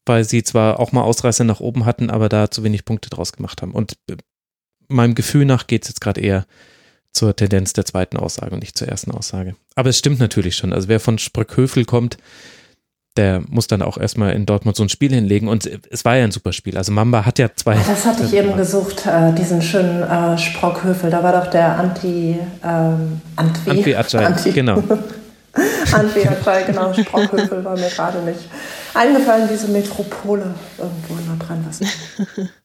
[0.06, 3.32] weil sie zwar auch mal Ausreißer nach oben hatten, aber da zu wenig Punkte draus
[3.32, 3.72] gemacht haben.
[3.72, 4.16] Und äh,
[4.88, 6.46] meinem Gefühl nach geht es jetzt gerade eher
[7.14, 9.54] zur Tendenz der zweiten Aussage und nicht zur ersten Aussage.
[9.76, 10.72] Aber es stimmt natürlich schon.
[10.72, 12.18] Also wer von Spröckhöfel kommt,
[13.16, 15.48] der muss dann auch erstmal in Dortmund so ein Spiel hinlegen.
[15.48, 16.76] Und es war ja ein super Spiel.
[16.76, 17.76] Also Mamba hat ja zwei.
[17.76, 21.10] Das hatte ich eben gesucht, äh, diesen schönen äh, Sprockhöfel.
[21.10, 22.38] Da war doch der Anti.
[22.64, 23.70] Ähm, Antwi.
[23.70, 24.50] Antwi Ajay, Anti.
[24.50, 24.76] genau.
[25.92, 26.92] Antwi Ajay, genau.
[26.92, 28.40] Sprockhöfel war mir gerade nicht
[28.94, 32.50] eingefallen, diese Metropole irgendwo in Nordrhein-Westfalen.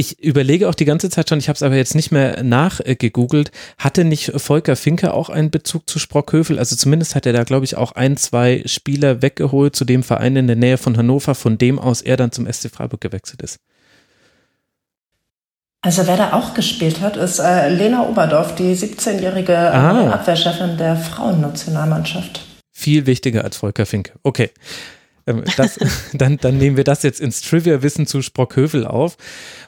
[0.00, 3.50] Ich überlege auch die ganze Zeit schon, ich habe es aber jetzt nicht mehr nachgegoogelt,
[3.78, 6.60] hatte nicht Volker Finke auch einen Bezug zu Sprockhövel?
[6.60, 10.36] Also zumindest hat er da, glaube ich, auch ein, zwei Spieler weggeholt zu dem Verein
[10.36, 13.58] in der Nähe von Hannover, von dem aus er dann zum SC Freiburg gewechselt ist.
[15.80, 20.12] Also wer da auch gespielt hat, ist äh, Lena Oberdorf, die 17-jährige äh, ah.
[20.12, 22.46] Abwehrchefin der Frauennationalmannschaft.
[22.70, 24.12] Viel wichtiger als Volker Finke.
[24.22, 24.50] Okay.
[25.28, 25.78] Ähm, das,
[26.14, 29.16] dann, dann nehmen wir das jetzt ins Trivia-Wissen zu Sprockhövel auf.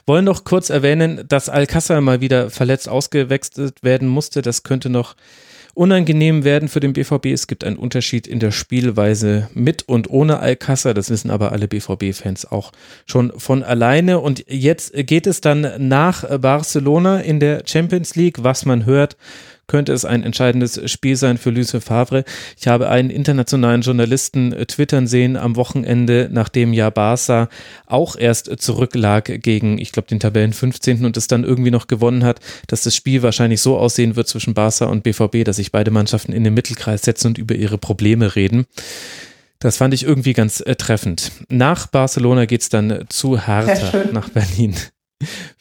[0.05, 4.41] Wollen noch kurz erwähnen, dass Alcázar mal wieder verletzt ausgewechselt werden musste.
[4.41, 5.15] Das könnte noch
[5.73, 7.27] unangenehm werden für den BVB.
[7.27, 10.93] Es gibt einen Unterschied in der Spielweise mit und ohne Alcázar.
[10.93, 12.71] Das wissen aber alle BVB-Fans auch
[13.05, 14.19] schon von alleine.
[14.19, 18.43] Und jetzt geht es dann nach Barcelona in der Champions League.
[18.43, 19.15] Was man hört,
[19.71, 22.25] könnte es ein entscheidendes Spiel sein für Luis Favre.
[22.59, 27.47] Ich habe einen internationalen Journalisten äh, twittern sehen am Wochenende, nachdem ja Barca
[27.85, 31.05] auch erst zurücklag gegen, ich glaube, den Tabellen 15.
[31.05, 34.53] und es dann irgendwie noch gewonnen hat, dass das Spiel wahrscheinlich so aussehen wird zwischen
[34.53, 38.35] Barca und BVB, dass sich beide Mannschaften in den Mittelkreis setzen und über ihre Probleme
[38.35, 38.65] reden.
[39.59, 41.31] Das fand ich irgendwie ganz äh, treffend.
[41.47, 44.75] Nach Barcelona geht's dann zu Hertha nach Berlin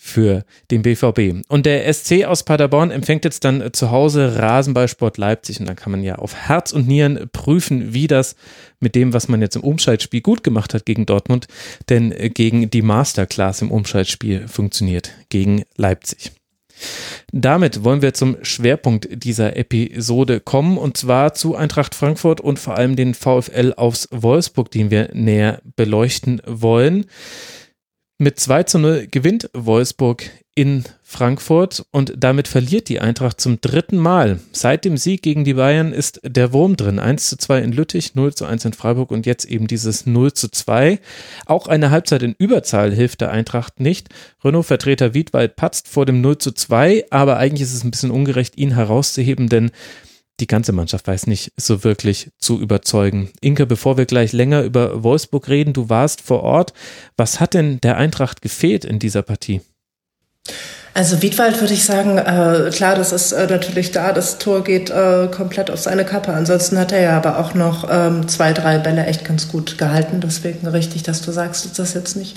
[0.02, 1.46] für den BVB.
[1.48, 5.92] Und der SC aus Paderborn empfängt jetzt dann zu Hause Rasenballsport Leipzig und dann kann
[5.92, 8.34] man ja auf Herz und Nieren prüfen, wie das
[8.80, 11.48] mit dem, was man jetzt im Umschaltspiel gut gemacht hat gegen Dortmund,
[11.90, 16.32] denn gegen die Masterclass im Umschaltspiel funktioniert, gegen Leipzig.
[17.30, 22.74] Damit wollen wir zum Schwerpunkt dieser Episode kommen und zwar zu Eintracht Frankfurt und vor
[22.74, 27.04] allem den VfL aufs Wolfsburg, den wir näher beleuchten wollen.
[28.22, 33.96] Mit 2 zu 0 gewinnt Wolfsburg in Frankfurt und damit verliert die Eintracht zum dritten
[33.96, 34.40] Mal.
[34.52, 36.98] Seit dem Sieg gegen die Bayern ist der Wurm drin.
[36.98, 40.34] 1 zu 2 in Lüttich, 0 zu 1 in Freiburg und jetzt eben dieses 0
[40.34, 41.00] zu 2.
[41.46, 44.10] Auch eine Halbzeit in Überzahl hilft der Eintracht nicht.
[44.44, 48.58] Renault-Vertreter Wiedwald patzt vor dem 0 zu 2, aber eigentlich ist es ein bisschen ungerecht,
[48.58, 49.70] ihn herauszuheben, denn
[50.40, 53.30] die ganze Mannschaft weiß nicht so wirklich zu überzeugen.
[53.40, 56.72] Inke, bevor wir gleich länger über Wolfsburg reden, du warst vor Ort.
[57.16, 59.60] Was hat denn der Eintracht gefehlt in dieser Partie?
[60.92, 64.90] Also Wiedwald würde ich sagen, äh, klar, das ist äh, natürlich da, das Tor geht
[64.90, 66.32] äh, komplett auf seine Kappe.
[66.32, 70.20] Ansonsten hat er ja aber auch noch ähm, zwei, drei Bälle echt ganz gut gehalten.
[70.20, 72.36] Deswegen richtig, dass du sagst, dass das jetzt nicht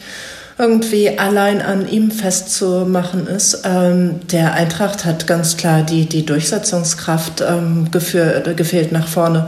[0.57, 3.63] irgendwie allein an ihm festzumachen ist.
[3.65, 9.47] Ähm, der Eintracht hat ganz klar die, die Durchsetzungskraft ähm, geführt, gefehlt nach vorne.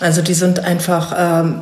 [0.00, 1.60] Also die sind einfach ähm,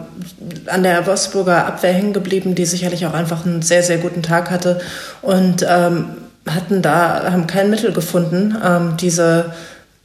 [0.66, 4.50] an der Wolfsburger Abwehr hängen geblieben, die sicherlich auch einfach einen sehr, sehr guten Tag
[4.50, 4.80] hatte
[5.22, 6.06] und ähm,
[6.48, 9.52] hatten da, haben kein Mittel gefunden, ähm, diese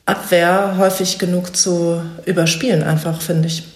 [0.06, 3.75] Abwehr häufig genug zu überspielen, einfach, finde ich.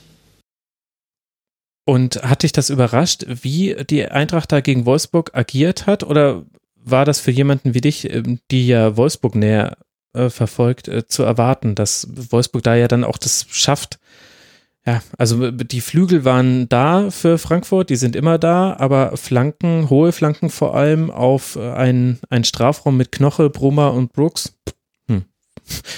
[1.89, 6.03] Und hat dich das überrascht, wie die Eintracht da gegen Wolfsburg agiert hat?
[6.03, 6.45] Oder
[6.75, 9.75] war das für jemanden wie dich, ähm, die ja Wolfsburg näher
[10.13, 13.97] äh, verfolgt, äh, zu erwarten, dass Wolfsburg da ja dann auch das schafft?
[14.85, 20.11] Ja, also die Flügel waren da für Frankfurt, die sind immer da, aber Flanken, hohe
[20.11, 24.53] Flanken vor allem auf äh, einen, einen Strafraum mit Knoche, Brummer und Brooks.
[25.07, 25.23] Hm.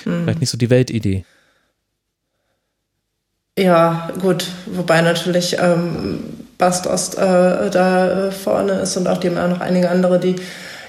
[0.04, 0.24] Hm.
[0.24, 1.26] Vielleicht nicht so die Weltidee.
[3.58, 6.24] Ja, gut, wobei natürlich ähm,
[6.58, 10.36] Bastos äh, da vorne ist und auch die noch einige andere, die,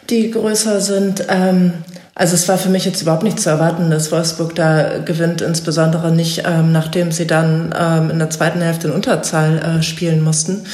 [0.08, 1.26] die größer sind.
[1.28, 1.72] Ähm,
[2.14, 6.12] also es war für mich jetzt überhaupt nicht zu erwarten, dass Wolfsburg da gewinnt, insbesondere
[6.12, 10.64] nicht, ähm, nachdem sie dann ähm, in der zweiten Hälfte in Unterzahl äh, spielen mussten.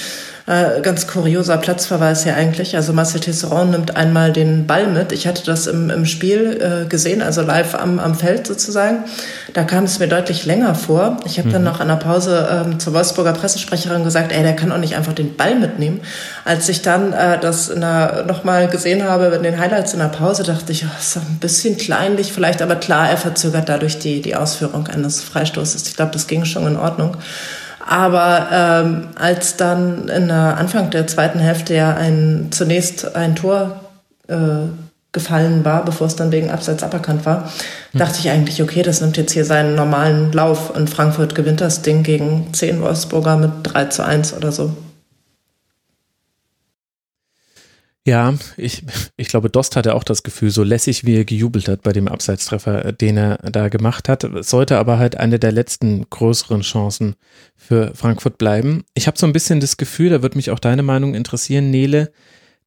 [0.49, 2.75] Äh, ganz kurioser Platzverweis ja eigentlich.
[2.75, 5.13] Also Marcel Tisserand nimmt einmal den Ball mit.
[5.13, 9.05] Ich hatte das im, im Spiel äh, gesehen, also live am, am Feld sozusagen.
[9.53, 11.19] Da kam es mir deutlich länger vor.
[11.27, 11.53] Ich habe mhm.
[11.53, 14.97] dann noch an der Pause ähm, zur Wolfsburger Pressesprecherin gesagt, ey, der kann auch nicht
[14.97, 16.01] einfach den Ball mitnehmen.
[16.47, 20.73] Als ich dann äh, das nochmal gesehen habe in den Highlights in der Pause, dachte
[20.73, 24.87] ich, oh, ist ein bisschen kleinlich vielleicht, aber klar, er verzögert dadurch die, die Ausführung
[24.87, 25.87] eines Freistoßes.
[25.89, 27.19] Ich glaube, das ging schon in Ordnung.
[27.91, 33.81] Aber ähm, als dann in der Anfang der zweiten Hälfte ja ein, zunächst ein Tor
[34.29, 34.69] äh,
[35.13, 37.45] gefallen war, bevor es dann wegen Abseits aberkannt war,
[37.93, 37.99] hm.
[37.99, 41.81] dachte ich eigentlich, okay, das nimmt jetzt hier seinen normalen Lauf und Frankfurt gewinnt das
[41.81, 44.77] Ding gegen 10 Wolfsburger mit 3 zu 1 oder so.
[48.09, 48.85] Ja, ich,
[49.19, 52.09] ich glaube, Dost hatte auch das Gefühl, so lässig wie er gejubelt hat bei dem
[52.09, 54.27] Abseitstreffer, den er da gemacht hat.
[54.41, 57.17] Sollte aber halt eine der letzten größeren Chancen
[57.55, 58.85] für Frankfurt bleiben.
[58.95, 62.11] Ich habe so ein bisschen das Gefühl, da würde mich auch deine Meinung interessieren, Nele,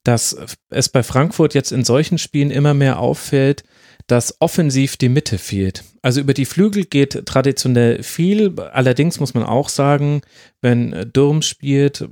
[0.04, 0.38] dass
[0.70, 3.64] es bei Frankfurt jetzt in solchen Spielen immer mehr auffällt,
[4.06, 5.84] dass offensiv die Mitte fehlt.
[6.04, 8.60] Also über die Flügel geht traditionell viel.
[8.60, 10.22] Allerdings muss man auch sagen,
[10.62, 12.08] wenn Durm spielt,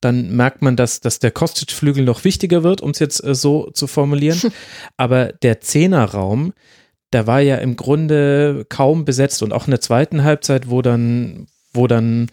[0.00, 3.70] dann merkt man, dass, dass der Kostic-Flügel noch wichtiger wird, um es jetzt äh, so
[3.70, 4.40] zu formulieren.
[4.96, 6.52] Aber der Zehnerraum,
[7.12, 11.46] der war ja im Grunde kaum besetzt und auch in der zweiten Halbzeit, wo dann,
[11.72, 12.28] wo dann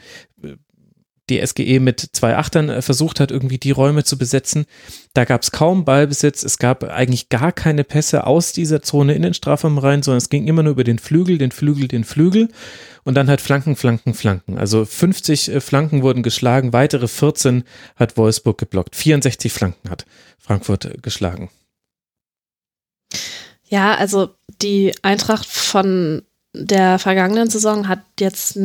[1.29, 4.65] die SGE mit zwei Achtern äh, versucht hat, irgendwie die Räume zu besetzen.
[5.13, 9.21] Da gab es kaum Ballbesitz, es gab eigentlich gar keine Pässe aus dieser Zone in
[9.21, 12.49] den Strafraum rein, sondern es ging immer nur über den Flügel, den Flügel, den Flügel
[13.03, 14.57] und dann halt Flanken, Flanken, Flanken.
[14.57, 17.63] Also 50 äh, Flanken wurden geschlagen, weitere 14
[17.95, 18.95] hat Wolfsburg geblockt.
[18.95, 20.05] 64 Flanken hat
[20.37, 21.49] Frankfurt äh, geschlagen.
[23.69, 24.29] Ja, also
[24.61, 26.23] die Eintracht von
[26.53, 28.57] der vergangenen Saison hat jetzt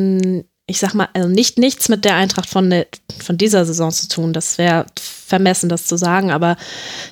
[0.66, 2.86] ich sag mal, also nicht nichts mit der Eintracht von, der,
[3.18, 4.32] von dieser Saison zu tun.
[4.32, 6.56] Das wäre vermessen, das zu sagen, aber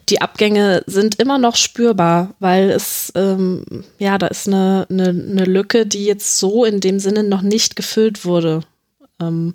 [0.08, 3.64] die Abgänge sind immer noch spürbar, weil es, ähm,
[3.98, 7.76] ja, da ist eine, eine, eine, Lücke, die jetzt so in dem Sinne noch nicht
[7.76, 8.60] gefüllt wurde.
[9.20, 9.54] Ähm,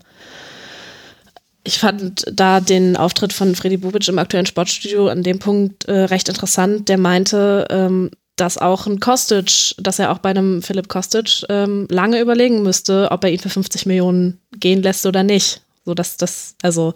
[1.63, 6.01] ich fand da den Auftritt von Freddy Bubic im aktuellen Sportstudio an dem Punkt äh,
[6.01, 6.89] recht interessant.
[6.89, 11.87] Der meinte, ähm, dass auch ein Kostic, dass er auch bei einem Philipp Kostic ähm,
[11.89, 15.61] lange überlegen müsste, ob er ihn für 50 Millionen gehen lässt oder nicht.
[15.85, 16.93] So dass das, also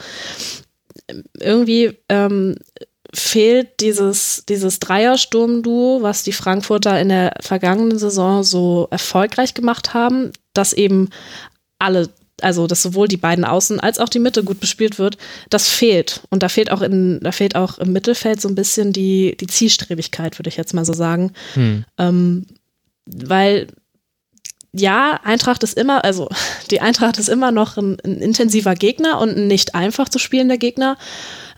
[1.39, 2.55] irgendwie ähm,
[3.13, 10.31] fehlt dieses, dieses Dreiersturmduo, was die Frankfurter in der vergangenen Saison so erfolgreich gemacht haben,
[10.53, 11.09] dass eben
[11.79, 12.09] alle
[12.43, 15.17] also dass sowohl die beiden Außen als auch die Mitte gut bespielt wird,
[15.49, 16.21] das fehlt.
[16.29, 19.47] Und da fehlt auch in, da fehlt auch im Mittelfeld so ein bisschen die, die
[19.47, 21.31] Zielstrebigkeit, würde ich jetzt mal so sagen.
[21.53, 21.85] Hm.
[21.97, 22.45] Ähm,
[23.05, 23.67] weil
[24.71, 26.29] ja, Eintracht ist immer, also
[26.71, 30.57] die Eintracht ist immer noch ein, ein intensiver Gegner und ein nicht einfach zu spielender
[30.57, 30.97] Gegner.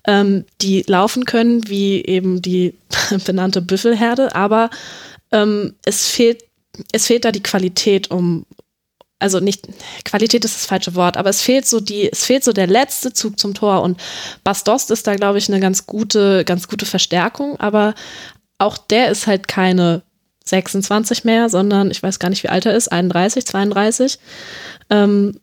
[0.07, 2.73] Ähm, die laufen können, wie eben die
[3.25, 4.69] benannte Büffelherde, aber
[5.31, 6.43] ähm, es fehlt
[6.91, 8.45] es fehlt da die Qualität, um,
[9.21, 9.67] also nicht,
[10.03, 13.13] Qualität ist das falsche Wort, aber es fehlt so die, es fehlt so der letzte
[13.13, 13.99] Zug zum Tor und
[14.43, 17.93] Bastost ist da, glaube ich, eine ganz gute, ganz gute Verstärkung, aber
[18.57, 20.03] auch der ist halt keine
[20.45, 24.19] 26 mehr, sondern ich weiß gar nicht, wie alt er ist, 31, 32.
[24.89, 25.39] Ähm,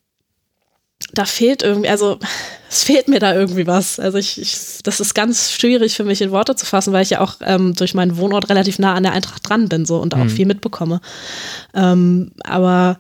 [1.13, 2.19] da fehlt irgendwie, also
[2.71, 3.99] es fehlt mir da irgendwie was.
[3.99, 7.11] Also ich, ich, das ist ganz schwierig für mich in Worte zu fassen, weil ich
[7.11, 10.15] ja auch ähm, durch meinen Wohnort relativ nah an der Eintracht dran bin so und
[10.15, 10.31] auch mhm.
[10.31, 11.01] viel mitbekomme.
[11.75, 12.99] Ähm, aber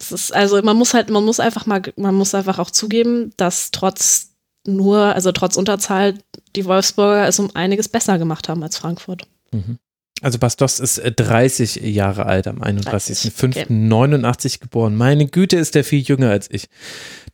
[0.00, 3.32] es ist, also man muss halt, man muss einfach mal, man muss einfach auch zugeben,
[3.36, 4.30] dass trotz
[4.66, 6.14] nur, also trotz Unterzahl,
[6.54, 9.26] die Wolfsburger es um einiges besser gemacht haben als Frankfurt.
[9.52, 9.78] Mhm.
[10.20, 14.58] Also Bastos ist 30 äh, Jahre alt, am 31.05.89 okay.
[14.60, 14.96] geboren.
[14.96, 16.68] Meine Güte, ist der viel jünger als ich.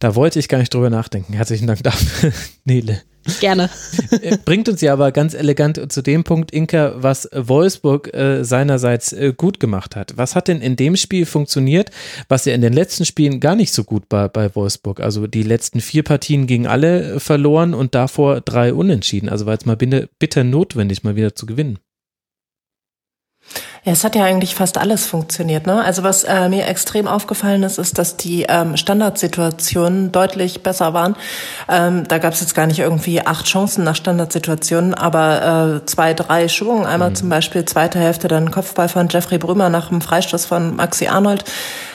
[0.01, 1.33] Da wollte ich gar nicht drüber nachdenken.
[1.33, 2.33] Herzlichen Dank dafür,
[2.65, 3.01] Nele.
[3.41, 3.71] Gerne.
[4.23, 9.13] Äh, bringt uns ja aber ganz elegant zu dem Punkt, Inka, was Wolfsburg äh, seinerseits
[9.13, 10.17] äh, gut gemacht hat.
[10.17, 11.91] Was hat denn in dem Spiel funktioniert,
[12.29, 15.01] was ja in den letzten Spielen gar nicht so gut war bei Wolfsburg?
[15.01, 19.29] Also die letzten vier Partien gingen alle verloren und davor drei unentschieden.
[19.29, 21.79] Also war es mal bitter notwendig, mal wieder zu gewinnen.
[23.85, 25.67] Ja, es hat ja eigentlich fast alles funktioniert.
[25.67, 25.85] Ne?
[25.85, 31.17] Also was äh, mir extrem aufgefallen ist, ist, dass die ähm, Standardsituationen deutlich besser waren.
[31.69, 36.15] Ähm, da gab es jetzt gar nicht irgendwie acht Chancen nach Standardsituationen, aber äh, zwei,
[36.15, 36.87] drei Schwungen.
[36.87, 37.17] Einmal mhm.
[37.17, 41.45] zum Beispiel zweite Hälfte dann Kopfball von Jeffrey Brümer nach dem Freistoß von Maxi Arnold.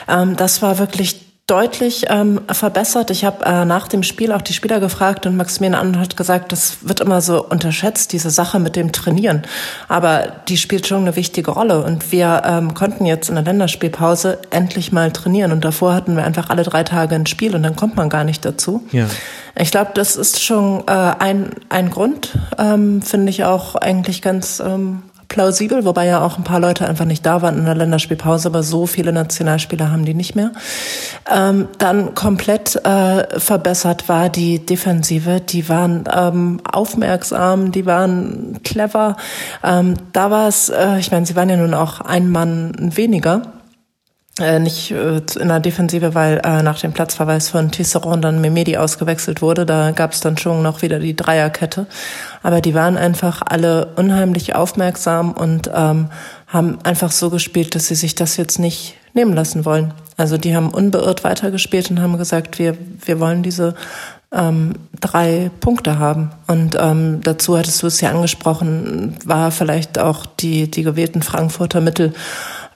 [0.08, 3.10] Ähm, das war wirklich deutlich ähm, verbessert.
[3.10, 6.52] Ich habe äh, nach dem Spiel auch die Spieler gefragt und Maximilian Arnold hat gesagt,
[6.52, 9.42] das wird immer so unterschätzt, diese Sache mit dem Trainieren.
[9.88, 11.82] Aber die spielt schon eine wichtige Rolle.
[11.82, 15.50] Und wir ähm, konnten jetzt in der Länderspielpause endlich mal trainieren.
[15.50, 18.22] Und davor hatten wir einfach alle drei Tage ein Spiel und dann kommt man gar
[18.22, 18.86] nicht dazu.
[18.92, 19.06] Ja.
[19.56, 24.60] Ich glaube, das ist schon äh, ein, ein Grund, ähm, finde ich auch eigentlich ganz
[24.64, 28.48] ähm, plausibel, wobei ja auch ein paar Leute einfach nicht da waren in der Länderspielpause,
[28.48, 30.50] aber so viele Nationalspieler haben die nicht mehr.
[31.32, 35.40] Ähm, dann komplett äh, verbessert war die Defensive.
[35.40, 39.16] Die waren ähm, aufmerksam, die waren clever.
[39.64, 43.59] Ähm, da war es, äh, ich meine, sie waren ja nun auch ein Mann weniger
[44.38, 48.76] äh, nicht äh, in der Defensive, weil äh, nach dem Platzverweis von Tisserand dann Memedi
[48.76, 49.66] ausgewechselt wurde.
[49.66, 51.86] Da gab es dann schon noch wieder die Dreierkette.
[52.42, 56.10] Aber die waren einfach alle unheimlich aufmerksam und ähm,
[56.46, 59.92] haben einfach so gespielt, dass sie sich das jetzt nicht nehmen lassen wollen.
[60.16, 63.74] Also die haben unbeirrt weitergespielt und haben gesagt, wir, wir wollen diese
[64.32, 66.30] ähm, drei Punkte haben.
[66.46, 71.80] Und ähm, dazu hattest du es ja angesprochen, war vielleicht auch die, die gewählten Frankfurter
[71.80, 72.12] Mittel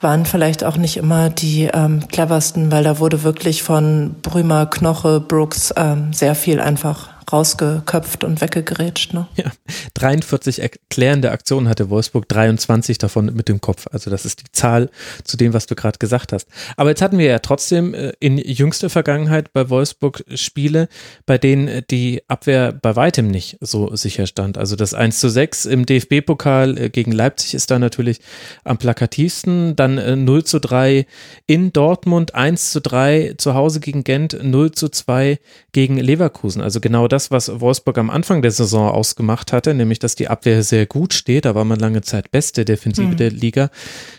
[0.05, 5.19] waren vielleicht auch nicht immer die ähm, cleversten, weil da wurde wirklich von Brümer, Knoche,
[5.19, 9.13] Brooks ähm, sehr viel einfach rausgeköpft und weggegrätscht.
[9.13, 9.27] Ne?
[9.35, 9.51] Ja,
[9.95, 13.87] 43 erklärende Aktionen hatte Wolfsburg, 23 davon mit dem Kopf.
[13.91, 14.89] Also das ist die Zahl
[15.23, 16.47] zu dem, was du gerade gesagt hast.
[16.77, 20.87] Aber jetzt hatten wir ja trotzdem äh, in jüngster Vergangenheit bei Wolfsburg Spiele,
[21.25, 24.57] bei denen äh, die Abwehr bei weitem nicht so sicher stand.
[24.57, 28.19] Also das 1 zu 6 im DFB-Pokal äh, gegen Leipzig ist da natürlich
[28.63, 29.75] am plakativsten.
[29.75, 31.05] Dann 0 zu 3
[31.47, 35.39] in Dortmund, 1 zu 3 zu Hause gegen Gent, 0 zu 2
[35.71, 36.61] gegen Leverkusen.
[36.61, 40.27] Also genau das das, was Wolfsburg am Anfang der Saison ausgemacht hatte, nämlich dass die
[40.27, 41.45] Abwehr sehr gut steht.
[41.45, 43.17] Da war man lange Zeit beste Defensive mhm.
[43.17, 43.69] der Liga.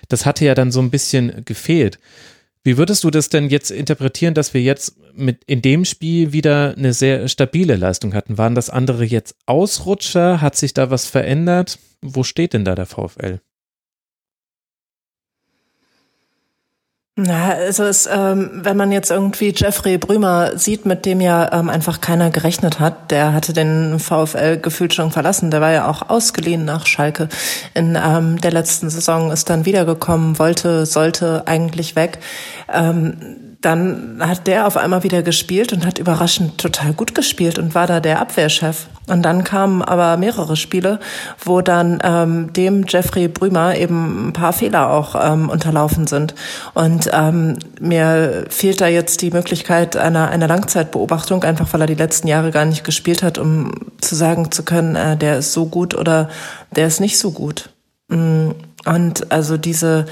[0.09, 1.99] Das hatte ja dann so ein bisschen gefehlt.
[2.65, 6.75] Wie würdest du das denn jetzt interpretieren, dass wir jetzt mit in dem Spiel wieder
[6.77, 8.39] eine sehr stabile Leistung hatten?
[8.39, 10.41] Waren das andere jetzt Ausrutscher?
[10.41, 11.79] Hat sich da was verändert?
[12.03, 13.41] Wo steht denn da der VfL?
[17.19, 21.71] Na, also es, ähm, wenn man jetzt irgendwie Jeffrey Brümer sieht, mit dem ja ähm,
[21.71, 26.11] einfach keiner gerechnet hat, der hatte den VfL gefühlt schon verlassen, der war ja auch
[26.11, 27.31] ausgeliehen nach Schalke
[27.73, 32.19] in ähm, der letzten Saison, ist dann wiedergekommen, wollte, sollte eigentlich weg.
[32.71, 37.75] Ähm, dann hat der auf einmal wieder gespielt und hat überraschend total gut gespielt und
[37.75, 38.87] war da der Abwehrchef.
[39.09, 41.01] Und dann kamen aber mehrere Spiele,
[41.45, 46.37] wo dann ähm, dem Jeffrey Brümer eben ein paar Fehler auch ähm, unterlaufen sind.
[46.75, 51.95] Und ähm, mir fehlt da jetzt die Möglichkeit einer, einer Langzeitbeobachtung, einfach weil er die
[51.95, 55.67] letzten Jahre gar nicht gespielt hat, um zu sagen zu können, äh, der ist so
[55.67, 56.29] gut oder
[56.77, 57.71] der ist nicht so gut.
[58.07, 58.51] Mm,
[58.85, 60.07] und also diese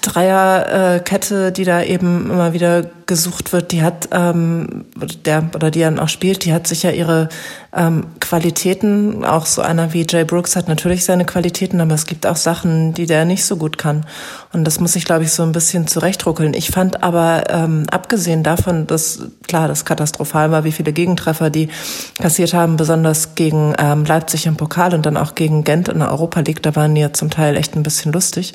[0.00, 4.84] Dreierkette, die da eben immer wieder gesucht wird, die hat ähm,
[5.24, 7.28] der oder die dann auch spielt, die hat sicher ihre
[7.74, 9.24] ähm, Qualitäten.
[9.24, 12.92] Auch so einer wie Jay Brooks hat natürlich seine Qualitäten, aber es gibt auch Sachen,
[12.94, 14.04] die der nicht so gut kann.
[14.52, 16.54] Und das muss ich, glaube ich, so ein bisschen zurechtruckeln.
[16.54, 21.68] Ich fand aber ähm, abgesehen davon, dass klar, das katastrophal war, wie viele Gegentreffer die
[22.20, 26.10] kassiert haben, besonders gegen ähm, Leipzig im Pokal und dann auch gegen Gent in der
[26.10, 28.54] Europa League, da waren die ja zum Teil echt ein bisschen lustig.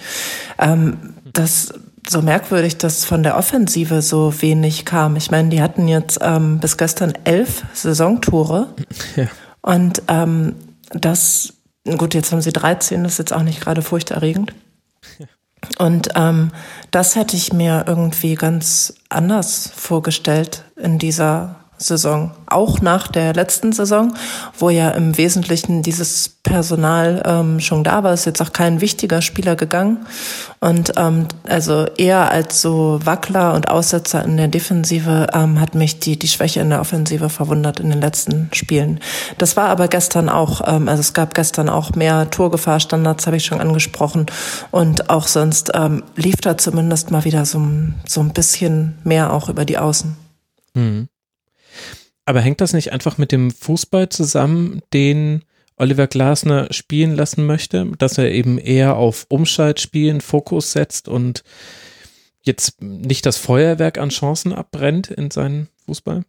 [0.60, 0.98] Ähm,
[1.34, 1.74] das
[2.10, 5.16] so merkwürdig, dass von der Offensive so wenig kam.
[5.16, 8.74] Ich meine, die hatten jetzt ähm, bis gestern elf Saisontore.
[9.16, 9.28] Ja.
[9.62, 10.56] Und ähm,
[10.92, 11.54] das,
[11.98, 14.54] gut, jetzt haben sie 13, das ist jetzt auch nicht gerade furchterregend.
[15.78, 16.52] Und ähm,
[16.92, 23.72] das hätte ich mir irgendwie ganz anders vorgestellt in dieser Saison, auch nach der letzten
[23.72, 24.14] Saison,
[24.58, 29.22] wo ja im Wesentlichen dieses Personal ähm, schon da war, ist jetzt auch kein wichtiger
[29.22, 30.06] Spieler gegangen.
[30.60, 36.00] Und ähm, also eher als so Wackler und Aussetzer in der Defensive ähm, hat mich
[36.00, 39.00] die, die Schwäche in der Offensive verwundert in den letzten Spielen.
[39.38, 43.46] Das war aber gestern auch, ähm, also es gab gestern auch mehr Torgefahrstandards, habe ich
[43.46, 44.26] schon angesprochen.
[44.72, 47.62] Und auch sonst ähm, lief da zumindest mal wieder so,
[48.08, 50.16] so ein bisschen mehr auch über die Außen.
[50.74, 51.08] Mhm.
[52.28, 55.46] Aber hängt das nicht einfach mit dem Fußball zusammen, den
[55.78, 61.46] Oliver Glasner spielen lassen möchte, dass er eben eher auf Umschaltspielen Fokus setzt und
[62.42, 66.26] jetzt nicht das Feuerwerk an Chancen abbrennt in seinen Fußball?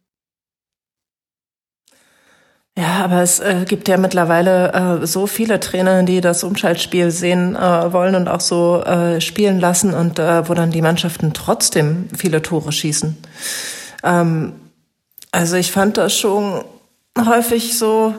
[2.79, 7.57] Ja, aber es äh, gibt ja mittlerweile äh, so viele Trainer, die das Umschaltspiel sehen
[7.57, 12.09] äh, wollen und auch so äh, spielen lassen und äh, wo dann die Mannschaften trotzdem
[12.17, 13.17] viele Tore schießen.
[14.05, 14.53] Ähm,
[15.33, 16.65] also ich fand das schon
[17.19, 18.15] häufig so,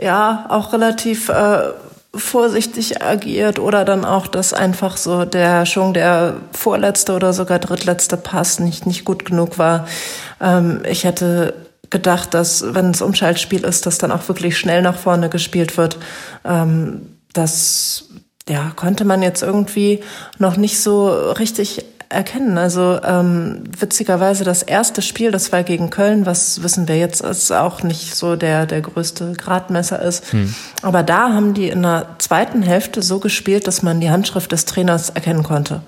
[0.00, 1.72] ja, auch relativ äh,
[2.14, 8.16] vorsichtig agiert oder dann auch, dass einfach so der schon der vorletzte oder sogar drittletzte
[8.16, 9.86] Pass nicht, nicht gut genug war.
[10.40, 11.54] Ähm, ich hätte
[11.90, 15.98] gedacht, dass wenn es Umschaltspiel ist, dass dann auch wirklich schnell nach vorne gespielt wird.
[16.44, 18.04] Ähm, das
[18.48, 20.00] ja, konnte man jetzt irgendwie
[20.38, 22.56] noch nicht so richtig erkennen.
[22.56, 27.52] Also ähm, witzigerweise das erste Spiel, das war gegen Köln, was wissen wir jetzt, ist
[27.52, 30.32] auch nicht so der der größte Gradmesser ist.
[30.32, 30.54] Hm.
[30.82, 34.64] Aber da haben die in der zweiten Hälfte so gespielt, dass man die Handschrift des
[34.64, 35.82] Trainers erkennen konnte.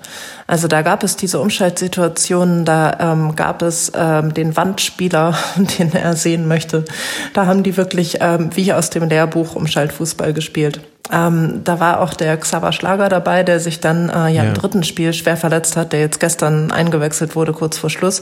[0.47, 5.35] Also da gab es diese Umschaltsituationen, da ähm, gab es ähm, den Wandspieler,
[5.79, 6.85] den er sehen möchte.
[7.33, 10.81] Da haben die wirklich ähm, wie aus dem Lehrbuch Umschaltfußball gespielt.
[11.11, 14.53] Ähm, da war auch der Xaver Schlager dabei, der sich dann äh, ja, ja, im
[14.53, 18.21] dritten Spiel schwer verletzt hat, der jetzt gestern eingewechselt wurde, kurz vor Schluss.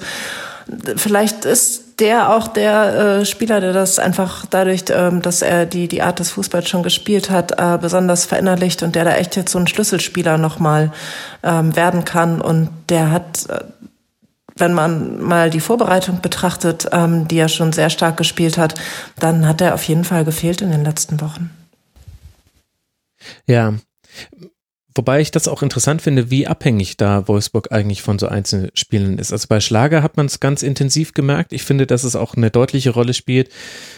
[0.95, 5.87] Vielleicht ist der auch der äh, Spieler, der das einfach dadurch, ähm, dass er die,
[5.87, 9.51] die Art des Fußballs schon gespielt hat, äh, besonders verinnerlicht und der da echt jetzt
[9.51, 10.91] so ein Schlüsselspieler nochmal
[11.43, 12.39] ähm, werden kann.
[12.41, 13.59] Und der hat, äh,
[14.55, 18.75] wenn man mal die Vorbereitung betrachtet, ähm, die er schon sehr stark gespielt hat,
[19.19, 21.49] dann hat er auf jeden Fall gefehlt in den letzten Wochen.
[23.47, 23.75] Ja.
[24.95, 29.19] Wobei ich das auch interessant finde, wie abhängig da Wolfsburg eigentlich von so einzelnen Spielen
[29.19, 29.31] ist.
[29.31, 31.53] Also bei Schlager hat man es ganz intensiv gemerkt.
[31.53, 33.49] Ich finde, dass es auch eine deutliche Rolle spielt,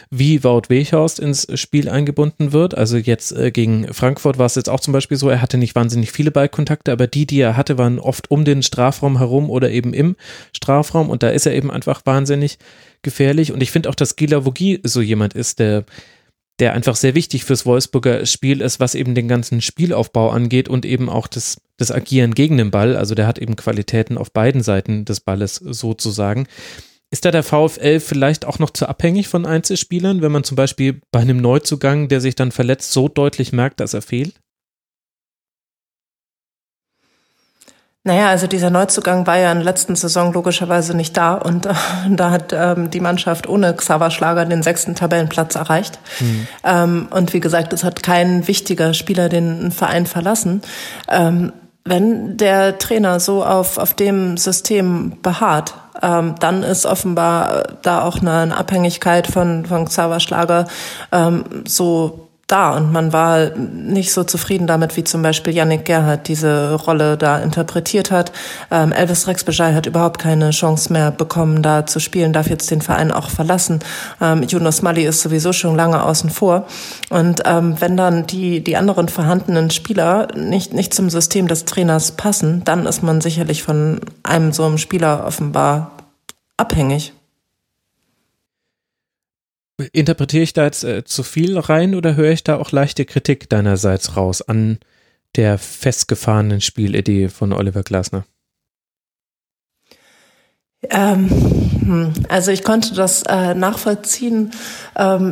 [0.09, 2.77] wie Wout Weghorst ins Spiel eingebunden wird.
[2.77, 5.75] Also jetzt äh, gegen Frankfurt war es jetzt auch zum Beispiel so, er hatte nicht
[5.75, 9.71] wahnsinnig viele Ballkontakte, aber die, die er hatte, waren oft um den Strafraum herum oder
[9.71, 10.17] eben im
[10.53, 12.59] Strafraum und da ist er eben einfach wahnsinnig
[13.01, 13.53] gefährlich.
[13.53, 15.85] Und ich finde auch, dass Gila Vogie so jemand ist, der
[16.61, 20.85] der einfach sehr wichtig fürs Wolfsburger Spiel ist, was eben den ganzen Spielaufbau angeht und
[20.85, 22.95] eben auch das, das Agieren gegen den Ball.
[22.95, 26.47] Also der hat eben Qualitäten auf beiden Seiten des Balles sozusagen.
[27.09, 31.01] Ist da der VfL vielleicht auch noch zu abhängig von Einzelspielern, wenn man zum Beispiel
[31.11, 34.35] bei einem Neuzugang, der sich dann verletzt, so deutlich merkt, dass er fehlt?
[38.03, 41.73] Naja, also dieser Neuzugang war ja in der letzten Saison logischerweise nicht da und äh,
[42.09, 45.99] da hat ähm, die Mannschaft ohne Xaver Schlager den sechsten Tabellenplatz erreicht.
[46.19, 46.47] Mhm.
[46.63, 50.63] Ähm, und wie gesagt, es hat kein wichtiger Spieler den Verein verlassen.
[51.07, 51.53] Ähm,
[51.83, 58.19] wenn der Trainer so auf, auf dem System beharrt, ähm, dann ist offenbar da auch
[58.19, 60.67] eine, eine Abhängigkeit von, von Xaver Schlager
[61.11, 66.27] ähm, so da und man war nicht so zufrieden damit, wie zum Beispiel Yannick Gerhardt
[66.27, 68.31] diese Rolle da interpretiert hat.
[68.69, 72.69] Ähm, Elvis Rex Bejai hat überhaupt keine Chance mehr bekommen, da zu spielen, darf jetzt
[72.71, 73.79] den Verein auch verlassen.
[74.19, 76.65] Ähm, Jonas Mali ist sowieso schon lange außen vor.
[77.09, 82.11] Und ähm, wenn dann die, die anderen vorhandenen Spieler nicht, nicht zum System des Trainers
[82.11, 85.91] passen, dann ist man sicherlich von einem so einem Spieler offenbar
[86.57, 87.13] abhängig.
[89.91, 93.49] Interpretiere ich da jetzt äh, zu viel rein oder höre ich da auch leichte Kritik
[93.49, 94.79] deinerseits raus an
[95.35, 98.25] der festgefahrenen Spielidee von Oliver Glasner?
[100.89, 104.51] Ähm, hm, also ich konnte das äh, nachvollziehen,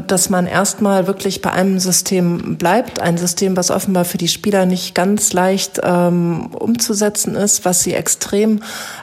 [0.07, 4.65] dass man erstmal wirklich bei einem System bleibt, ein System, was offenbar für die Spieler
[4.65, 8.61] nicht ganz leicht ähm, umzusetzen ist, was sie extrem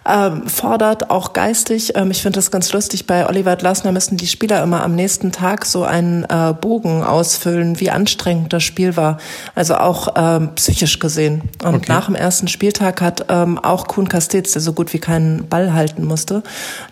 [0.09, 1.93] ähm, fordert, auch geistig.
[1.94, 3.06] Ähm, ich finde das ganz lustig.
[3.06, 7.78] Bei Oliver Glasner müssen die Spieler immer am nächsten Tag so einen äh, Bogen ausfüllen,
[7.78, 9.18] wie anstrengend das Spiel war.
[9.55, 11.43] Also auch ähm, psychisch gesehen.
[11.62, 11.86] Und okay.
[11.88, 16.05] nach dem ersten Spieltag hat auch Kuhn Castells, der so gut wie keinen Ball halten
[16.05, 16.43] musste,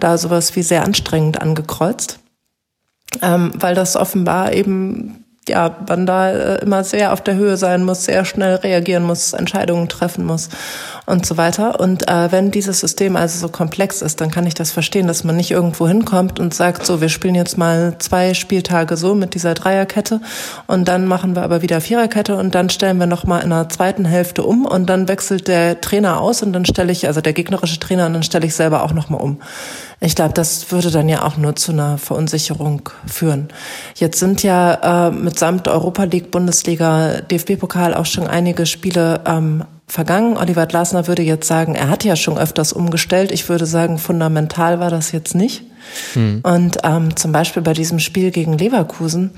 [0.01, 2.18] da sowas wie sehr anstrengend angekreuzt,
[3.23, 7.85] ähm, weil das offenbar eben ja, man da äh, immer sehr auf der Höhe sein
[7.85, 10.49] muss, sehr schnell reagieren muss, Entscheidungen treffen muss
[11.07, 11.81] und so weiter.
[11.81, 15.23] Und äh, wenn dieses System also so komplex ist, dann kann ich das verstehen, dass
[15.24, 19.35] man nicht irgendwo hinkommt und sagt, so, wir spielen jetzt mal zwei Spieltage so mit
[19.35, 20.20] dieser Dreierkette
[20.66, 24.07] und dann machen wir aber wieder Viererkette und dann stellen wir nochmal in der zweiten
[24.07, 27.78] Hälfte um und dann wechselt der Trainer aus und dann stelle ich, also der gegnerische
[27.78, 29.41] Trainer, und dann stelle ich selber auch nochmal um.
[30.01, 33.49] Ich glaube, das würde dann ja auch nur zu einer Verunsicherung führen.
[33.95, 40.37] Jetzt sind ja äh, mitsamt Europa League, Bundesliga, DFB-Pokal auch schon einige Spiele ähm, vergangen.
[40.37, 43.31] Oliver Glasner würde jetzt sagen, er hat ja schon öfters umgestellt.
[43.33, 45.62] Ich würde sagen, fundamental war das jetzt nicht.
[46.15, 46.41] Hm.
[46.43, 49.33] Und ähm, zum Beispiel bei diesem Spiel gegen Leverkusen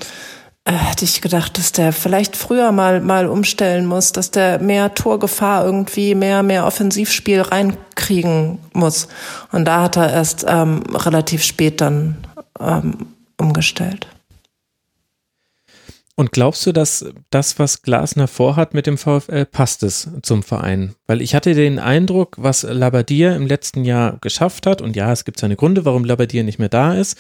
[0.73, 5.65] hätte ich gedacht, dass der vielleicht früher mal mal umstellen muss, dass der mehr Torgefahr
[5.65, 9.09] irgendwie mehr mehr Offensivspiel reinkriegen muss.
[9.53, 12.17] Und da hat er erst ähm, relativ spät dann
[12.59, 13.07] ähm,
[13.37, 14.09] umgestellt.
[16.19, 20.95] Und glaubst du, dass das, was Glasner vorhat mit dem VfL, passt es zum Verein?
[21.07, 25.27] Weil ich hatte den Eindruck, was Labadier im letzten Jahr geschafft hat, und ja, es
[25.27, 27.19] gibt seine Gründe, warum Labadier nicht mehr da ist,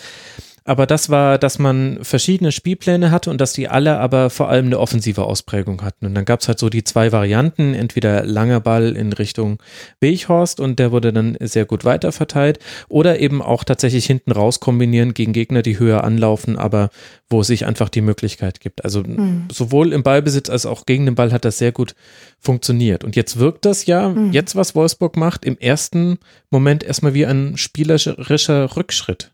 [0.67, 4.67] aber das war, dass man verschiedene Spielpläne hatte und dass die alle aber vor allem
[4.67, 6.07] eine offensive Ausprägung hatten.
[6.07, 9.63] Und dann gab es halt so die zwei Varianten, entweder langer Ball in Richtung
[10.01, 15.15] Weichhorst und der wurde dann sehr gut weiterverteilt oder eben auch tatsächlich hinten raus kombinieren
[15.15, 16.91] gegen Gegner, die höher anlaufen, aber
[17.31, 18.85] wo es sich einfach die Möglichkeit gibt.
[18.85, 19.45] Also mhm.
[19.53, 21.95] sowohl im Ballbesitz als auch gegen den Ball hat das sehr gut
[22.41, 23.05] funktioniert.
[23.05, 24.33] Und jetzt wirkt das ja, mhm.
[24.33, 26.19] jetzt was Wolfsburg macht, im ersten
[26.51, 29.31] Moment erstmal wie ein spielerischer Rückschritt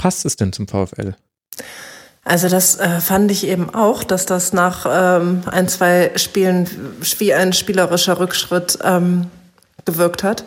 [0.00, 1.14] passt es denn zum VfL?
[2.24, 6.66] Also das äh, fand ich eben auch, dass das nach ähm, ein, zwei Spielen
[7.18, 9.26] wie ein spielerischer Rückschritt ähm,
[9.84, 10.44] gewirkt hat.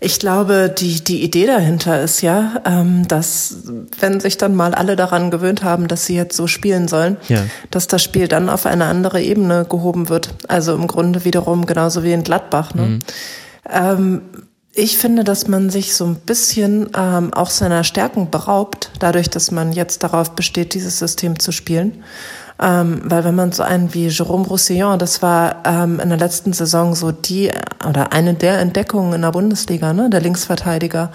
[0.00, 3.56] Ich glaube, die, die Idee dahinter ist ja, ähm, dass
[4.00, 7.42] wenn sich dann mal alle daran gewöhnt haben, dass sie jetzt so spielen sollen, ja.
[7.70, 10.30] dass das Spiel dann auf eine andere Ebene gehoben wird.
[10.48, 12.74] Also im Grunde wiederum genauso wie in Gladbach.
[12.74, 12.82] Ne?
[12.82, 12.98] Mhm.
[13.70, 14.22] Ähm,
[14.74, 19.50] ich finde, dass man sich so ein bisschen ähm, auch seiner Stärken beraubt, dadurch, dass
[19.50, 22.02] man jetzt darauf besteht, dieses System zu spielen.
[22.64, 26.54] Ähm, weil wenn man so einen wie Jérôme Roussillon, das war ähm, in der letzten
[26.54, 27.50] Saison so die
[27.86, 31.10] oder eine der Entdeckungen in der Bundesliga, ne, der Linksverteidiger,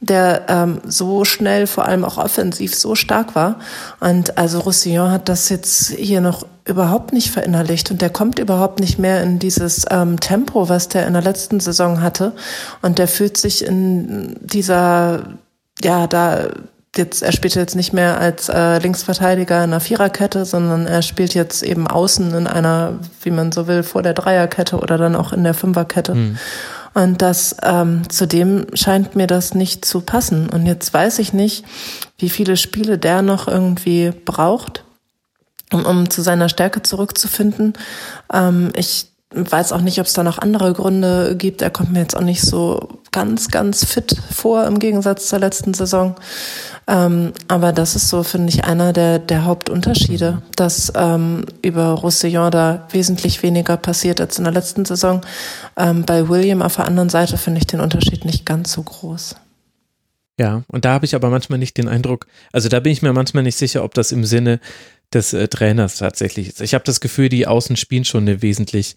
[0.00, 3.60] der ähm, so schnell, vor allem auch offensiv, so stark war.
[4.00, 8.80] Und also Roussillon hat das jetzt hier noch überhaupt nicht verinnerlicht und der kommt überhaupt
[8.80, 12.32] nicht mehr in dieses ähm, Tempo, was der in der letzten Saison hatte.
[12.82, 15.28] Und der fühlt sich in dieser,
[15.80, 16.48] ja, da
[16.98, 21.34] jetzt, er spielt jetzt nicht mehr als äh, Linksverteidiger in einer Viererkette, sondern er spielt
[21.34, 25.32] jetzt eben außen in einer, wie man so will, vor der Dreierkette oder dann auch
[25.32, 26.14] in der Fünferkette.
[26.14, 26.38] Mhm.
[26.94, 30.50] Und das ähm, zudem scheint mir das nicht zu passen.
[30.50, 31.64] Und jetzt weiß ich nicht,
[32.18, 34.84] wie viele Spiele der noch irgendwie braucht,
[35.72, 37.74] um, um zu seiner Stärke zurückzufinden.
[38.32, 41.60] Ähm, ich weiß auch nicht, ob es da noch andere Gründe gibt.
[41.60, 45.74] Er kommt mir jetzt auch nicht so ganz, ganz fit vor im Gegensatz zur letzten
[45.74, 46.14] Saison.
[46.86, 52.50] Ähm, aber das ist so, finde ich, einer der, der Hauptunterschiede, dass ähm, über Roussillon
[52.50, 55.20] da wesentlich weniger passiert als in der letzten Saison.
[55.76, 59.36] Ähm, bei William auf der anderen Seite finde ich den Unterschied nicht ganz so groß.
[60.40, 63.12] Ja, und da habe ich aber manchmal nicht den Eindruck, also da bin ich mir
[63.12, 64.60] manchmal nicht sicher, ob das im Sinne
[65.12, 66.60] des äh, Trainers tatsächlich.
[66.60, 68.96] Ich habe das Gefühl, die Außen spielen schon eine wesentlich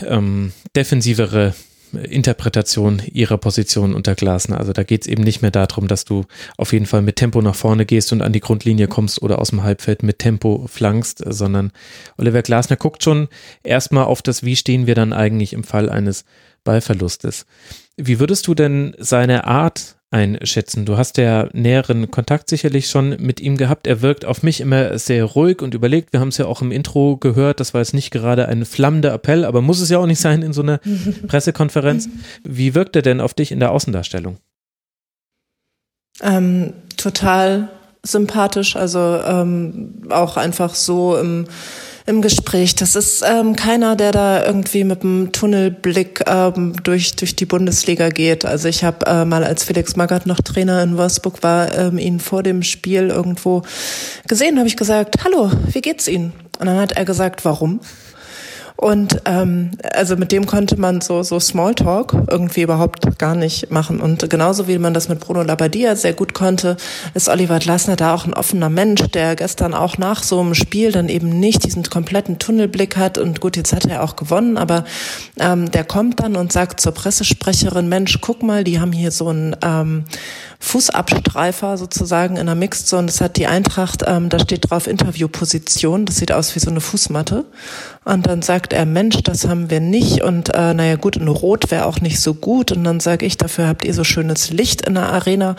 [0.00, 1.54] ähm, defensivere
[1.92, 4.58] Interpretation ihrer Position unter Glasner.
[4.58, 6.24] Also da geht es eben nicht mehr darum, dass du
[6.56, 9.50] auf jeden Fall mit Tempo nach vorne gehst und an die Grundlinie kommst oder aus
[9.50, 11.72] dem Halbfeld mit Tempo flankst, sondern
[12.18, 13.28] Oliver Glasner guckt schon
[13.62, 16.24] erstmal auf das, wie stehen wir dann eigentlich im Fall eines
[16.64, 17.46] Ballverlustes.
[17.96, 20.86] Wie würdest du denn seine Art einschätzen?
[20.86, 23.86] Du hast ja näheren Kontakt sicherlich schon mit ihm gehabt.
[23.86, 26.12] Er wirkt auf mich immer sehr ruhig und überlegt.
[26.12, 27.60] Wir haben es ja auch im Intro gehört.
[27.60, 30.42] Das war jetzt nicht gerade ein flammender Appell, aber muss es ja auch nicht sein
[30.42, 30.78] in so einer
[31.26, 32.08] Pressekonferenz.
[32.44, 34.38] Wie wirkt er denn auf dich in der Außendarstellung?
[36.22, 37.68] Ähm, total
[38.02, 41.46] sympathisch, also ähm, auch einfach so im
[42.06, 42.76] im Gespräch.
[42.76, 48.08] Das ist ähm, keiner, der da irgendwie mit einem Tunnelblick ähm, durch, durch die Bundesliga
[48.08, 48.44] geht.
[48.44, 52.20] Also ich habe äh, mal, als Felix Magath noch Trainer in Wolfsburg war, ähm, ihn
[52.20, 53.62] vor dem Spiel irgendwo
[54.28, 56.32] gesehen, habe ich gesagt, hallo, wie geht's Ihnen?
[56.58, 57.80] Und dann hat er gesagt, warum?
[58.76, 64.00] Und ähm, also mit dem konnte man so, so Smalltalk irgendwie überhaupt gar nicht machen.
[64.00, 66.76] Und genauso wie man das mit Bruno Labbadia sehr gut konnte,
[67.14, 70.92] ist Oliver Glasner da auch ein offener Mensch, der gestern auch nach so einem Spiel
[70.92, 73.16] dann eben nicht diesen kompletten Tunnelblick hat.
[73.16, 74.84] Und gut, jetzt hat er auch gewonnen, aber
[75.40, 79.30] ähm, der kommt dann und sagt zur Pressesprecherin, Mensch, guck mal, die haben hier so
[79.30, 80.04] ein ähm,
[80.58, 83.06] Fußabstreifer sozusagen in der Mixzone.
[83.06, 86.06] Das hat die Eintracht, ähm, da steht drauf Interviewposition.
[86.06, 87.44] Das sieht aus wie so eine Fußmatte.
[88.04, 90.22] Und dann sagt er, Mensch, das haben wir nicht.
[90.22, 92.72] Und äh, naja gut, in Rot wäre auch nicht so gut.
[92.72, 95.56] Und dann sage ich, dafür habt ihr so schönes Licht in der Arena.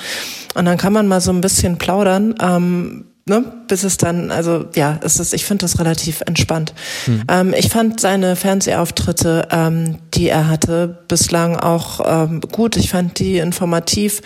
[0.55, 2.35] Und dann kann man mal so ein bisschen plaudern.
[2.41, 6.73] Ähm, ne, bis es dann, also ja, es ist, ich finde das relativ entspannt.
[7.05, 7.23] Hm.
[7.29, 12.77] Ähm, ich fand seine Fernsehauftritte, ähm, die er hatte, bislang auch ähm, gut.
[12.77, 14.21] Ich fand die informativ.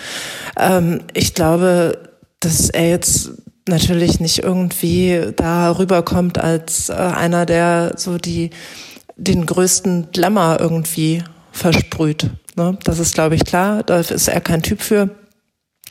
[0.57, 1.97] Ähm, ich glaube,
[2.39, 3.31] dass er jetzt
[3.67, 8.51] natürlich nicht irgendwie da rüberkommt als äh, einer, der so die
[9.17, 12.29] den größten Glamour irgendwie versprüht.
[12.55, 12.77] Ne?
[12.83, 13.83] Das ist, glaube ich, klar.
[13.83, 15.09] Da ist er kein Typ für.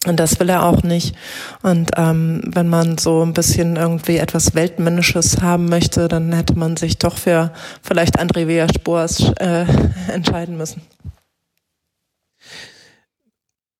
[0.06, 1.14] Und das will er auch nicht.
[1.62, 6.78] Und ähm, wenn man so ein bisschen irgendwie etwas Weltmännisches haben möchte, dann hätte man
[6.78, 7.52] sich doch für
[7.82, 9.66] vielleicht André Villas-Boas äh,
[10.12, 10.80] entscheiden müssen.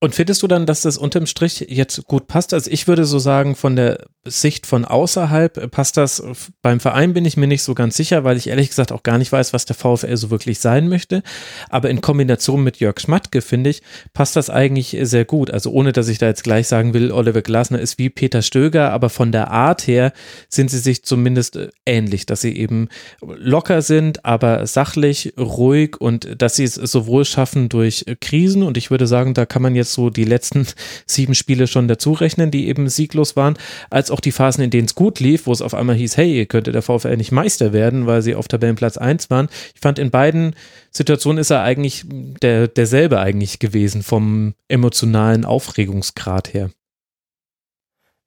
[0.02, 2.55] Und findest du dann, dass das unterm Strich jetzt gut passt?
[2.55, 6.22] Also ich würde so sagen, von der Sicht von außerhalb passt das.
[6.60, 9.16] Beim Verein bin ich mir nicht so ganz sicher, weil ich ehrlich gesagt auch gar
[9.16, 11.22] nicht weiß, was der VfL so wirklich sein möchte.
[11.70, 13.80] Aber in Kombination mit Jörg Schmatke, finde ich,
[14.12, 15.51] passt das eigentlich sehr gut.
[15.51, 18.92] Also ohne, dass ich da jetzt gleich sagen will, Oliver Glasner ist wie Peter Stöger,
[18.92, 20.12] aber von der Art her
[20.51, 22.88] sind sie sich zumindest ähnlich, dass sie eben
[23.22, 28.90] locker sind, aber sachlich, ruhig und dass sie es sowohl schaffen durch Krisen und ich
[28.90, 30.66] würde sagen, da kann man jetzt so die letzten
[31.06, 33.55] sieben Spiele schon dazu rechnen, die eben sieglos waren,
[33.88, 36.47] als auch die Phasen, in denen es gut lief, wo es auf einmal hieß, hey,
[36.47, 39.49] könnte der VfL nicht Meister werden, weil sie auf Tabellenplatz 1 waren.
[39.74, 40.55] Ich fand, in beiden
[40.91, 46.70] Situationen ist er eigentlich der, derselbe eigentlich gewesen vom emotionalen Aufregungsgrad her.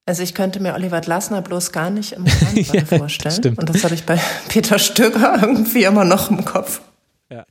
[0.06, 3.36] Also ich könnte mir Oliver Glasner bloß gar nicht im Handball ja, vorstellen.
[3.36, 3.60] Stimmt.
[3.60, 4.20] Und das habe ich bei
[4.50, 6.82] Peter Stöger irgendwie immer noch im Kopf.
[7.30, 7.46] Ja.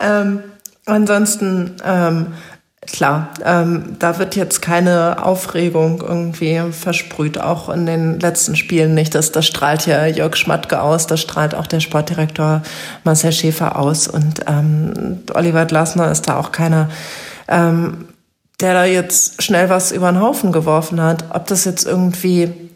[0.00, 0.40] ähm,
[0.84, 2.34] ansonsten ähm,
[2.86, 9.14] Klar, ähm, da wird jetzt keine Aufregung irgendwie versprüht, auch in den letzten Spielen nicht.
[9.14, 12.62] Das, das strahlt ja Jörg Schmatke aus, das strahlt auch der Sportdirektor
[13.04, 14.08] Marcel Schäfer aus.
[14.08, 16.88] Und ähm, Oliver Glasner ist da auch keiner,
[17.48, 18.08] ähm,
[18.60, 21.26] der da jetzt schnell was über den Haufen geworfen hat.
[21.34, 22.69] Ob das jetzt irgendwie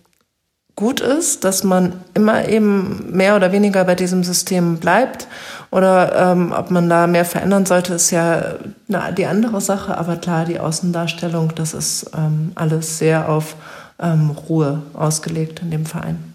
[0.76, 5.28] gut ist, dass man immer eben mehr oder weniger bei diesem System bleibt
[5.70, 8.56] oder ähm, ob man da mehr verändern sollte, ist ja
[8.88, 9.96] eine, die andere Sache.
[9.96, 13.56] Aber klar, die Außendarstellung, das ist ähm, alles sehr auf
[14.01, 16.34] ähm, Ruhe ausgelegt in dem Verein.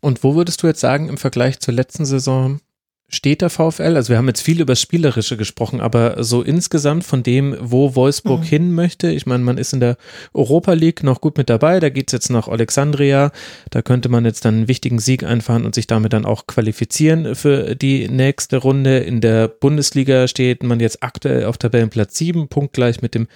[0.00, 2.60] Und wo würdest du jetzt sagen, im Vergleich zur letzten Saison
[3.08, 3.96] steht der VfL?
[3.96, 7.94] Also wir haben jetzt viel über das Spielerische gesprochen, aber so insgesamt von dem, wo
[7.94, 8.44] Wolfsburg mhm.
[8.44, 9.10] hin möchte.
[9.10, 9.96] Ich meine, man ist in der
[10.32, 11.80] Europa League noch gut mit dabei.
[11.80, 13.30] Da geht es jetzt nach Alexandria.
[13.70, 17.34] Da könnte man jetzt dann einen wichtigen Sieg einfahren und sich damit dann auch qualifizieren
[17.34, 18.98] für die nächste Runde.
[18.98, 23.28] In der Bundesliga steht man jetzt aktuell auf Tabellenplatz 7, punktgleich mit dem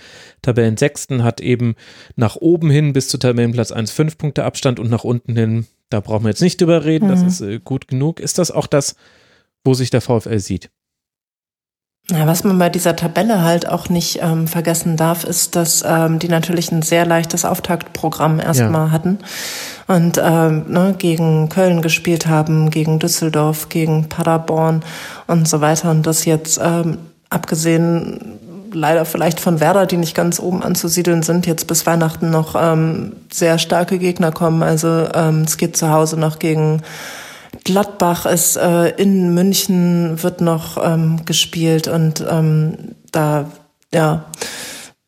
[0.43, 1.77] Tabellensechsten, hat eben
[2.17, 6.01] nach oben hin bis zu Tabellenplatz 1 5 Punkte Abstand und nach unten hin, da
[6.01, 7.11] brauchen wir jetzt nicht drüber reden, mhm.
[7.11, 8.21] das ist äh, gut genug.
[8.21, 8.97] Ist das auch das,
[9.65, 10.71] wo sich der VfL sieht.
[12.11, 16.19] Ja, was man bei dieser Tabelle halt auch nicht ähm, vergessen darf, ist, dass ähm,
[16.19, 18.91] die natürlich ein sehr leichtes Auftaktprogramm erstmal ja.
[18.93, 19.19] hatten
[19.89, 24.83] und ähm, ne, gegen Köln gespielt haben, gegen Düsseldorf, gegen Paderborn
[25.27, 25.91] und so weiter.
[25.91, 26.97] Und das jetzt ähm,
[27.29, 28.39] abgesehen
[28.73, 33.17] leider vielleicht von Werder, die nicht ganz oben anzusiedeln sind, jetzt bis Weihnachten noch ähm,
[33.31, 34.63] sehr starke Gegner kommen.
[34.63, 36.83] Also ähm, es geht zu Hause noch gegen
[37.65, 43.51] Gladbach ist äh, in München, wird noch ähm, gespielt und ähm, da,
[43.93, 44.27] ja,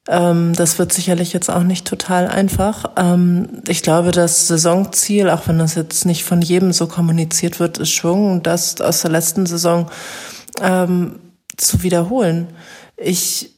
[0.08, 2.92] ähm, das wird sicherlich jetzt auch nicht total einfach.
[2.96, 7.78] Ähm, ich glaube, das Saisonziel, auch wenn das jetzt nicht von jedem so kommuniziert wird,
[7.78, 9.90] ist schon, das aus der letzten Saison
[10.60, 11.20] ähm,
[11.56, 12.48] zu wiederholen.
[12.96, 13.54] Ich,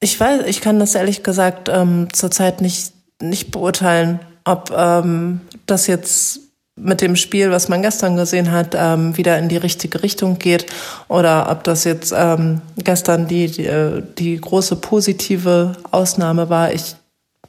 [0.00, 5.86] ich weiß, ich kann das ehrlich gesagt ähm, zurzeit nicht, nicht beurteilen, ob ähm, das
[5.86, 6.40] jetzt
[6.76, 10.66] mit dem Spiel, was man gestern gesehen hat, ähm, wieder in die richtige Richtung geht
[11.08, 16.72] oder ob das jetzt ähm, gestern die, die, äh, die große positive Ausnahme war.
[16.72, 16.96] Ich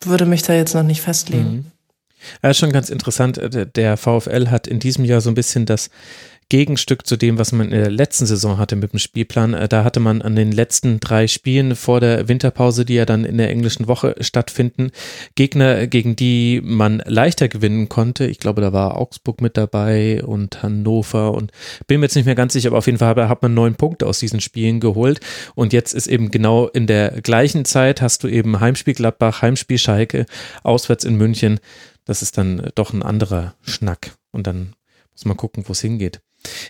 [0.02, 1.52] würde mich da jetzt noch nicht festlegen.
[1.52, 1.66] Mhm.
[2.42, 3.40] Ja, ist schon ganz interessant.
[3.76, 5.90] Der VfL hat in diesem Jahr so ein bisschen das
[6.50, 9.54] Gegenstück zu dem, was man in der letzten Saison hatte mit dem Spielplan.
[9.54, 13.26] Äh, da hatte man an den letzten drei Spielen vor der Winterpause, die ja dann
[13.26, 14.92] in der englischen Woche stattfinden,
[15.36, 18.26] Gegner, gegen die man leichter gewinnen konnte.
[18.26, 21.52] Ich glaube, da war Augsburg mit dabei und Hannover und
[21.88, 24.06] bin mir jetzt nicht mehr ganz sicher, aber auf jeden Fall hat man neun Punkte
[24.08, 25.20] aus diesen Spielen geholt.
[25.56, 29.78] Und jetzt ist eben genau in der gleichen Zeit hast du eben Heimspiel Gladbach, Heimspiel
[29.78, 30.26] Schalke,
[30.64, 31.60] auswärts in München.
[32.06, 34.16] Das ist dann doch ein anderer Schnack.
[34.32, 34.74] Und dann
[35.14, 36.22] muss man gucken, wo es hingeht.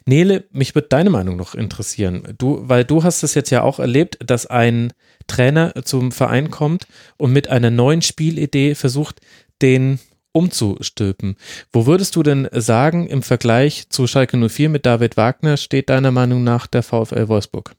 [0.06, 2.36] Nele, mich würde deine Meinung noch interessieren.
[2.38, 4.94] Du, weil du hast es jetzt ja auch erlebt, dass ein
[5.28, 6.88] Trainer zum Verein kommt
[7.18, 9.22] und mit einer neuen Spielidee versucht,
[9.62, 10.00] den
[10.34, 11.38] umzustülpen.
[11.72, 16.12] Wo würdest du denn sagen, im Vergleich zu Schalke 04 mit David Wagner steht deiner
[16.12, 17.76] Meinung nach der VfL Wolfsburg?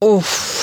[0.00, 0.57] Uff.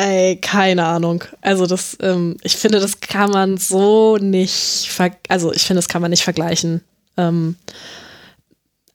[0.00, 1.24] Ey, keine Ahnung.
[1.42, 4.88] Also das, ähm, ich finde, das kann man so nicht,
[5.28, 6.80] also ich finde, das kann man nicht vergleichen.
[7.18, 7.56] Ähm,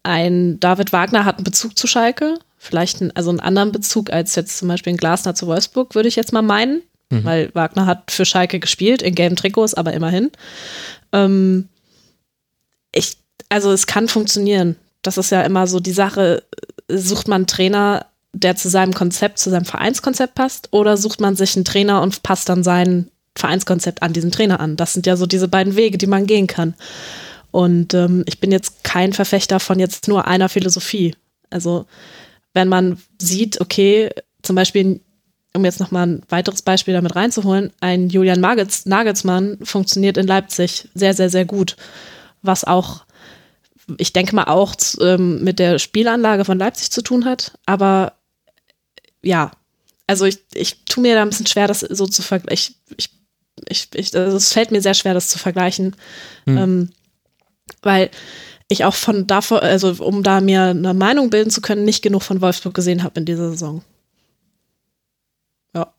[0.01, 4.33] ein David Wagner hat einen Bezug zu Schalke, vielleicht einen, also einen anderen Bezug als
[4.33, 7.23] jetzt zum Beispiel ein Glasner zu Wolfsburg, würde ich jetzt mal meinen, mhm.
[7.23, 10.31] weil Wagner hat für Schalke gespielt, in gelben Trikots, aber immerhin.
[11.11, 11.69] Ähm,
[12.91, 13.17] ich,
[13.49, 14.75] also es kann funktionieren.
[15.03, 16.41] Das ist ja immer so die Sache,
[16.87, 21.55] sucht man Trainer, der zu seinem Konzept, zu seinem Vereinskonzept passt, oder sucht man sich
[21.55, 24.75] einen Trainer und passt dann sein Vereinskonzept an diesen Trainer an?
[24.75, 26.73] Das sind ja so diese beiden Wege, die man gehen kann.
[27.51, 31.15] Und ähm, ich bin jetzt kein Verfechter von jetzt nur einer Philosophie.
[31.49, 31.85] Also
[32.53, 34.09] wenn man sieht, okay,
[34.41, 34.99] zum Beispiel,
[35.53, 40.89] um jetzt nochmal ein weiteres Beispiel damit reinzuholen, ein Julian Nagels, Nagelsmann funktioniert in Leipzig
[40.93, 41.77] sehr, sehr, sehr gut.
[42.41, 43.05] Was auch,
[43.97, 47.57] ich denke mal, auch ähm, mit der Spielanlage von Leipzig zu tun hat.
[47.65, 48.14] Aber
[49.25, 49.51] ja,
[50.07, 52.75] also ich, ich tue mir da ein bisschen schwer, das so zu vergleichen.
[52.97, 53.09] Ich,
[53.67, 55.95] ich, ich, also es fällt mir sehr schwer, das zu vergleichen.
[56.45, 56.57] Hm.
[56.57, 56.89] Ähm,
[57.81, 58.11] weil
[58.67, 62.23] ich auch von davor, also um da mir eine Meinung bilden zu können, nicht genug
[62.23, 63.83] von Wolfsburg gesehen habe in dieser Saison.
[65.73, 65.93] Ja.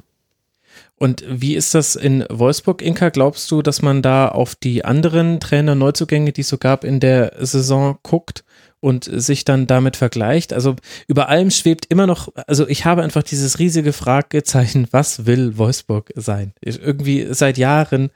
[0.99, 3.11] Und wie ist das in Wolfsburg, Inka?
[3.11, 7.35] Glaubst du, dass man da auf die anderen Trainer-Neuzugänge, die es so gab in der
[7.41, 8.45] Saison, guckt
[8.81, 10.53] und sich dann damit vergleicht.
[10.53, 10.77] Also
[11.09, 16.13] über allem schwebt immer noch, also ich habe einfach dieses riesige Fragezeichen, was will Wolfsburg
[16.15, 16.53] sein?
[16.61, 18.11] Irgendwie seit Jahren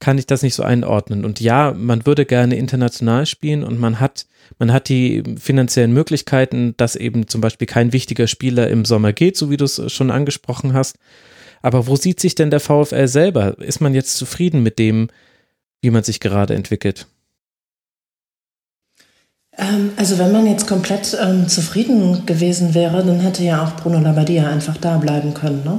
[0.00, 1.24] kann ich das nicht so einordnen.
[1.24, 4.26] Und ja, man würde gerne international spielen und man hat,
[4.58, 9.36] man hat die finanziellen Möglichkeiten, dass eben zum Beispiel kein wichtiger Spieler im Sommer geht,
[9.36, 10.98] so wie du es schon angesprochen hast.
[11.62, 13.58] Aber wo sieht sich denn der VfL selber?
[13.58, 15.08] Ist man jetzt zufrieden mit dem,
[15.82, 17.06] wie man sich gerade entwickelt?
[19.58, 23.98] Ähm, also wenn man jetzt komplett ähm, zufrieden gewesen wäre, dann hätte ja auch Bruno
[23.98, 25.62] Labbadia einfach da bleiben können.
[25.64, 25.78] Ne?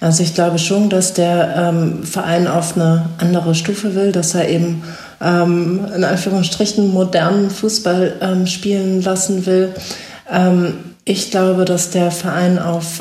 [0.00, 4.48] Also ich glaube schon, dass der ähm, Verein auf eine andere Stufe will, dass er
[4.48, 4.84] eben
[5.20, 9.74] ähm, in Anführungsstrichen modernen Fußball ähm, spielen lassen will.
[10.30, 10.74] Ähm,
[11.04, 13.00] ich glaube, dass der Verein auf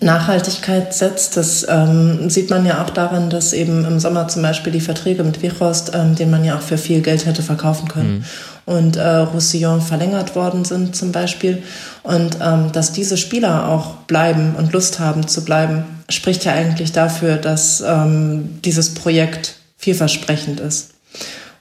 [0.00, 1.36] Nachhaltigkeit setzt.
[1.36, 5.24] Das ähm, sieht man ja auch daran, dass eben im Sommer zum Beispiel die Verträge
[5.24, 8.24] mit Wichhorst, ähm, den man ja auch für viel Geld hätte verkaufen können, mhm.
[8.68, 11.62] Und äh, Roussillon verlängert worden sind zum Beispiel.
[12.02, 16.92] Und ähm, dass diese Spieler auch bleiben und Lust haben zu bleiben, spricht ja eigentlich
[16.92, 20.90] dafür, dass ähm, dieses Projekt vielversprechend ist.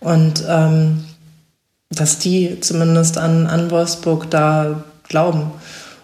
[0.01, 1.05] Und ähm,
[1.89, 5.51] dass die zumindest an, an Wolfsburg da glauben.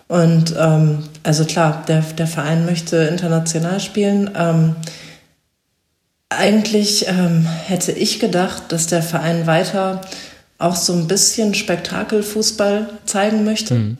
[0.07, 4.31] Und ähm, also klar, der, der Verein möchte international spielen.
[4.37, 4.77] Ähm,
[6.29, 9.99] eigentlich ähm, hätte ich gedacht, dass der Verein weiter
[10.63, 13.75] auch so ein bisschen Spektakelfußball zeigen möchte.
[13.75, 13.97] Mhm.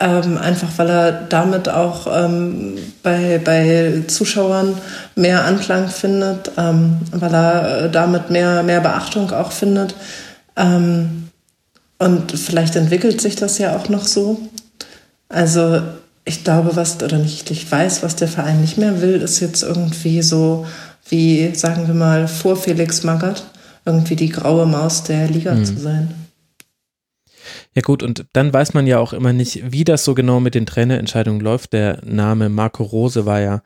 [0.00, 4.78] Ähm, einfach weil er damit auch ähm, bei, bei Zuschauern
[5.16, 9.96] mehr Anklang findet, ähm, weil er äh, damit mehr, mehr Beachtung auch findet.
[10.54, 11.30] Ähm,
[11.98, 14.38] und vielleicht entwickelt sich das ja auch noch so.
[15.28, 15.82] Also
[16.24, 19.64] ich glaube, was, oder nicht, ich weiß, was der Verein nicht mehr will, ist jetzt
[19.64, 20.64] irgendwie so
[21.08, 23.42] wie, sagen wir mal, vor Felix Magath
[23.88, 25.64] irgendwie die graue Maus der Liga mhm.
[25.64, 26.14] zu sein.
[27.74, 30.54] Ja gut, und dann weiß man ja auch immer nicht, wie das so genau mit
[30.54, 31.72] den Trainerentscheidungen läuft.
[31.72, 33.62] Der Name Marco Rose war ja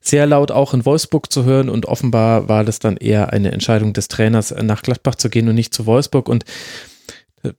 [0.00, 3.92] sehr laut auch in Wolfsburg zu hören und offenbar war das dann eher eine Entscheidung
[3.92, 6.28] des Trainers, nach Gladbach zu gehen und nicht zu Wolfsburg.
[6.28, 6.44] Und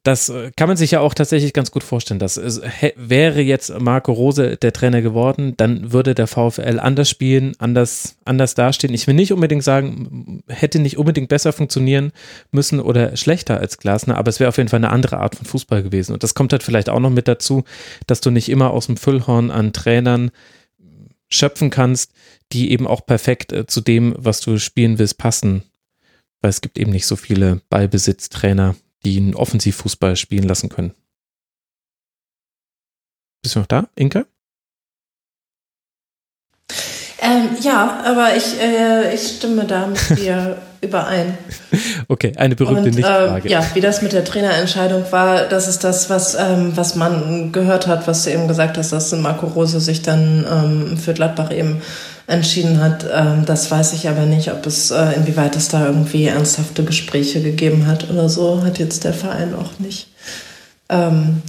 [0.03, 2.19] das äh, kann man sich ja auch tatsächlich ganz gut vorstellen.
[2.19, 2.37] Das
[2.95, 8.55] wäre jetzt Marco Rose der Trainer geworden, dann würde der VfL anders spielen, anders, anders
[8.55, 8.93] dastehen.
[8.93, 12.13] Ich will nicht unbedingt sagen, hätte nicht unbedingt besser funktionieren
[12.51, 15.45] müssen oder schlechter als Glasner, aber es wäre auf jeden Fall eine andere Art von
[15.45, 16.13] Fußball gewesen.
[16.13, 17.63] Und das kommt halt vielleicht auch noch mit dazu,
[18.07, 20.31] dass du nicht immer aus dem Füllhorn an Trainern
[21.27, 22.13] schöpfen kannst,
[22.53, 25.63] die eben auch perfekt äh, zu dem, was du spielen willst, passen.
[26.41, 30.93] Weil es gibt eben nicht so viele Ballbesitztrainer die einen Offensivfußball spielen lassen können.
[33.41, 34.25] Bist du noch da, Inke?
[37.21, 41.37] Ähm, ja, aber ich, äh, ich stimme da mit dir überein.
[42.09, 43.47] Okay, eine berühmte Und, Nichtfrage.
[43.47, 47.53] Äh, ja, wie das mit der Trainerentscheidung war, das ist das, was, ähm, was man
[47.53, 51.51] gehört hat, was du eben gesagt hast, dass Marco Rose sich dann ähm, für Gladbach
[51.51, 51.81] eben
[52.27, 53.05] entschieden hat.
[53.13, 57.41] Ähm, das weiß ich aber nicht, ob es, äh, inwieweit es da irgendwie ernsthafte Gespräche
[57.41, 60.07] gegeben hat oder so, hat jetzt der Verein auch nicht
[60.89, 61.41] ähm,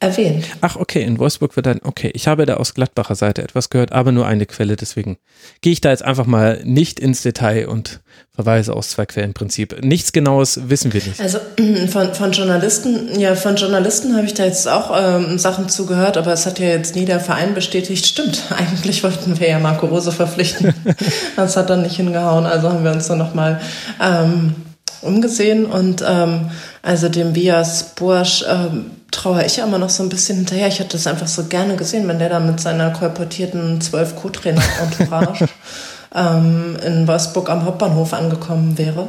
[0.00, 0.46] erwähnt.
[0.60, 3.92] Ach, okay, in Wolfsburg wird dann, okay, ich habe da aus Gladbacher Seite etwas gehört,
[3.92, 5.18] aber nur eine Quelle, deswegen
[5.60, 8.00] gehe ich da jetzt einfach mal nicht ins Detail und
[8.32, 9.82] verweise aus zwei Quellenprinzip.
[9.82, 11.20] Nichts Genaues wissen wir nicht.
[11.20, 11.38] Also
[11.90, 16.32] von, von Journalisten, ja, von Journalisten habe ich da jetzt auch ähm, Sachen zugehört, aber
[16.32, 18.06] es hat ja jetzt nie der Verein bestätigt.
[18.06, 20.72] Stimmt, eigentlich wollten wir ja Marco Rose verpflichten.
[21.36, 23.60] das hat dann nicht hingehauen, also haben wir uns dann nochmal
[24.00, 24.54] ähm,
[25.02, 26.50] umgesehen und ähm,
[26.82, 30.68] also dem Bias Bursch ähm, traue ich immer noch so ein bisschen hinterher.
[30.68, 35.48] Ich hätte das einfach so gerne gesehen, wenn der da mit seiner kolportierten zwölf Co-Trainer-Entourage
[36.14, 39.08] ähm, in Wolfsburg am Hauptbahnhof angekommen wäre.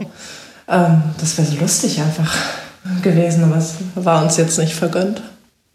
[0.68, 2.34] Ähm, das wäre so lustig einfach
[3.02, 5.22] gewesen, aber es war uns jetzt nicht vergönnt.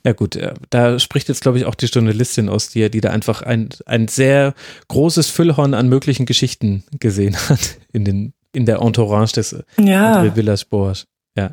[0.06, 3.10] Ja gut, äh, da spricht jetzt, glaube ich, auch die Journalistin aus dir, die da
[3.10, 4.54] einfach ein, ein sehr
[4.88, 10.20] großes Füllhorn an möglichen Geschichten gesehen hat in, den, in der Entourage des ja.
[10.20, 11.06] André Villas-Boas.
[11.36, 11.50] Ja.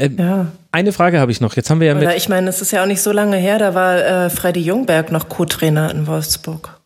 [0.00, 0.46] Ähm, ja.
[0.72, 1.56] Eine Frage habe ich noch.
[1.56, 2.04] Jetzt haben wir ja mit.
[2.04, 4.60] Oder ich meine, es ist ja auch nicht so lange her, da war äh, Freddy
[4.60, 6.80] Jungberg noch Co-Trainer in Wolfsburg.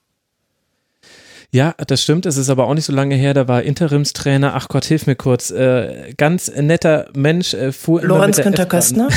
[1.55, 2.27] Ja, das stimmt.
[2.27, 3.32] Es ist aber auch nicht so lange her.
[3.32, 4.55] Da war Interimstrainer.
[4.57, 5.53] Ach Gott, hilf mir kurz.
[5.53, 7.55] Äh, ganz netter Mensch.
[7.55, 9.09] Äh, fuhr Lorenz Günther Köstner?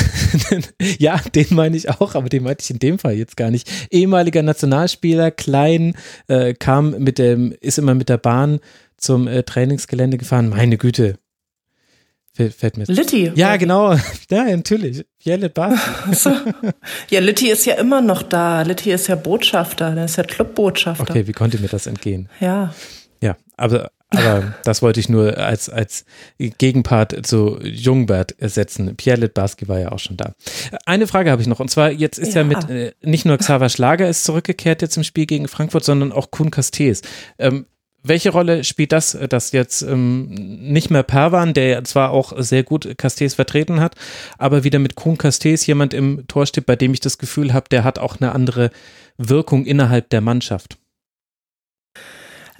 [0.98, 3.68] ja, den meine ich auch, aber den meinte ich in dem Fall jetzt gar nicht.
[3.90, 5.96] Ehemaliger Nationalspieler, klein,
[6.28, 8.60] äh, kam mit dem, ist immer mit der Bahn
[8.98, 10.48] zum äh, Trainingsgelände gefahren.
[10.48, 11.16] Meine Güte,
[12.38, 13.32] Fällt mir Litti.
[13.34, 13.96] Ja, genau.
[14.30, 15.04] Ja, natürlich.
[15.18, 15.78] Jelle Bas.
[16.12, 16.30] So.
[17.10, 18.62] Ja, Litti ist ja immer noch da.
[18.62, 19.94] Litti ist ja Botschafter.
[19.94, 21.02] Der ist ja Clubbotschafter.
[21.02, 22.28] Okay, wie konnte mir das entgehen?
[22.38, 22.72] Ja.
[23.20, 26.04] Ja, aber, aber das wollte ich nur als, als
[26.38, 28.94] Gegenpart zu Jungbert ersetzen.
[28.96, 30.34] Pierre Litbarski war ja auch schon da.
[30.86, 31.58] Eine Frage habe ich noch.
[31.58, 34.96] Und zwar, jetzt ist ja, ja mit, äh, nicht nur Xaver Schlager ist zurückgekehrt jetzt
[34.96, 37.02] im Spiel gegen Frankfurt, sondern auch Kuhn Castells.
[37.38, 37.66] Ähm,
[38.08, 42.96] welche Rolle spielt das, dass jetzt ähm, nicht mehr Perwan, der zwar auch sehr gut
[42.98, 43.94] Castells vertreten hat,
[44.38, 47.68] aber wieder mit Kuhn Castells jemand im Tor steht, bei dem ich das Gefühl habe,
[47.70, 48.70] der hat auch eine andere
[49.16, 50.78] Wirkung innerhalb der Mannschaft?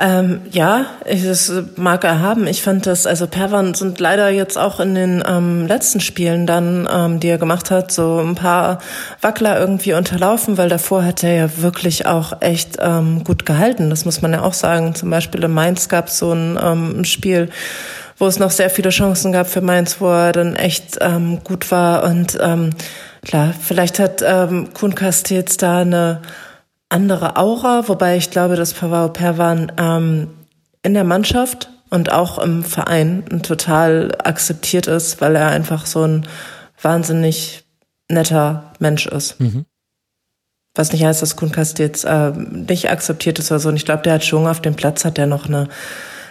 [0.00, 2.46] Ähm, ja, es mag er haben.
[2.46, 6.88] Ich fand das, also Perwan sind leider jetzt auch in den ähm, letzten Spielen dann,
[6.88, 8.78] ähm, die er gemacht hat, so ein paar
[9.22, 13.90] Wackler irgendwie unterlaufen, weil davor hat er ja wirklich auch echt ähm, gut gehalten.
[13.90, 14.94] Das muss man ja auch sagen.
[14.94, 17.48] Zum Beispiel in Mainz gab es so ein ähm, Spiel,
[18.18, 21.72] wo es noch sehr viele Chancen gab für Mainz, wo er dann echt ähm, gut
[21.72, 22.04] war.
[22.04, 22.70] Und ähm,
[23.24, 26.20] klar, vielleicht hat ähm, Kuhn Castells da eine
[26.88, 30.28] andere Aura, wobei ich glaube, dass Pavao Perwan ähm,
[30.82, 36.26] in der Mannschaft und auch im Verein total akzeptiert ist, weil er einfach so ein
[36.80, 37.64] wahnsinnig
[38.08, 39.40] netter Mensch ist.
[39.40, 39.64] Mhm.
[40.74, 43.68] Was nicht heißt, dass Kunkast jetzt äh, nicht akzeptiert ist oder so.
[43.68, 45.68] Und ich glaube, der hat schon auf dem Platz, hat der noch eine,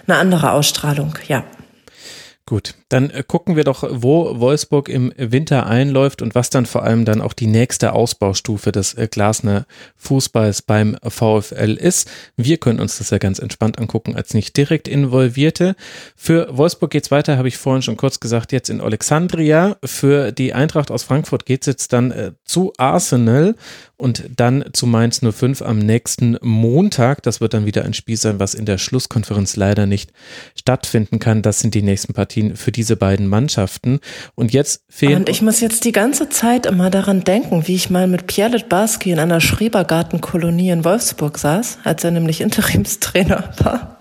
[0.07, 1.43] eine andere Ausstrahlung, ja.
[2.45, 6.83] Gut, dann äh, gucken wir doch, wo Wolfsburg im Winter einläuft und was dann vor
[6.83, 9.65] allem dann auch die nächste Ausbaustufe des äh, Glasner
[9.97, 12.09] Fußballs beim VfL ist.
[12.35, 15.75] Wir können uns das ja ganz entspannt angucken als nicht direkt Involvierte.
[16.15, 19.77] Für Wolfsburg geht's weiter, habe ich vorhin schon kurz gesagt, jetzt in Alexandria.
[19.83, 23.55] Für die Eintracht aus Frankfurt geht's jetzt dann äh, zu Arsenal
[23.97, 27.23] und dann zu Mainz 05 am nächsten Montag.
[27.23, 30.13] Das wird dann wieder ein Spiel sein, was in der Schlusskonferenz leider nicht
[30.55, 31.41] stattfinden kann.
[31.41, 33.99] Das sind die nächsten Partien für diese beiden Mannschaften.
[34.35, 35.17] Und jetzt fehlen.
[35.17, 38.51] Und ich muss jetzt die ganze Zeit immer daran denken, wie ich mal mit Pierre
[38.51, 43.97] Litbarski in einer Schrebergartenkolonie in Wolfsburg saß, als er nämlich Interimstrainer war.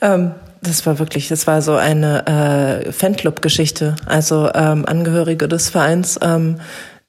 [0.00, 0.32] ähm,
[0.62, 3.96] das war wirklich, das war so eine äh, Fanclub-Geschichte.
[4.06, 6.60] Also ähm, Angehörige des Vereins ähm,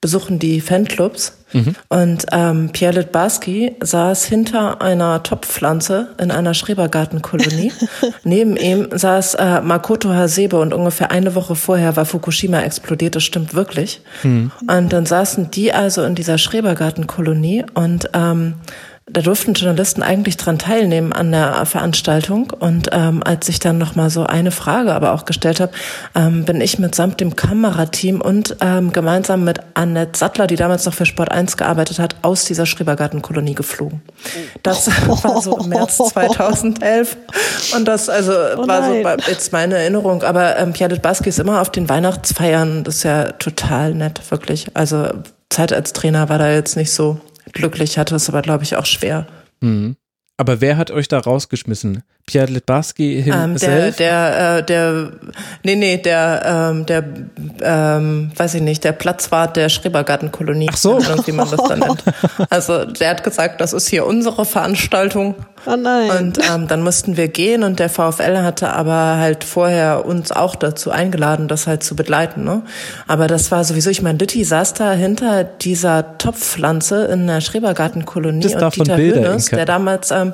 [0.03, 1.75] besuchen die Fanclubs mhm.
[1.87, 7.71] und ähm, Pierre Litbarski saß hinter einer Topfpflanze in einer Schrebergartenkolonie.
[8.25, 13.23] Neben ihm saß äh, Makoto Hasebe und ungefähr eine Woche vorher war Fukushima explodiert, das
[13.23, 14.01] stimmt wirklich.
[14.23, 14.51] Mhm.
[14.67, 18.55] Und dann saßen die also in dieser Schrebergartenkolonie und ähm,
[19.05, 22.53] da durften Journalisten eigentlich dran teilnehmen an der Veranstaltung.
[22.57, 25.73] Und ähm, als ich dann noch mal so eine Frage aber auch gestellt habe,
[26.15, 30.93] ähm, bin ich mitsamt dem Kamerateam und ähm, gemeinsam mit Annette Sattler, die damals noch
[30.93, 34.01] für Sport 1 gearbeitet hat, aus dieser Schrebergartenkolonie geflogen.
[34.63, 37.17] Das war so im März 2011.
[37.75, 38.93] Und das also oh war so
[39.29, 40.23] jetzt meine Erinnerung.
[40.23, 42.85] Aber ähm, Pierre Baski ist immer auf den Weihnachtsfeiern.
[42.85, 44.67] Das ist ja total nett, wirklich.
[44.75, 45.09] Also
[45.49, 47.19] Zeit als Trainer war da jetzt nicht so
[47.53, 49.27] glücklich, hatte es aber, glaube ich, auch schwer.
[49.61, 49.95] Mhm.
[50.37, 52.03] Aber wer hat euch da rausgeschmissen?
[52.25, 53.33] Pierre Litbarski himself?
[53.33, 55.11] Ähm, der, der, äh, der,
[55.63, 57.03] nee, nee, der, ähm, der,
[57.61, 60.69] ähm, weiß ich nicht, der Platzwart der Schrebergartenkolonie.
[60.71, 60.99] Ach so.
[61.25, 62.03] Wie man das dann nennt.
[62.49, 65.35] Also, der hat gesagt, das ist hier unsere Veranstaltung.
[65.65, 66.11] Oh nein.
[66.11, 70.55] Und ähm, dann mussten wir gehen und der VfL hatte aber halt vorher uns auch
[70.55, 72.43] dazu eingeladen, das halt zu begleiten.
[72.43, 72.63] Ne?
[73.07, 78.55] Aber das war sowieso, ich meine, Litti saß da hinter dieser Topfpflanze in der Schrebergartenkolonie
[78.55, 80.33] und Dieter Hönes, der damals ähm,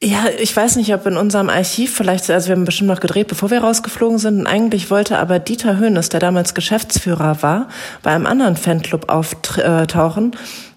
[0.00, 3.26] ja, ich weiß nicht, ob in unserem Archiv vielleicht, also wir haben bestimmt noch gedreht,
[3.26, 4.40] bevor wir rausgeflogen sind.
[4.40, 7.68] Und eigentlich wollte aber Dieter Höhnes, der damals Geschäftsführer war,
[8.04, 10.36] bei einem anderen Fanclub auftauchen.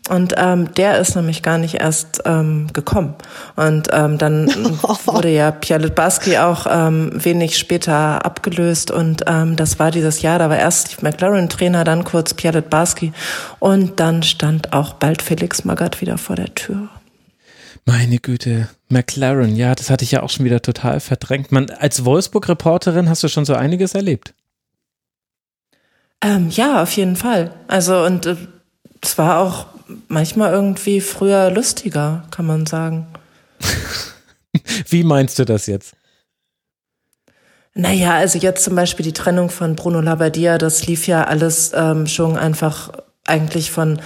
[0.09, 3.13] Und ähm, der ist nämlich gar nicht erst ähm, gekommen.
[3.55, 4.47] Und ähm, dann
[5.05, 8.89] wurde ja Pierre Litbarski auch ähm, wenig später abgelöst.
[8.89, 12.57] Und ähm, das war dieses Jahr, da war erst Steve McLaren Trainer, dann kurz Pierre
[12.57, 13.13] Litbarski.
[13.59, 16.89] Und dann stand auch bald Felix Magath wieder vor der Tür.
[17.85, 21.51] Meine Güte, McLaren, ja, das hatte ich ja auch schon wieder total verdrängt.
[21.51, 24.33] Man, als Wolfsburg-Reporterin hast du schon so einiges erlebt.
[26.21, 27.51] Ähm, ja, auf jeden Fall.
[27.67, 28.35] Also, und äh,
[29.01, 29.65] es war auch
[30.07, 33.07] manchmal irgendwie früher lustiger, kann man sagen.
[34.89, 35.95] Wie meinst du das jetzt?
[37.73, 42.05] Naja, also jetzt zum Beispiel die Trennung von Bruno Labbadia, das lief ja alles ähm,
[42.05, 42.91] schon einfach
[43.25, 44.01] eigentlich von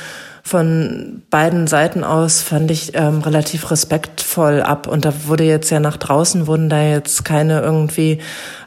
[0.48, 4.86] von beiden Seiten aus fand ich ähm, relativ respektvoll ab.
[4.86, 8.20] Und da wurde jetzt ja nach draußen, wurden da jetzt keine irgendwie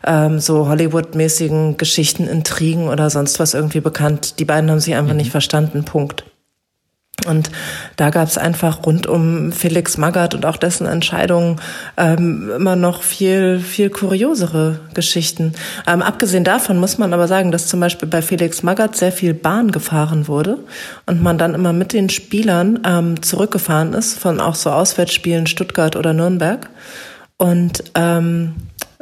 [0.04, 4.40] ähm, so Hollywood-mäßigen Geschichten, Intrigen oder sonst was irgendwie bekannt.
[4.40, 5.18] Die beiden haben sich einfach mhm.
[5.18, 5.84] nicht verstanden.
[5.84, 6.24] Punkt.
[7.26, 7.50] Und
[7.96, 11.56] da gab es einfach rund um Felix Magath und auch dessen Entscheidungen
[11.96, 15.52] ähm, immer noch viel, viel kuriosere Geschichten.
[15.86, 19.34] Ähm, abgesehen davon muss man aber sagen, dass zum Beispiel bei Felix Magath sehr viel
[19.34, 20.58] Bahn gefahren wurde
[21.06, 25.96] und man dann immer mit den Spielern ähm, zurückgefahren ist, von auch so Auswärtsspielen Stuttgart
[25.96, 26.70] oder Nürnberg.
[27.36, 28.54] Und ähm,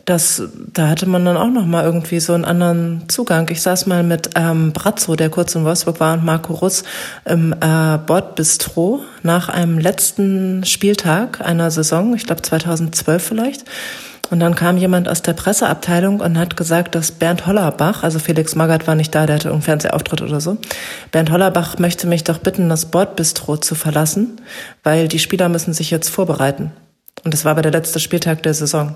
[0.07, 0.41] das,
[0.73, 3.49] da hatte man dann auch noch mal irgendwie so einen anderen Zugang.
[3.51, 6.85] Ich saß mal mit ähm, Brazzo, der kurz in Wolfsburg war, und Marco Russ
[7.24, 13.65] im äh, Bordbistro nach einem letzten Spieltag einer Saison, ich glaube 2012 vielleicht.
[14.31, 18.55] Und dann kam jemand aus der Presseabteilung und hat gesagt, dass Bernd Hollerbach, also Felix
[18.55, 20.57] Magath war nicht da, der hatte einen Fernsehauftritt oder so.
[21.11, 24.41] Bernd Hollerbach möchte mich doch bitten, das Bordbistro zu verlassen,
[24.85, 26.73] weil die Spieler müssen sich jetzt vorbereiten.
[27.25, 28.95] Und das war aber der letzte Spieltag der Saison.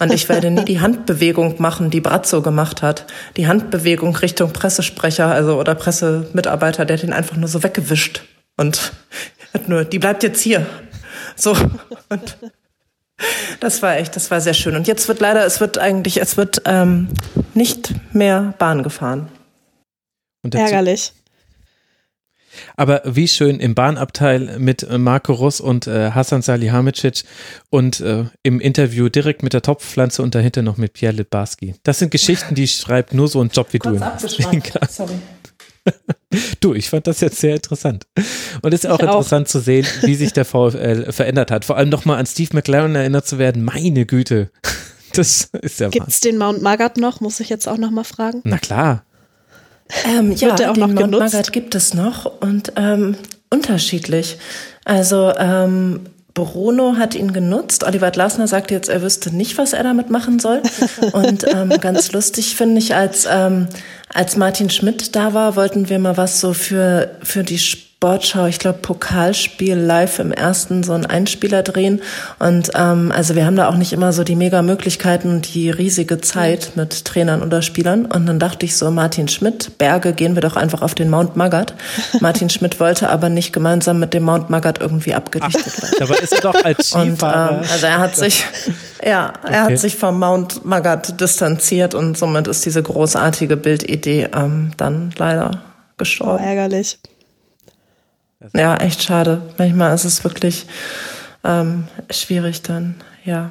[0.00, 3.06] Und ich werde nie die Handbewegung machen, die Brazzo gemacht hat.
[3.36, 8.22] Die Handbewegung Richtung Pressesprecher, also oder Pressemitarbeiter, der hat ihn einfach nur so weggewischt.
[8.56, 8.92] Und
[9.54, 10.66] hat nur, die bleibt jetzt hier.
[11.36, 11.56] So.
[12.08, 12.38] Und
[13.60, 14.74] das war echt, das war sehr schön.
[14.74, 17.08] Und jetzt wird leider, es wird eigentlich, es wird ähm,
[17.54, 19.28] nicht mehr Bahn gefahren.
[20.50, 21.12] Ärgerlich.
[22.76, 27.24] Aber wie schön im Bahnabteil mit äh, Marco Russ und äh, Hasan Salihamidzic
[27.70, 31.74] und äh, im Interview direkt mit der Topfpflanze und dahinter noch mit Pierre Litbarski.
[31.82, 34.28] Das sind Geschichten, die schreibt nur so ein Job wie Kurz du.
[34.88, 35.14] Sorry.
[36.60, 38.06] Du, ich fand das jetzt sehr interessant.
[38.62, 39.50] Und es ist auch ich interessant auch.
[39.50, 41.64] zu sehen, wie sich der VfL verändert hat.
[41.64, 43.64] Vor allem nochmal an Steve McLaren erinnert zu werden.
[43.64, 44.50] Meine Güte.
[45.12, 47.20] Das ist ja Gibt es den Mount Margaret noch?
[47.20, 48.42] Muss ich jetzt auch nochmal fragen?
[48.44, 49.04] Na klar.
[50.06, 53.16] Ähm, ja, der auch den noch Mount Margaret gibt es noch und ähm,
[53.50, 54.38] unterschiedlich.
[54.84, 56.00] Also ähm,
[56.34, 57.84] Bruno hat ihn genutzt.
[57.84, 60.62] Oliver Glasner sagt jetzt, er wüsste nicht, was er damit machen soll.
[61.12, 63.66] Und ähm, ganz lustig finde ich, als, ähm,
[64.12, 68.46] als Martin Schmidt da war, wollten wir mal was so für, für die Sp Sportschau,
[68.46, 72.00] ich glaube Pokalspiel live im ersten so ein Einspieler drehen.
[72.38, 75.68] Und ähm, also wir haben da auch nicht immer so die mega Möglichkeiten und die
[75.68, 78.06] riesige Zeit mit Trainern oder Spielern.
[78.06, 81.36] Und dann dachte ich so, Martin Schmidt, Berge, gehen wir doch einfach auf den Mount
[81.36, 81.74] Maggard.
[82.20, 85.94] Martin Schmidt wollte aber nicht gemeinsam mit dem Mount Maggard irgendwie abgedichtet werden.
[85.98, 87.50] Dabei ist er doch als Skifahrer.
[87.50, 88.46] Und, ähm, also er hat sich,
[89.04, 89.72] ja, er Okay.
[89.74, 95.50] hat sich vom Mount Maggard distanziert und somit ist diese großartige Bildidee ähm, dann leider
[95.52, 96.42] Oh, gestorben.
[96.42, 96.98] ärgerlich.
[98.54, 99.42] Ja, echt schade.
[99.58, 100.66] Manchmal ist es wirklich
[101.44, 103.50] ähm, schwierig dann, ja.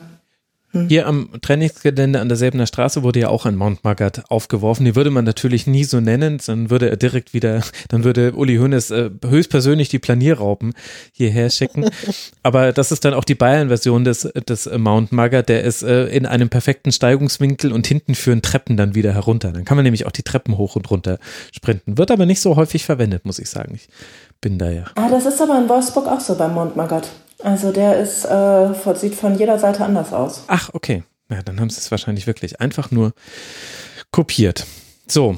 [0.71, 4.85] Hier am Trainingsgelände an der Säbener Straße wurde ja auch ein Mount Maggard aufgeworfen.
[4.85, 8.57] Die würde man natürlich nie so nennen, dann würde er direkt wieder, dann würde Uli
[8.57, 10.73] Hoeneß äh, höchstpersönlich die Planierraupen
[11.11, 11.89] hierher schicken.
[12.43, 16.27] Aber das ist dann auch die Bayern-Version des, des Mount Maggard, der ist äh, in
[16.27, 19.51] einem perfekten Steigungswinkel und hinten führen Treppen dann wieder herunter.
[19.51, 21.17] Dann kann man nämlich auch die Treppen hoch und runter
[21.51, 21.97] sprinten.
[21.97, 23.73] Wird aber nicht so häufig verwendet, muss ich sagen.
[23.73, 23.89] Ich
[24.41, 24.85] bin da ja.
[24.95, 27.09] Ah, das ist aber in Wolfsburg auch so beim Mount Maggard.
[27.43, 30.43] Also der ist, äh, sieht von jeder Seite anders aus.
[30.47, 31.03] Ach, okay.
[31.29, 33.13] Ja, dann haben sie es wahrscheinlich wirklich einfach nur
[34.11, 34.65] kopiert.
[35.07, 35.35] So.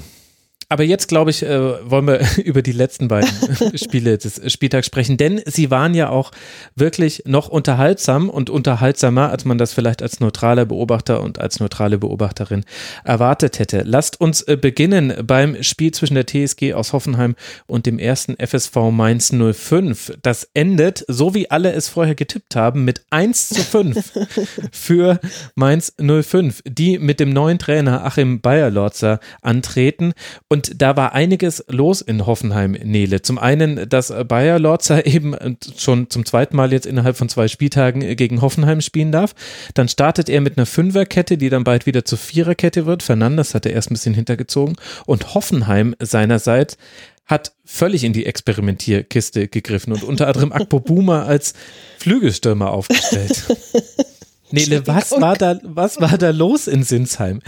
[0.71, 3.29] Aber jetzt, glaube ich, äh, wollen wir über die letzten beiden
[3.77, 6.31] Spiele des Spieltags sprechen, denn sie waren ja auch
[6.77, 11.97] wirklich noch unterhaltsam und unterhaltsamer, als man das vielleicht als neutraler Beobachter und als neutrale
[11.97, 12.63] Beobachterin
[13.03, 13.83] erwartet hätte.
[13.85, 17.35] Lasst uns äh, beginnen beim Spiel zwischen der TSG aus Hoffenheim
[17.67, 20.19] und dem ersten FSV Mainz 05.
[20.21, 24.11] Das endet, so wie alle es vorher getippt haben, mit 1 zu 5
[24.71, 25.19] für
[25.55, 30.13] Mainz 05, die mit dem neuen Trainer Achim Bayerlorzer antreten.
[30.47, 33.21] Und da war einiges los in Hoffenheim, Nele.
[33.21, 35.35] Zum einen, dass Bayerlorzer eben
[35.77, 39.33] schon zum zweiten Mal jetzt innerhalb von zwei Spieltagen gegen Hoffenheim spielen darf.
[39.73, 43.03] Dann startet er mit einer Fünferkette, die dann bald wieder zur Viererkette wird.
[43.03, 44.75] Fernandes hat er erst ein bisschen hintergezogen.
[45.05, 46.77] Und Hoffenheim seinerseits
[47.25, 51.53] hat völlig in die Experimentierkiste gegriffen und unter anderem Akpo Buma als
[51.99, 53.45] Flügelstürmer aufgestellt.
[54.51, 57.41] Nele, was war da, was war da los in Sinsheim?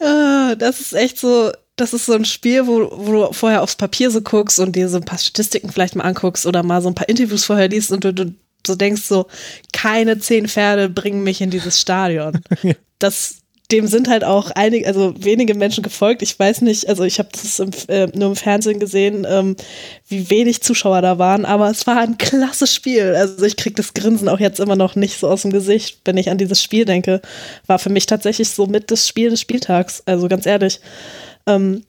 [0.00, 3.76] Ah, das ist echt so, das ist so ein Spiel, wo, wo du vorher aufs
[3.76, 6.88] Papier so guckst und dir so ein paar Statistiken vielleicht mal anguckst oder mal so
[6.88, 8.34] ein paar Interviews vorher liest und du, du
[8.66, 9.26] so denkst so,
[9.72, 12.40] keine zehn Pferde bringen mich in dieses Stadion.
[13.02, 13.36] Das,
[13.72, 16.20] dem sind halt auch einige, also wenige Menschen gefolgt.
[16.20, 19.56] Ich weiß nicht, also ich habe das im, äh, nur im Fernsehen gesehen, ähm,
[20.06, 23.14] wie wenig Zuschauer da waren, aber es war ein klasse Spiel.
[23.14, 26.18] Also ich krieg das Grinsen auch jetzt immer noch nicht so aus dem Gesicht, wenn
[26.18, 27.22] ich an dieses Spiel denke.
[27.66, 30.02] War für mich tatsächlich so mit das Spiel des Spieltags.
[30.04, 30.80] Also ganz ehrlich.
[31.46, 31.84] Ähm,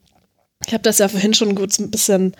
[0.65, 2.35] ich habe das ja vorhin schon kurz ein bisschen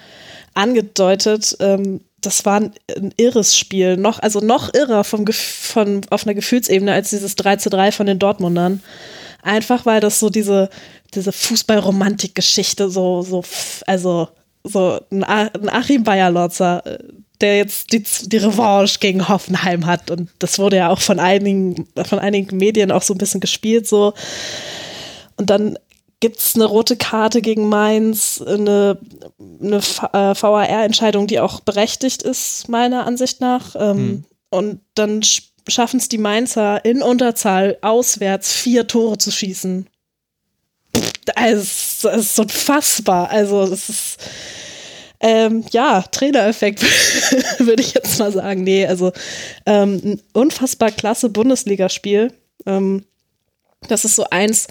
[0.53, 1.57] angedeutet.
[1.59, 3.97] Ähm, das war ein, ein irres Spiel.
[3.97, 8.05] Noch, also noch irrer vom, von, auf einer Gefühlsebene als dieses 3 zu 3 von
[8.05, 8.83] den Dortmundern.
[9.41, 10.69] Einfach weil das so diese,
[11.15, 13.43] diese Fußballromantik-Geschichte so, so,
[13.87, 14.29] also
[14.63, 16.99] so ein, ein Achim Bayerlotzer, äh,
[17.41, 20.11] der jetzt die, die Revanche gegen Hoffenheim hat.
[20.11, 23.87] Und das wurde ja auch von einigen, von einigen Medien auch so ein bisschen gespielt,
[23.87, 24.13] so.
[25.37, 25.79] Und dann
[26.21, 28.97] gibt es eine rote Karte gegen Mainz, eine,
[29.61, 33.75] eine V- äh, VAR-Entscheidung, die auch berechtigt ist, meiner Ansicht nach.
[33.77, 35.21] Ähm, Und dann
[35.67, 39.87] schaffen es die Mainzer in Unterzahl auswärts vier Tore zu schießen.
[41.35, 43.29] Es es ist unfassbar.
[43.29, 44.17] Also, es ist.
[45.23, 46.81] Ähm, ja, Trainereffekt,
[47.59, 48.63] würde ich jetzt mal sagen.
[48.63, 49.11] Nee, also
[49.67, 52.33] ähm, ein unfassbar klasse Bundesligaspiel.
[52.65, 53.05] Ähm,
[53.87, 54.67] das ist so eins,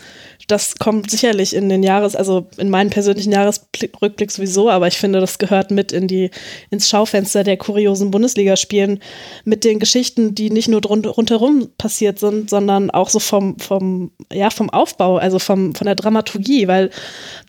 [0.51, 5.21] das kommt sicherlich in den Jahres, also in meinen persönlichen Jahresrückblick sowieso, aber ich finde,
[5.21, 6.31] das gehört mit in die,
[6.71, 9.01] ins Schaufenster der kuriosen Bundesligaspielen
[9.45, 14.11] mit den Geschichten, die nicht nur drun- rundherum passiert sind, sondern auch so vom, vom,
[14.33, 16.91] ja, vom Aufbau, also vom, von der Dramaturgie, weil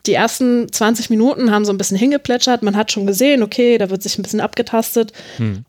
[0.06, 3.90] die ersten 20 Minuten haben so ein bisschen hingeplätschert, man hat schon gesehen, okay, da
[3.90, 5.14] wird sich ein bisschen abgetastet.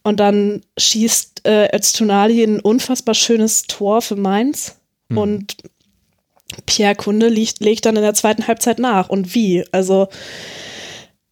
[0.02, 4.76] Und dann schießt äh, Öztunali ein unfassbar schönes Tor für Mainz
[5.18, 5.56] und
[6.66, 9.08] Pierre Kunde liegt, legt dann in der zweiten Halbzeit nach.
[9.08, 9.64] Und wie?
[9.72, 10.08] Also,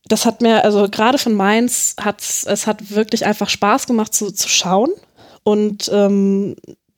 [0.05, 4.32] das hat mir, also gerade von Mainz hat es hat wirklich einfach Spaß gemacht zu,
[4.32, 4.90] zu schauen.
[5.44, 6.56] Und ähm,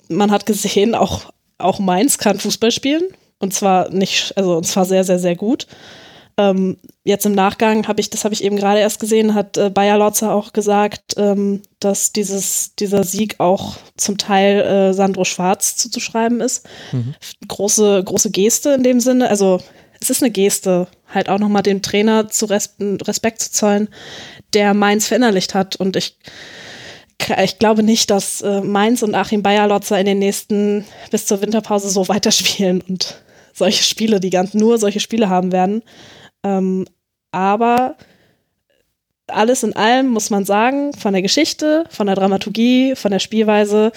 [0.08, 3.04] man hat gesehen, auch, auch Mainz kann Fußball spielen.
[3.38, 5.66] Und zwar nicht, also und zwar sehr, sehr, sehr gut.
[6.38, 9.70] Ähm, jetzt im Nachgang habe ich, das habe ich eben gerade erst gesehen, hat äh,
[9.70, 15.76] Bayer Lotzer auch gesagt, ähm, dass dieses, dieser Sieg auch zum Teil äh, Sandro Schwarz
[15.76, 16.66] zuzuschreiben ist.
[17.48, 19.28] Große, große Geste in dem Sinne.
[19.28, 19.60] Also
[20.00, 23.88] es ist eine Geste, halt auch nochmal dem Trainer zu res Respekt zu zollen,
[24.52, 25.76] der Mainz verinnerlicht hat.
[25.76, 26.16] Und ich,
[27.42, 31.88] ich glaube nicht, dass äh, Mainz und Achim Bayerlotzer in den nächsten bis zur Winterpause
[31.88, 33.22] so weiterspielen und
[33.52, 35.82] solche Spiele, die ganz nur solche Spiele haben werden.
[36.44, 36.86] Ähm,
[37.30, 37.96] aber
[39.28, 43.92] alles in allem muss man sagen, von der Geschichte, von der Dramaturgie, von der Spielweise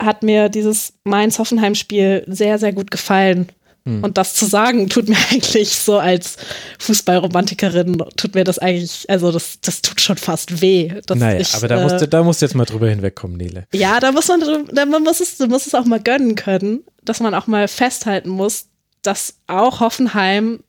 [0.00, 3.48] hat mir dieses Mainz-Hoffenheim-Spiel sehr, sehr gut gefallen.
[3.84, 4.04] Hm.
[4.04, 6.36] Und das zu sagen, tut mir eigentlich so als
[6.78, 10.92] Fußballromantikerin, tut mir das eigentlich, also das, das tut schon fast weh.
[11.14, 13.64] naja, ich, aber da musst, du, da musst du jetzt mal drüber hinwegkommen, Nele.
[13.72, 14.40] Ja, da muss man,
[14.72, 18.28] da, man muss es, muss es auch mal gönnen können, dass man auch mal festhalten
[18.28, 18.66] muss,
[19.02, 20.60] dass auch Hoffenheim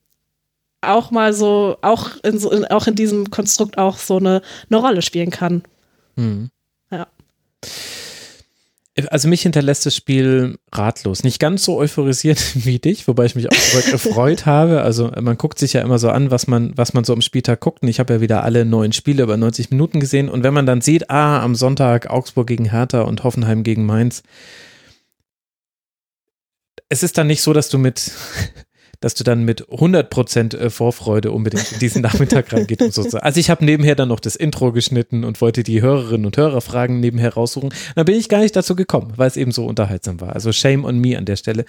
[0.81, 4.79] auch mal so, auch in, so, in, auch in diesem Konstrukt auch so eine, eine
[4.79, 5.63] Rolle spielen kann.
[6.15, 6.49] Hm.
[6.91, 7.07] Ja.
[9.09, 11.23] Also mich hinterlässt das Spiel ratlos.
[11.23, 14.81] Nicht ganz so euphorisiert wie dich, wobei ich mich auch gefreut habe.
[14.81, 17.59] Also man guckt sich ja immer so an, was man, was man so am Spieltag
[17.59, 17.81] guckt.
[17.81, 20.29] Und ich habe ja wieder alle neuen Spiele über 90 Minuten gesehen.
[20.29, 24.23] Und wenn man dann sieht, ah, am Sonntag Augsburg gegen Hertha und Hoffenheim gegen Mainz,
[26.89, 28.11] es ist dann nicht so, dass du mit
[28.99, 33.19] dass du dann mit 100% äh, Vorfreude unbedingt in diesen Nachmittag reingehst und so.
[33.29, 36.99] Also ich habe nebenher dann noch das Intro geschnitten und wollte die Hörerinnen und Hörerfragen
[36.99, 37.73] nebenher raussuchen.
[37.95, 40.33] Da bin ich gar nicht dazu gekommen, weil es eben so unterhaltsam war.
[40.33, 41.65] Also shame on me an der Stelle.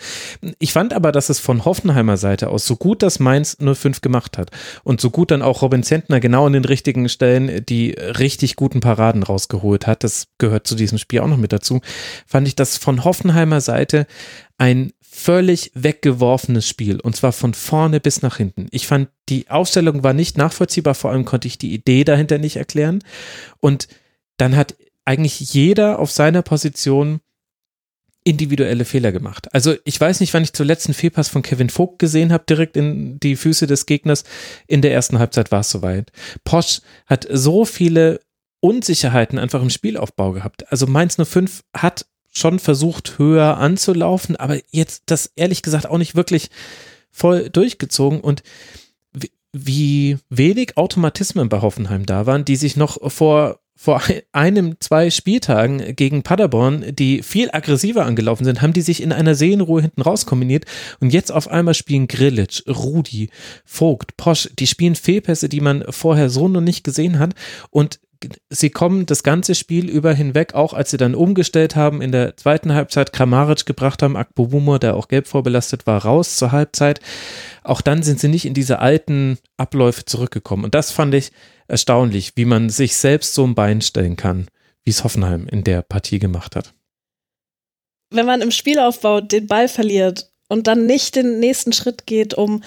[0.59, 4.39] Ich fand aber, dass es von Hoffenheimer Seite aus so gut das Mainz 05 gemacht
[4.39, 4.51] hat
[4.85, 8.81] und so gut dann auch Robin Zentner genau an den richtigen Stellen die richtig guten
[8.81, 11.81] Paraden rausgeholt hat, das gehört zu diesem Spiel auch noch mit dazu,
[12.27, 14.07] fand ich das von Hoffenheimer Seite
[14.59, 18.68] ein völlig weggeworfenes Spiel und zwar von vorne bis nach hinten.
[18.70, 22.56] Ich fand, die Aufstellung war nicht nachvollziehbar, vor allem konnte ich die Idee dahinter nicht
[22.56, 23.05] erklären.
[23.60, 23.88] Und
[24.38, 27.20] dann hat eigentlich jeder auf seiner Position
[28.24, 29.52] individuelle Fehler gemacht.
[29.55, 32.76] Also ich weiß nicht, wann ich zuletzt einen Fehlpass von Kevin Vogt gesehen habe, direkt
[32.76, 34.24] in die Füße des Gegners.
[34.66, 36.12] In der ersten Halbzeit war es soweit.
[36.44, 38.20] Posch hat so viele
[38.60, 40.70] Unsicherheiten einfach im Spielaufbau gehabt.
[40.70, 46.15] Also Mainz 05 hat schon versucht, höher anzulaufen, aber jetzt das ehrlich gesagt auch nicht
[46.15, 46.51] wirklich
[47.11, 48.20] voll durchgezogen.
[48.20, 48.43] Und
[49.52, 54.02] wie wenig Automatismen bei Hoffenheim da waren, die sich noch vor vor
[54.32, 59.35] einem, zwei Spieltagen gegen Paderborn, die viel aggressiver angelaufen sind, haben die sich in einer
[59.35, 60.66] Seelenruhe hinten raus kombiniert
[61.01, 63.31] und jetzt auf einmal spielen Grillitsch, Rudi,
[63.65, 67.32] Vogt, Posch, die spielen Fehlpässe, die man vorher so noch nicht gesehen hat.
[67.70, 68.01] Und
[68.48, 72.36] sie kommen das ganze Spiel über hinweg, auch als sie dann umgestellt haben, in der
[72.36, 77.01] zweiten Halbzeit Kramaric gebracht haben, Akbobumor, der auch gelb vorbelastet war, raus zur Halbzeit.
[77.62, 80.64] Auch dann sind sie nicht in diese alten Abläufe zurückgekommen.
[80.64, 81.32] Und das fand ich
[81.68, 84.48] erstaunlich, wie man sich selbst so ein Bein stellen kann,
[84.84, 86.74] wie es Hoffenheim in der Partie gemacht hat.
[88.10, 92.62] Wenn man im Spielaufbau den Ball verliert und dann nicht den nächsten Schritt geht, um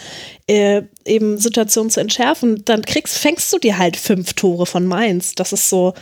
[0.48, 5.36] äh, eben Situationen zu entschärfen, dann kriegst, fängst du dir halt fünf Tore von Mainz.
[5.36, 5.94] Das ist so,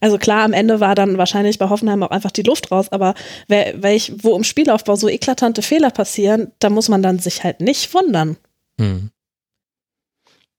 [0.00, 3.14] also klar, am Ende war dann wahrscheinlich bei Hoffenheim auch einfach die Luft raus, aber
[3.48, 7.92] welch, wo im Spielaufbau so eklatante Fehler passieren, da muss man dann sich halt nicht
[7.94, 8.36] wundern.
[8.80, 9.10] Hm.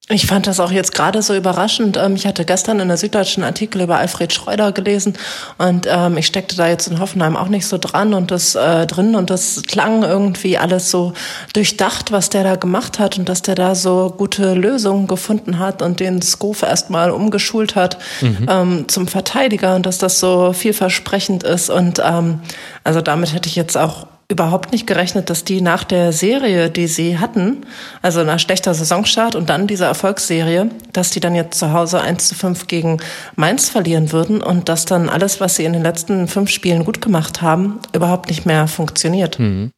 [0.10, 1.98] Ich fand das auch jetzt gerade so überraschend.
[1.98, 5.18] Ähm, ich hatte gestern in der Süddeutschen Artikel über Alfred Schreuder gelesen
[5.58, 8.88] und ähm, ich steckte da jetzt in Hoffenheim auch nicht so dran und das äh,
[8.88, 11.12] drin und das klang irgendwie alles so
[11.52, 15.82] durchdacht, was der da gemacht hat und dass der da so gute Lösungen gefunden hat
[15.82, 18.48] und den Skof erstmal umgeschult hat mhm.
[18.50, 22.40] ähm, zum Verteidiger und dass das so vielversprechend ist und ähm,
[22.86, 26.88] also damit hätte ich jetzt auch überhaupt nicht gerechnet, dass die nach der Serie, die
[26.88, 27.66] sie hatten,
[28.02, 32.28] also nach schlechter Saisonstart und dann dieser Erfolgsserie, dass die dann jetzt zu Hause 1
[32.28, 32.98] zu 5 gegen
[33.36, 37.02] Mainz verlieren würden und dass dann alles, was sie in den letzten fünf Spielen gut
[37.02, 39.40] gemacht haben, überhaupt nicht mehr funktioniert.
[39.40, 39.72] Mhm.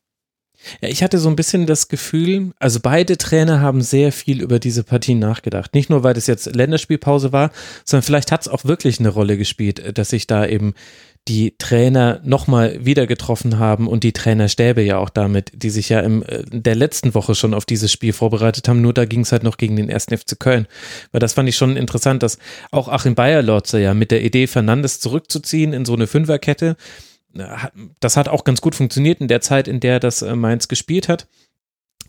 [0.82, 4.60] Ja, ich hatte so ein bisschen das Gefühl, also beide Trainer haben sehr viel über
[4.60, 5.74] diese Partie nachgedacht.
[5.74, 7.52] Nicht nur, weil das jetzt Länderspielpause war,
[7.86, 10.74] sondern vielleicht hat es auch wirklich eine Rolle gespielt, dass sich da eben
[11.30, 16.00] die Trainer nochmal wieder getroffen haben und die Trainerstäbe ja auch damit, die sich ja
[16.00, 19.32] in äh, der letzten Woche schon auf dieses Spiel vorbereitet haben, nur da ging es
[19.32, 20.68] halt noch gegen den ersten FC Köln.
[21.12, 22.40] Weil das fand ich schon interessant, dass
[22.72, 26.76] auch Achim Bayerlotzer ja mit der Idee, Fernandes zurückzuziehen in so eine Fünferkette,
[27.36, 27.46] äh,
[28.00, 31.08] das hat auch ganz gut funktioniert in der Zeit, in der das äh, Mainz gespielt
[31.08, 31.28] hat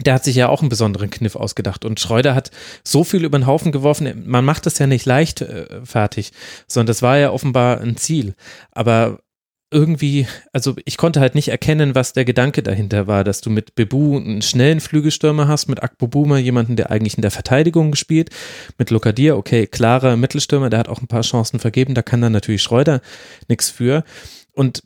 [0.05, 1.85] der hat sich ja auch einen besonderen Kniff ausgedacht.
[1.85, 2.51] Und Schreuder hat
[2.85, 4.23] so viel über den Haufen geworfen.
[4.27, 6.33] Man macht das ja nicht leicht äh, fertig,
[6.67, 8.35] sondern das war ja offenbar ein Ziel.
[8.73, 9.19] Aber
[9.73, 13.77] irgendwie, also ich konnte halt nicht erkennen, was der Gedanke dahinter war, dass du mit
[13.77, 18.31] Bebu einen schnellen Flügelstürmer hast, mit Akbobuma jemanden, der eigentlich in der Verteidigung spielt,
[18.79, 22.33] mit Lokadir, okay, klarer Mittelstürmer, der hat auch ein paar Chancen vergeben, da kann dann
[22.33, 23.01] natürlich Schreuder
[23.49, 24.03] nichts für.
[24.53, 24.83] Und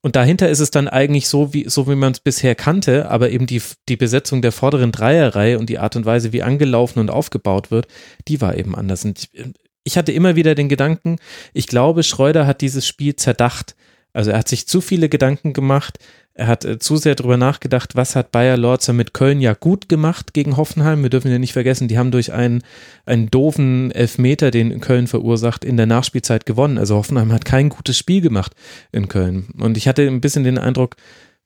[0.00, 3.30] und dahinter ist es dann eigentlich so, wie, so wie man es bisher kannte, aber
[3.30, 7.10] eben die, die Besetzung der vorderen Dreierreihe und die Art und Weise, wie angelaufen und
[7.10, 7.88] aufgebaut wird,
[8.28, 9.04] die war eben anders.
[9.04, 9.44] Und ich,
[9.84, 11.16] ich hatte immer wieder den Gedanken,
[11.52, 13.74] ich glaube, Schreuder hat dieses Spiel zerdacht,
[14.12, 15.98] Also er hat sich zu viele Gedanken gemacht,
[16.38, 19.88] er hat äh, zu sehr darüber nachgedacht, was hat Bayer Lorzer mit Köln ja gut
[19.88, 21.02] gemacht gegen Hoffenheim.
[21.02, 22.62] Wir dürfen ja nicht vergessen, die haben durch einen,
[23.06, 26.78] einen doofen Elfmeter, den Köln verursacht, in der Nachspielzeit gewonnen.
[26.78, 28.52] Also Hoffenheim hat kein gutes Spiel gemacht
[28.92, 29.48] in Köln.
[29.58, 30.94] Und ich hatte ein bisschen den Eindruck,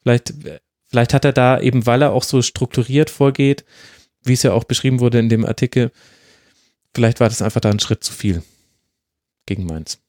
[0.03, 0.35] vielleicht,
[0.91, 3.65] vielleicht hat er da eben, weil er auch so strukturiert vorgeht,
[4.25, 5.91] wie es ja auch beschrieben wurde in dem Artikel,
[6.95, 8.43] vielleicht war das einfach da ein Schritt zu viel
[9.47, 10.03] gegen Mainz.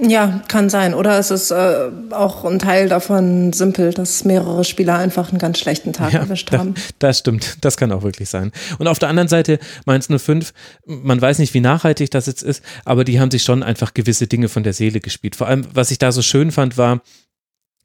[0.00, 0.92] Ja, kann sein.
[0.92, 5.60] Oder es ist äh, auch ein Teil davon simpel, dass mehrere Spieler einfach einen ganz
[5.60, 6.74] schlechten Tag ja, erwischt haben.
[6.74, 7.58] Das, das stimmt.
[7.64, 8.50] Das kann auch wirklich sein.
[8.78, 10.52] Und auf der anderen Seite, Mainz 05,
[10.86, 14.26] man weiß nicht, wie nachhaltig das jetzt ist, aber die haben sich schon einfach gewisse
[14.26, 15.36] Dinge von der Seele gespielt.
[15.36, 17.00] Vor allem, was ich da so schön fand, war,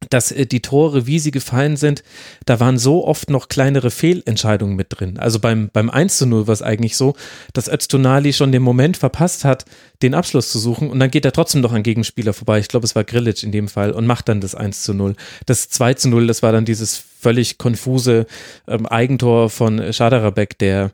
[0.09, 2.03] dass äh, die Tore, wie sie gefallen sind,
[2.45, 5.17] da waren so oft noch kleinere Fehlentscheidungen mit drin.
[5.19, 7.15] Also beim, beim 1 zu 0 war es eigentlich so,
[7.53, 9.65] dass Öztunali schon den Moment verpasst hat,
[10.01, 12.59] den Abschluss zu suchen und dann geht er trotzdem noch an Gegenspieler vorbei.
[12.59, 15.15] Ich glaube, es war Grillic in dem Fall und macht dann das 1 zu 0.
[15.45, 18.25] Das 2 zu 0, das war dann dieses völlig konfuse
[18.67, 20.91] ähm, Eigentor von Schaderabek, der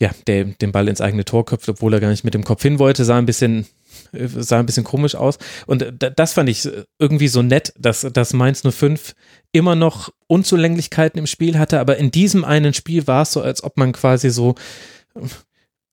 [0.00, 2.62] ja, der den Ball ins eigene Tor köpft, obwohl er gar nicht mit dem Kopf
[2.62, 3.66] hin wollte, sah ein bisschen
[4.12, 5.38] sah ein bisschen komisch aus.
[5.66, 6.68] Und das fand ich
[6.98, 9.14] irgendwie so nett, dass, dass Mainz 05
[9.52, 13.64] immer noch Unzulänglichkeiten im Spiel hatte, aber in diesem einen Spiel war es so, als
[13.64, 14.54] ob man quasi so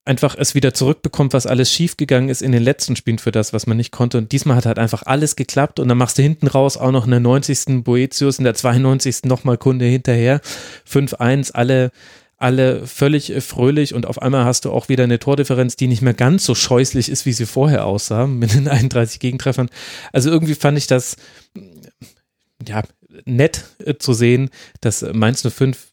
[0.06, 3.66] einfach es wieder zurückbekommt, was alles schiefgegangen ist in den letzten Spielen für das, was
[3.66, 4.18] man nicht konnte.
[4.18, 7.04] Und diesmal hat halt einfach alles geklappt und dann machst du hinten raus auch noch
[7.04, 7.82] in der 90.
[7.82, 9.24] Boetius, in der 92.
[9.24, 10.40] nochmal Kunde hinterher.
[10.88, 11.90] 5-1, alle
[12.36, 16.02] alle völlig äh, fröhlich und auf einmal hast du auch wieder eine Tordifferenz, die nicht
[16.02, 19.68] mehr ganz so scheußlich ist, wie sie vorher aussah, mit den 31 Gegentreffern.
[20.12, 21.16] Also irgendwie fand ich das,
[22.66, 22.82] ja,
[23.24, 24.50] nett äh, zu sehen,
[24.80, 25.92] dass Mainz 05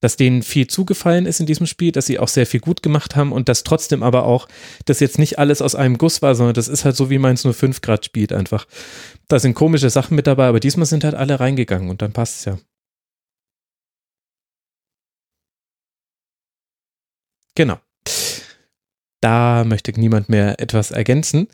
[0.00, 3.16] dass denen viel zugefallen ist in diesem Spiel, dass sie auch sehr viel gut gemacht
[3.16, 4.48] haben und dass trotzdem aber auch,
[4.86, 7.46] dass jetzt nicht alles aus einem Guss war, sondern das ist halt so, wie Mainz
[7.46, 8.66] 05 Grad spielt einfach.
[9.28, 12.38] Da sind komische Sachen mit dabei, aber diesmal sind halt alle reingegangen und dann passt
[12.38, 12.58] es ja.
[17.60, 17.78] Genau.
[19.20, 21.46] Da möchte niemand mehr etwas ergänzen.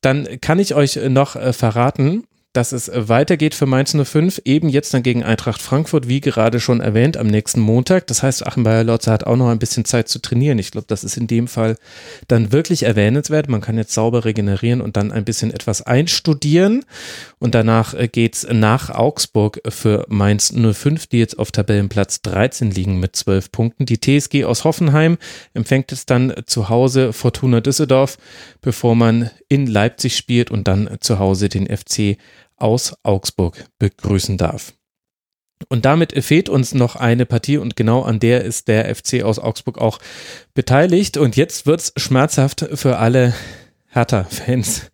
[0.00, 2.22] Dann kann ich euch noch äh, verraten,
[2.52, 6.80] dass es weitergeht für Mainz 05, eben jetzt dann gegen Eintracht Frankfurt, wie gerade schon
[6.80, 8.08] erwähnt, am nächsten Montag.
[8.08, 10.58] Das heißt, Achim Bayer-Lotze hat auch noch ein bisschen Zeit zu trainieren.
[10.58, 11.76] Ich glaube, das ist in dem Fall
[12.26, 13.48] dann wirklich erwähnenswert.
[13.48, 16.84] Man kann jetzt sauber regenerieren und dann ein bisschen etwas einstudieren.
[17.38, 22.98] Und danach äh, geht's nach Augsburg für Mainz 05, die jetzt auf Tabellenplatz 13 liegen
[22.98, 23.86] mit 12 Punkten.
[23.86, 25.18] Die TSG aus Hoffenheim
[25.54, 28.18] empfängt es dann zu Hause Fortuna Düsseldorf,
[28.60, 32.16] bevor man in Leipzig spielt und dann zu Hause den FC
[32.56, 34.72] aus Augsburg begrüßen darf.
[35.68, 39.38] Und damit fehlt uns noch eine Partie und genau an der ist der FC aus
[39.38, 39.98] Augsburg auch
[40.54, 41.18] beteiligt.
[41.18, 43.34] Und jetzt wird es schmerzhaft für alle
[43.88, 44.90] Hertha-Fans.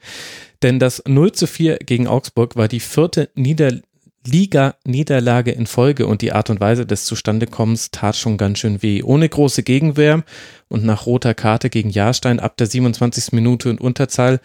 [0.62, 3.78] Denn das 0 zu 4 gegen Augsburg war die vierte Nieder
[4.26, 9.02] Liga-Niederlage in Folge und die Art und Weise des Zustandekommens tat schon ganz schön weh.
[9.02, 10.24] Ohne große Gegenwehr
[10.68, 13.32] und nach roter Karte gegen Jahrstein ab der 27.
[13.32, 14.40] Minute und Unterzahl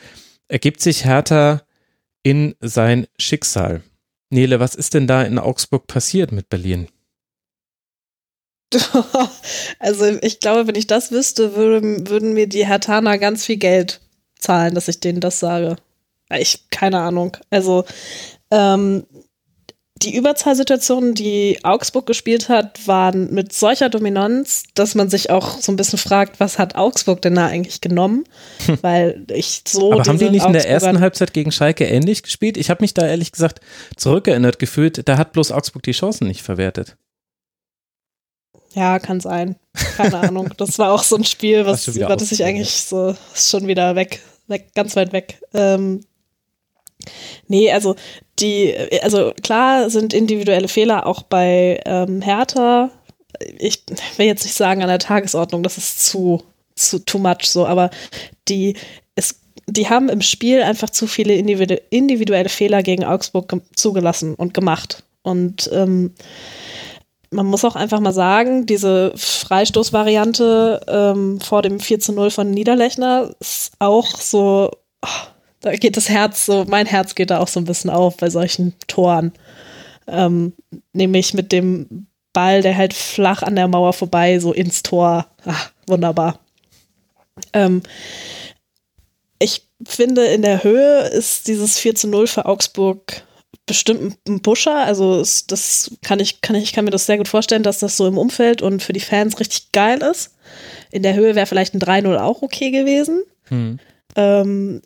[0.47, 1.61] ergibt sich Hertha
[2.23, 3.81] in sein Schicksal.
[4.29, 6.87] Nele, was ist denn da in Augsburg passiert mit Berlin?
[9.79, 13.99] Also ich glaube, wenn ich das wüsste, würde, würden mir die Hertaner ganz viel Geld
[14.37, 15.75] zahlen, dass ich denen das sage.
[16.29, 17.35] Ich, keine Ahnung.
[17.49, 17.85] Also
[18.51, 19.05] ähm,
[20.03, 25.71] die Überzahlsituationen, die Augsburg gespielt hat, waren mit solcher Dominanz, dass man sich auch so
[25.71, 28.25] ein bisschen fragt, was hat Augsburg denn da eigentlich genommen?
[28.65, 28.79] Hm.
[28.81, 29.93] Weil ich so.
[29.93, 32.57] Aber haben die nicht in der ersten Halbzeit gegen Schalke ähnlich gespielt?
[32.57, 33.61] Ich habe mich da ehrlich gesagt
[33.95, 36.97] zurückerinnert gefühlt, da hat bloß Augsburg die Chancen nicht verwertet.
[38.73, 39.55] Ja, kann sein.
[39.97, 40.49] Keine Ahnung.
[40.57, 43.95] Das war auch so ein Spiel, was, über das ich eigentlich so ist schon wieder
[43.95, 45.41] weg, weg, ganz weit weg.
[45.53, 46.05] Ähm,
[47.47, 47.95] Nee, also
[48.39, 52.89] die, also klar sind individuelle Fehler auch bei ähm, Hertha.
[53.57, 53.83] Ich
[54.17, 56.43] will jetzt nicht sagen an der Tagesordnung, das ist zu,
[56.75, 57.89] zu too much so, aber
[58.47, 58.75] die,
[59.15, 64.53] es, die haben im Spiel einfach zu viele individu individuelle Fehler gegen Augsburg zugelassen und
[64.53, 65.03] gemacht.
[65.23, 66.13] Und ähm,
[67.31, 72.51] man muss auch einfach mal sagen, diese Freistoßvariante ähm, vor dem 4 zu 0 von
[72.51, 74.71] Niederlechner ist auch so,
[75.01, 75.30] oh,
[75.61, 78.29] da geht das Herz so, mein Herz geht da auch so ein bisschen auf bei
[78.29, 79.31] solchen Toren.
[80.07, 80.53] Ähm,
[80.93, 85.27] nämlich mit dem Ball, der halt flach an der Mauer vorbei, so ins Tor.
[85.45, 86.39] Ach, wunderbar.
[87.53, 87.81] Ähm,
[89.39, 93.23] ich finde, in der Höhe ist dieses 4 zu 0 für Augsburg
[93.65, 94.77] bestimmt ein Pusher.
[94.77, 98.07] Also das kann ich, kann ich kann mir das sehr gut vorstellen, dass das so
[98.07, 100.35] im Umfeld und für die Fans richtig geil ist.
[100.91, 103.23] In der Höhe wäre vielleicht ein 3-0 auch okay gewesen.
[103.45, 103.79] Hm.
[104.15, 104.81] Ähm,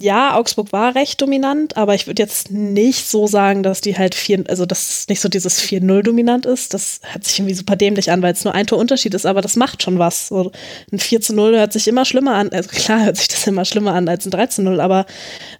[0.00, 4.14] ja, Augsburg war recht dominant, aber ich würde jetzt nicht so sagen, dass die halt
[4.14, 6.74] vier, also dass nicht so dieses 4-0 dominant ist.
[6.74, 9.56] Das hört sich irgendwie super dämlich an, weil es nur ein Torunterschied ist, aber das
[9.56, 10.28] macht schon was.
[10.28, 10.50] So,
[10.92, 14.08] ein 4-0 hört sich immer schlimmer an, also klar hört sich das immer schlimmer an
[14.08, 15.06] als ein 13-0, aber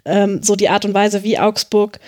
[0.04, 2.00] ähm, so die Art und Weise, wie Augsburg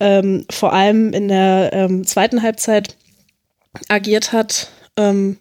[0.00, 2.96] ähm, vor allem in der ähm, zweiten Halbzeit
[3.88, 5.38] agiert hat, ähm,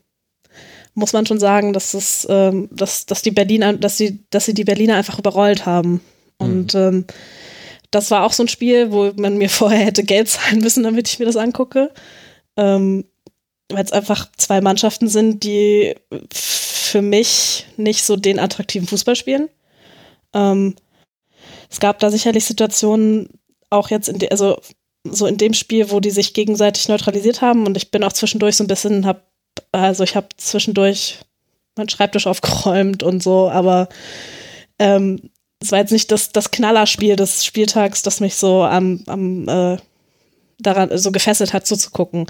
[0.94, 4.54] muss man schon sagen, dass es, ähm, dass, dass die Berliner, dass sie, dass sie
[4.54, 6.02] die Berliner einfach überrollt haben.
[6.38, 6.80] Und mhm.
[6.80, 7.06] ähm,
[7.92, 11.08] das war auch so ein Spiel, wo man mir vorher hätte Geld zahlen müssen, damit
[11.08, 11.92] ich mir das angucke.
[12.58, 13.06] Ähm,
[13.72, 15.96] Weil es einfach zwei Mannschaften sind, die
[16.34, 19.50] für mich nicht so den attraktiven Fußball spielen.
[20.34, 20.76] Ähm,
[21.70, 23.30] es gab da sicherlich Situationen,
[23.70, 24.60] auch jetzt in, de, also
[25.04, 27.66] so in dem Spiel, wo die sich gegenseitig neutralisiert haben.
[27.66, 29.28] Und ich bin auch zwischendurch so ein bisschen, hab,
[29.72, 31.20] also ich habe zwischendurch
[31.76, 33.90] meinen Schreibtisch aufgeräumt und so, aber
[34.80, 35.30] ähm,
[35.66, 39.78] es war jetzt nicht das, das Knallerspiel des Spieltags, das mich so am, am äh,
[40.60, 42.28] daran so gefesselt hat, zuzugucken.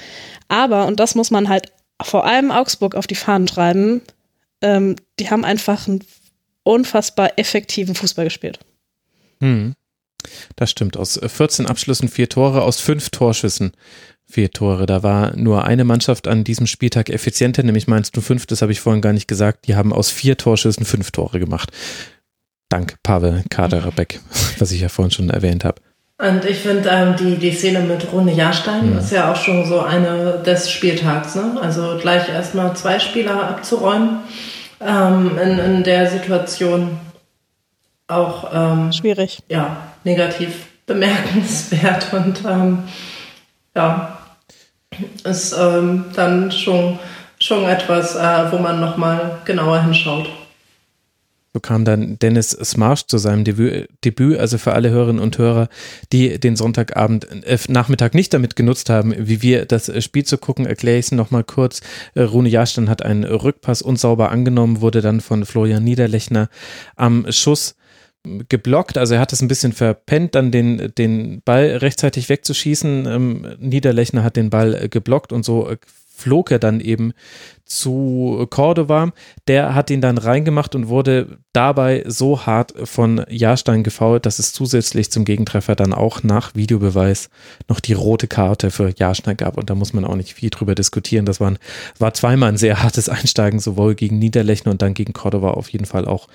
[0.47, 1.71] Aber, und das muss man halt
[2.01, 4.01] vor allem Augsburg auf die Fahnen schreiben,
[4.61, 6.03] ähm, die haben einfach einen
[6.63, 8.59] unfassbar effektiven Fußball gespielt.
[9.41, 9.75] Hm.
[10.55, 10.97] Das stimmt.
[10.97, 13.73] Aus 14 Abschlüssen vier Tore, aus fünf Torschüssen
[14.25, 14.87] vier Tore.
[14.87, 18.71] Da war nur eine Mannschaft an diesem Spieltag effizienter, nämlich meinst du fünf, das habe
[18.71, 19.67] ich vorhin gar nicht gesagt.
[19.67, 21.71] Die haben aus vier Torschüssen fünf Tore gemacht.
[22.69, 24.19] Dank Pavel Kaderbeck,
[24.59, 25.81] was ich ja vorhin schon erwähnt habe.
[26.17, 28.99] Und ich finde, ähm, die, die Szene mit Rune Jahrstein mhm.
[28.99, 31.35] ist ja auch schon so eine des Spieltags.
[31.35, 31.57] Ne?
[31.61, 34.19] Also gleich erstmal zwei Spieler abzuräumen
[34.79, 36.97] ähm, in, in der Situation
[38.07, 39.39] auch ähm, schwierig.
[39.49, 42.83] Ja, negativ bemerkenswert und ähm,
[43.75, 44.17] ja,
[45.25, 46.99] ist ähm, dann schon,
[47.39, 50.29] schon etwas, äh, wo man nochmal genauer hinschaut.
[51.55, 55.69] So kam dann Dennis Smarsh zu seinem Debüt, also für alle Hörerinnen und Hörer,
[56.11, 60.65] die den Sonntagabend, äh, Nachmittag nicht damit genutzt haben, wie wir das Spiel zu gucken,
[60.65, 61.79] erkläre ich es nochmal kurz.
[62.13, 66.49] Äh, Rune Jahrstein hat einen Rückpass unsauber angenommen, wurde dann von Florian Niederlechner
[66.97, 67.75] am Schuss
[68.49, 73.05] geblockt, also er hat es ein bisschen verpennt, dann den, den Ball rechtzeitig wegzuschießen.
[73.05, 75.73] Ähm, Niederlechner hat den Ball geblockt und so
[76.15, 77.13] flog er dann eben
[77.65, 79.11] zu Cordova.
[79.47, 84.53] Der hat ihn dann reingemacht und wurde dabei so hart von Jahrstein gefault, dass es
[84.53, 87.29] zusätzlich zum Gegentreffer dann auch nach Videobeweis
[87.67, 89.57] noch die rote Karte für Jahrstein gab.
[89.57, 91.25] Und da muss man auch nicht viel drüber diskutieren.
[91.25, 91.53] Das war,
[91.97, 95.85] war zweimal ein sehr hartes Einsteigen, sowohl gegen Niederlechner und dann gegen Cordova auf jeden
[95.85, 96.27] Fall auch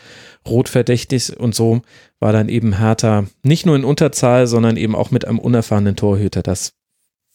[0.48, 1.38] rotverdächtig.
[1.38, 1.82] Und so
[2.18, 6.42] war dann eben Hertha nicht nur in Unterzahl, sondern eben auch mit einem unerfahrenen Torhüter
[6.42, 6.72] das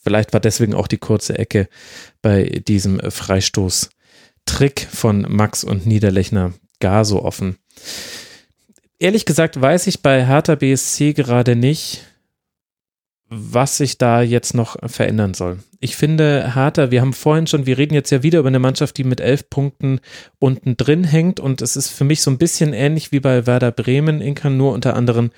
[0.06, 1.68] Vielleicht war deswegen auch die kurze Ecke
[2.22, 7.57] bei diesem Freistoß-Trick von Max und Niederlechner gar so offen.
[8.99, 12.03] Ehrlich gesagt weiß ich bei Hertha BSC gerade nicht,
[13.27, 15.57] was sich da jetzt noch verändern soll.
[15.80, 18.98] Ich finde, Hertha, wir haben vorhin schon, wir reden jetzt ja wieder über eine Mannschaft,
[18.98, 19.99] die mit elf Punkten
[20.38, 23.72] unten drin hängt und es ist für mich so ein bisschen ähnlich wie bei Werder
[23.72, 25.32] Bremen, Inka, nur unter anderen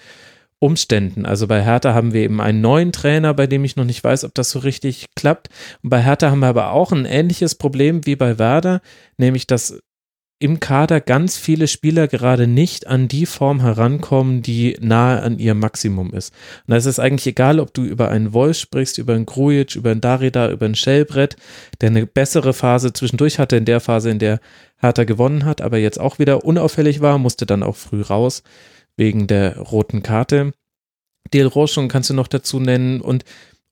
[0.59, 1.25] Umständen.
[1.25, 4.23] Also bei Hertha haben wir eben einen neuen Trainer, bei dem ich noch nicht weiß,
[4.23, 5.49] ob das so richtig klappt.
[5.83, 8.81] Und bei Hertha haben wir aber auch ein ähnliches Problem wie bei Werder,
[9.17, 9.79] nämlich dass
[10.39, 15.55] im Kader ganz viele Spieler gerade nicht an die Form herankommen, die nahe an ihr
[15.55, 16.31] Maximum ist.
[16.67, 19.75] Und da ist es eigentlich egal, ob du über einen Wolf sprichst, über einen Grujic,
[19.75, 21.37] über einen Darida, über einen Schellbrett,
[21.81, 24.39] der eine bessere Phase zwischendurch hatte, in der Phase, in der
[24.77, 28.43] Hertha gewonnen hat, aber jetzt auch wieder unauffällig war, musste dann auch früh raus
[28.97, 30.51] wegen der roten Karte.
[31.33, 33.23] Del Rochon kannst du noch dazu nennen und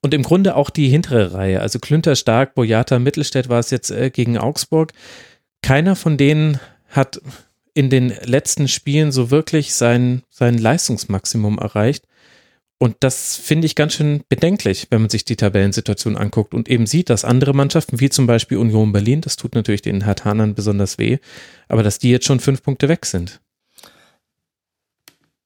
[0.02, 3.90] und im Grunde auch die hintere Reihe, also Klünter stark, Boyata, Mittelstädt war es jetzt
[3.90, 4.94] äh, gegen Augsburg.
[5.64, 7.20] Keiner von denen hat
[7.74, 12.06] in den letzten Spielen so wirklich sein, sein Leistungsmaximum erreicht.
[12.78, 16.86] Und das finde ich ganz schön bedenklich, wenn man sich die Tabellensituation anguckt und eben
[16.86, 21.00] sieht, dass andere Mannschaften, wie zum Beispiel Union Berlin, das tut natürlich den Hartanern besonders
[21.00, 21.18] weh,
[21.68, 23.42] aber dass die jetzt schon fünf Punkte weg sind.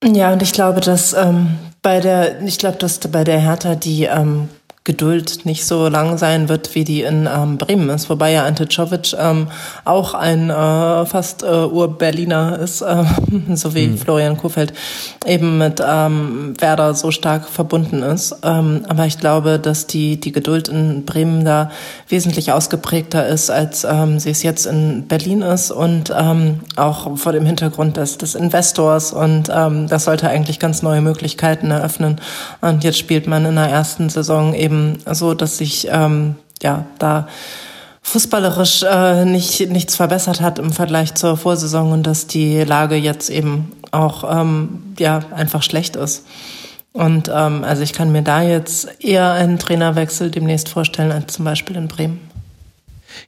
[0.04, 4.04] Ja, und ich glaube, dass ähm, bei der, ich glaube, dass bei der Hertha die
[4.04, 4.48] ähm,
[4.84, 8.08] Geduld nicht so lang sein wird, wie die in ähm, Bremen ist.
[8.08, 9.48] Wobei ja Ante Czovic ähm,
[9.84, 13.04] auch ein äh, fast äh, Ur-Berliner ist, äh,
[13.54, 13.98] so wie mhm.
[13.98, 14.72] Florian Kofeld
[15.26, 18.34] eben mit ähm, Werder so stark verbunden ist.
[18.42, 21.70] Ähm, aber ich glaube, dass die, die Geduld in Bremen da
[22.08, 27.32] wesentlich ausgeprägter ist, als ähm, sie es jetzt in Berlin ist und ähm, auch vor
[27.32, 32.18] dem Hintergrund des, des Investors und ähm, das sollte eigentlich ganz neue Möglichkeiten eröffnen.
[32.62, 36.86] Und jetzt spielt man in der ersten Saison eben eben so, dass sich ähm, ja
[36.98, 37.26] da
[38.02, 43.30] fußballerisch äh, nicht, nichts verbessert hat im Vergleich zur Vorsaison und dass die Lage jetzt
[43.30, 46.24] eben auch ähm, ja einfach schlecht ist.
[46.92, 51.44] Und ähm, also ich kann mir da jetzt eher einen Trainerwechsel demnächst vorstellen als zum
[51.44, 52.29] Beispiel in Bremen.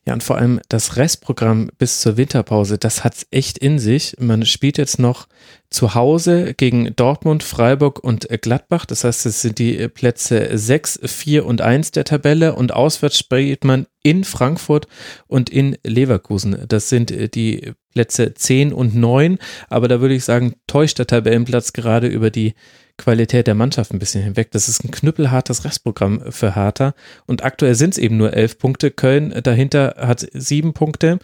[0.06, 4.16] Ja, und vor allem das Restprogramm bis zur Winterpause, das hat es echt in sich.
[4.19, 5.28] Man spielt jetzt noch
[5.70, 8.85] zu Hause gegen Dortmund, Freiburg und Gladbach.
[8.85, 13.64] Das heißt, es sind die Plätze 6, 4 und 1 der Tabelle und auswärts spielt
[13.64, 14.86] man in Frankfurt
[15.27, 16.64] und in Leverkusen.
[16.69, 19.39] Das sind die Plätze 10 und 9,
[19.69, 22.55] aber da würde ich sagen, täuscht der Tabellenplatz gerade über die
[23.02, 24.52] Qualität der Mannschaft ein bisschen hinweg.
[24.52, 26.94] Das ist ein knüppelhartes Restprogramm für Hertha
[27.26, 28.90] und aktuell sind es eben nur elf Punkte.
[28.90, 31.18] Köln dahinter hat sieben Punkte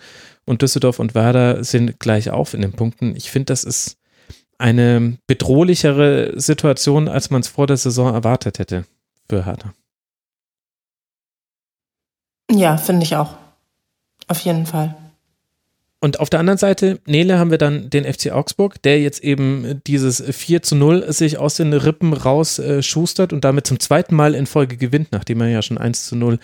[0.44, 3.14] und Düsseldorf und Werder sind gleich auf in den Punkten.
[3.14, 3.96] Ich finde, das ist
[4.58, 8.84] eine bedrohlichere Situation, als man es vor der Saison erwartet hätte
[9.28, 9.72] für Hertha.
[12.50, 13.36] Ja, finde ich auch.
[14.26, 14.96] Auf jeden Fall.
[16.00, 19.80] Und auf der anderen Seite, Nele, haben wir dann den FC Augsburg, der jetzt eben
[19.84, 22.80] dieses 4 zu 0 sich aus den Rippen raus äh,
[23.32, 26.38] und damit zum zweiten Mal in Folge gewinnt, nachdem er ja schon 1 zu 0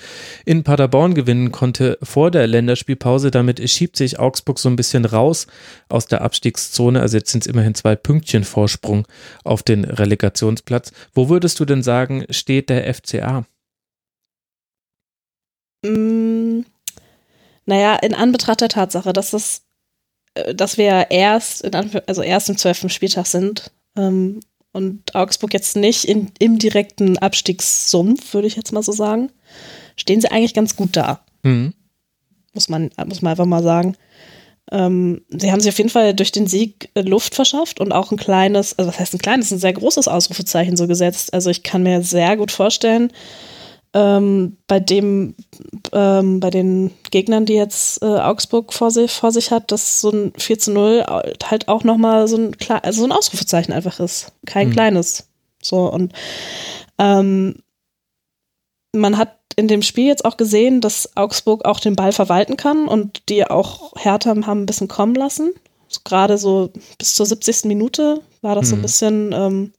[0.44, 3.30] in Paderborn gewinnen konnte vor der Länderspielpause.
[3.30, 5.46] Damit schiebt sich Augsburg so ein bisschen raus
[5.88, 7.00] aus der Abstiegszone.
[7.00, 9.06] Also jetzt sind es immerhin zwei Pünktchen Vorsprung
[9.44, 10.90] auf den Relegationsplatz.
[11.12, 13.46] Wo würdest du denn sagen, steht der FCA?
[15.86, 16.33] Mm
[17.66, 19.62] naja, in Anbetracht der Tatsache, dass das,
[20.34, 24.40] äh, dass wir erst, in also erst im zwölften Spieltag sind ähm,
[24.72, 29.30] und Augsburg jetzt nicht in, im direkten Abstiegssumpf, würde ich jetzt mal so sagen,
[29.96, 31.24] stehen sie eigentlich ganz gut da.
[31.42, 31.74] Mhm.
[32.52, 33.96] Muss, man, muss man einfach mal sagen.
[34.72, 38.10] Ähm, sie haben sich auf jeden Fall durch den Sieg äh, Luft verschafft und auch
[38.10, 41.34] ein kleines, also was heißt ein kleines, ein sehr großes Ausrufezeichen so gesetzt.
[41.34, 43.12] Also ich kann mir sehr gut vorstellen,
[43.94, 45.34] ähm, bei dem,
[45.92, 50.10] ähm, bei den Gegnern, die jetzt äh, Augsburg vor sich, vor sich hat, dass so
[50.10, 51.04] ein 4 zu 0
[51.44, 54.32] halt auch nochmal so ein, also so ein Ausrufezeichen einfach ist.
[54.46, 54.72] Kein mhm.
[54.72, 55.28] kleines.
[55.62, 56.12] So, und
[56.98, 57.56] ähm,
[58.92, 62.88] man hat in dem Spiel jetzt auch gesehen, dass Augsburg auch den Ball verwalten kann
[62.88, 65.52] und die auch Hertha haben ein bisschen kommen lassen.
[65.86, 67.66] So, Gerade so bis zur 70.
[67.66, 68.68] Minute war das mhm.
[68.70, 68.82] so ein mhm.
[68.82, 69.72] bisschen, ähm,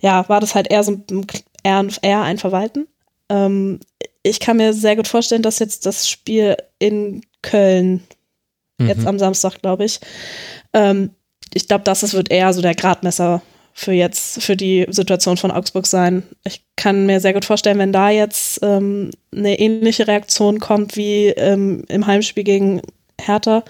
[0.00, 1.26] ja, war das halt eher so ein,
[1.62, 2.86] eher, eher ein Verwalten.
[3.28, 3.80] Ähm,
[4.22, 8.02] ich kann mir sehr gut vorstellen, dass jetzt das Spiel in Köln,
[8.78, 8.88] mhm.
[8.88, 10.00] jetzt am Samstag, glaube ich,
[10.72, 11.10] ähm,
[11.54, 13.42] ich glaube, das wird eher so der Gradmesser
[13.72, 16.24] für jetzt, für die Situation von Augsburg sein.
[16.44, 21.28] Ich kann mir sehr gut vorstellen, wenn da jetzt ähm, eine ähnliche Reaktion kommt wie
[21.28, 22.82] ähm, im Heimspiel gegen
[23.20, 23.64] Hertha,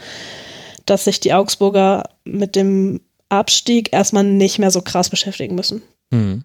[0.86, 5.82] dass sich die Augsburger mit dem Abstieg erstmal nicht mehr so krass beschäftigen müssen.
[6.10, 6.44] Mhm.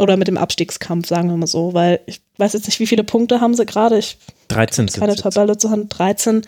[0.00, 3.04] Oder mit dem Abstiegskampf, sagen wir mal so, weil ich weiß jetzt nicht, wie viele
[3.04, 3.98] Punkte haben sie gerade.
[3.98, 4.16] Ich
[4.48, 5.98] 13 sind keine Tabelle zur Hand.
[5.98, 6.42] 13.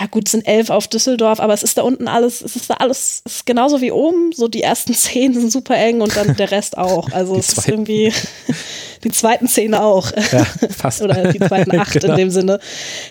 [0.00, 2.74] Ja, gut, sind elf auf Düsseldorf, aber es ist da unten alles, es ist da
[2.74, 4.32] alles, es ist genauso wie oben.
[4.32, 7.08] So die ersten zehn sind super eng und dann der Rest auch.
[7.12, 8.12] Also es ist irgendwie
[9.04, 10.10] die zweiten zehn auch.
[10.32, 10.44] Ja,
[10.76, 11.02] fast.
[11.02, 12.14] Oder die zweiten acht genau.
[12.14, 12.58] in dem Sinne.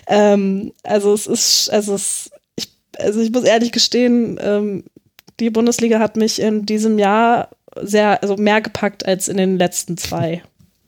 [0.06, 2.68] Ähm, also es ist, also es, ich,
[2.98, 4.84] also ich muss ehrlich gestehen, ähm,
[5.40, 7.48] die Bundesliga hat mich in diesem Jahr
[7.82, 10.42] sehr, also mehr gepackt als in den letzten zwei.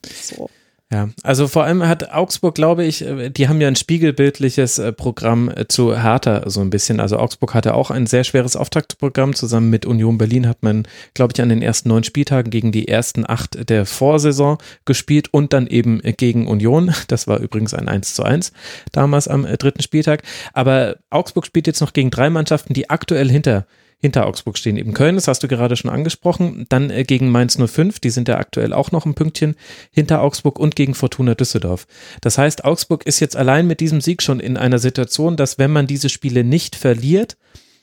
[0.05, 0.48] So.
[0.90, 4.90] Ja, also vor allem hat Augsburg, glaube ich, äh, die haben ja ein spiegelbildliches äh,
[4.90, 6.98] Programm äh, zu Hertha so ein bisschen.
[6.98, 9.35] Also Augsburg hatte auch ein sehr schweres Auftaktprogramm.
[9.35, 12.89] Zusammen mit Union Berlin hat man, glaube ich, an den ersten neun Spieltagen gegen die
[12.89, 14.56] ersten acht der Vorsaison
[14.86, 16.94] gespielt und dann eben gegen Union.
[17.09, 18.52] Das war übrigens ein 1 zu 1
[18.93, 20.23] damals am dritten Spieltag.
[20.55, 23.66] Aber Augsburg spielt jetzt noch gegen drei Mannschaften, die aktuell hinter
[24.01, 26.66] hinter Augsburg stehen eben Köln, das hast du gerade schon angesprochen.
[26.69, 29.57] Dann äh, gegen Mainz 05, die sind ja aktuell auch noch ein Pünktchen
[29.91, 31.87] hinter Augsburg und gegen Fortuna Düsseldorf.
[32.20, 35.73] Das heißt, Augsburg ist jetzt allein mit diesem Sieg schon in einer Situation, dass wenn
[35.73, 37.37] man diese Spiele nicht verliert,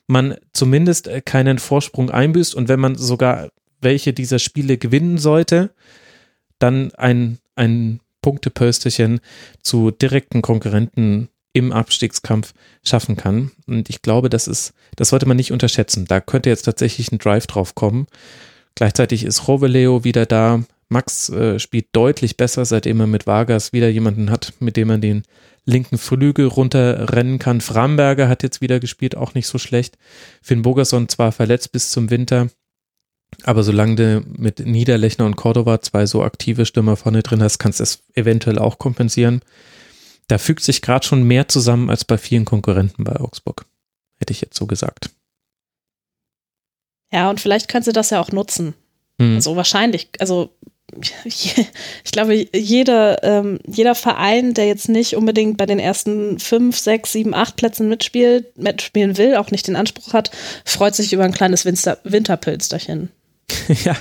[0.08, 3.50] man zumindest äh, keinen Vorsprung einbüßt und wenn man sogar
[3.82, 5.72] welche dieser Spiele gewinnen sollte,
[6.60, 9.20] dann ein, ein Punktepösterchen
[9.62, 12.54] zu direkten Konkurrenten im Abstiegskampf
[12.84, 13.52] schaffen kann.
[13.66, 16.06] Und ich glaube, das ist, das sollte man nicht unterschätzen.
[16.06, 18.08] Da könnte jetzt tatsächlich ein Drive drauf kommen.
[18.76, 20.64] Gleichzeitig ist Roveleo wieder da.
[20.90, 24.98] Max äh, spielt deutlich besser, seitdem er mit Vargas wieder jemanden hat, mit dem er
[24.98, 25.24] den
[25.64, 27.62] linken Flügel runterrennen kann.
[27.62, 29.98] Framberger hat jetzt wieder gespielt, auch nicht so schlecht.
[30.42, 32.50] Finn Bogerson zwar verletzt bis zum Winter,
[33.44, 37.80] aber solange du mit Niederlechner und Cordova zwei so aktive Stürmer vorne drin hast, kannst
[37.80, 39.40] du es eventuell auch kompensieren
[40.28, 43.66] da fügt sich gerade schon mehr zusammen als bei vielen Konkurrenten bei Augsburg.
[44.18, 45.10] Hätte ich jetzt so gesagt.
[47.12, 48.74] Ja, und vielleicht können sie das ja auch nutzen.
[49.18, 49.36] Mhm.
[49.36, 50.56] Also wahrscheinlich, also
[51.26, 51.56] ich
[52.12, 57.34] glaube, jeder, ähm, jeder Verein, der jetzt nicht unbedingt bei den ersten fünf, sechs, sieben,
[57.34, 60.32] acht Plätzen mitspielt, mitspielen will, auch nicht den Anspruch hat,
[60.64, 63.10] freut sich über ein kleines Winter Winterpilzerchen.
[63.84, 63.96] ja,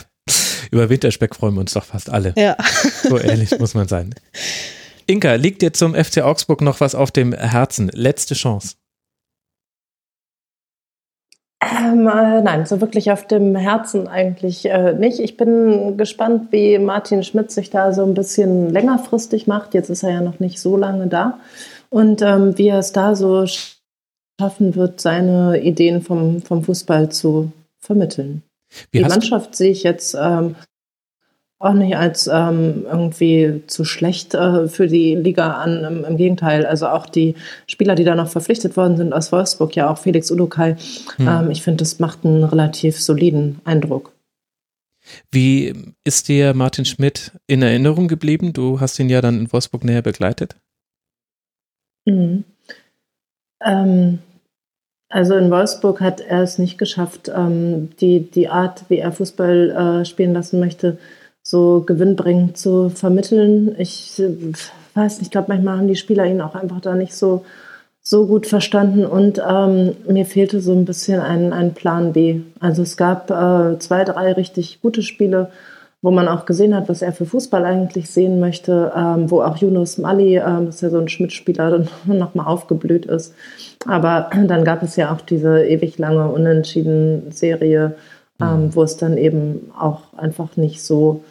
[0.70, 2.34] über Winterspeck freuen wir uns doch fast alle.
[2.36, 2.56] Ja.
[3.02, 4.14] So ehrlich muss man sein.
[5.06, 7.90] Inka, liegt dir zum FC Augsburg noch was auf dem Herzen?
[7.92, 8.76] Letzte Chance.
[11.62, 15.18] Ähm, äh, nein, so wirklich auf dem Herzen eigentlich äh, nicht.
[15.18, 19.74] Ich bin gespannt, wie Martin Schmidt sich da so ein bisschen längerfristig macht.
[19.74, 21.38] Jetzt ist er ja noch nicht so lange da.
[21.90, 23.46] Und ähm, wie er es da so
[24.40, 28.42] schaffen wird, seine Ideen vom, vom Fußball zu vermitteln.
[28.90, 30.56] Wie die Mannschaft sehe ich jetzt ähm,
[31.58, 35.84] auch nicht als ähm, irgendwie zu schlecht äh, für die Liga an.
[35.84, 37.36] Im, Im, Gegenteil, also auch die
[37.66, 40.76] Spieler, die da noch verpflichtet worden sind aus Wolfsburg, ja auch Felix Udukai,
[41.16, 41.28] hm.
[41.28, 44.12] ähm, ich finde, das macht einen relativ soliden Eindruck.
[45.30, 48.52] Wie ist dir Martin Schmidt in Erinnerung geblieben?
[48.52, 50.56] Du hast ihn ja dann in Wolfsburg näher begleitet.
[52.06, 52.44] Mhm.
[53.64, 54.18] Ähm,
[55.08, 59.70] also in Wolfsburg hat er es nicht geschafft, ähm, die, die Art, wie er Fußball
[59.70, 60.98] äh, spielen lassen möchte,
[61.44, 63.76] so gewinnbringend zu vermitteln.
[63.78, 64.34] Ich äh,
[64.94, 67.44] weiß nicht, ich glaube, manchmal haben die Spieler ihn auch einfach da nicht so,
[68.02, 72.40] so gut verstanden und ähm, mir fehlte so ein bisschen ein, ein Plan B.
[72.60, 75.50] Also es gab äh, zwei, drei richtig gute Spiele,
[76.00, 79.58] wo man auch gesehen hat, was er für Fußball eigentlich sehen möchte, ähm, wo auch
[79.58, 81.88] Yunus Mali, ähm, das ist ja so ein Schmidt-Spieler, dann
[82.18, 83.34] nochmal aufgeblüht ist.
[83.86, 87.96] Aber dann gab es ja auch diese ewig lange Unentschieden-Serie,
[88.40, 88.74] ähm, mhm.
[88.74, 91.22] wo es dann eben auch einfach nicht so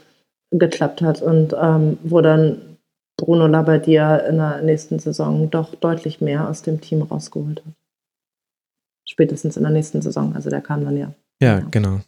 [0.53, 2.77] geklappt hat und ähm, wo dann
[3.17, 7.73] Bruno Labbadia in der nächsten Saison doch deutlich mehr aus dem Team rausgeholt hat.
[9.07, 11.13] Spätestens in der nächsten Saison, also der kam dann ja.
[11.41, 11.99] Ja, genau.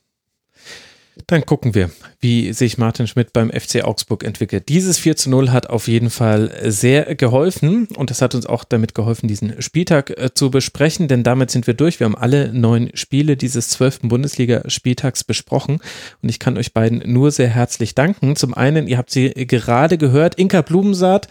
[1.27, 1.89] Dann gucken wir,
[2.19, 4.67] wie sich Martin Schmidt beim FC Augsburg entwickelt.
[4.67, 8.65] Dieses 4 zu 0 hat auf jeden Fall sehr geholfen und es hat uns auch
[8.65, 11.99] damit geholfen, diesen Spieltag äh, zu besprechen, denn damit sind wir durch.
[11.99, 15.79] Wir haben alle neun Spiele dieses zwölften Bundesliga-Spieltags besprochen
[16.21, 18.35] und ich kann euch beiden nur sehr herzlich danken.
[18.35, 21.29] Zum einen, ihr habt sie gerade gehört, Inka Blumensaat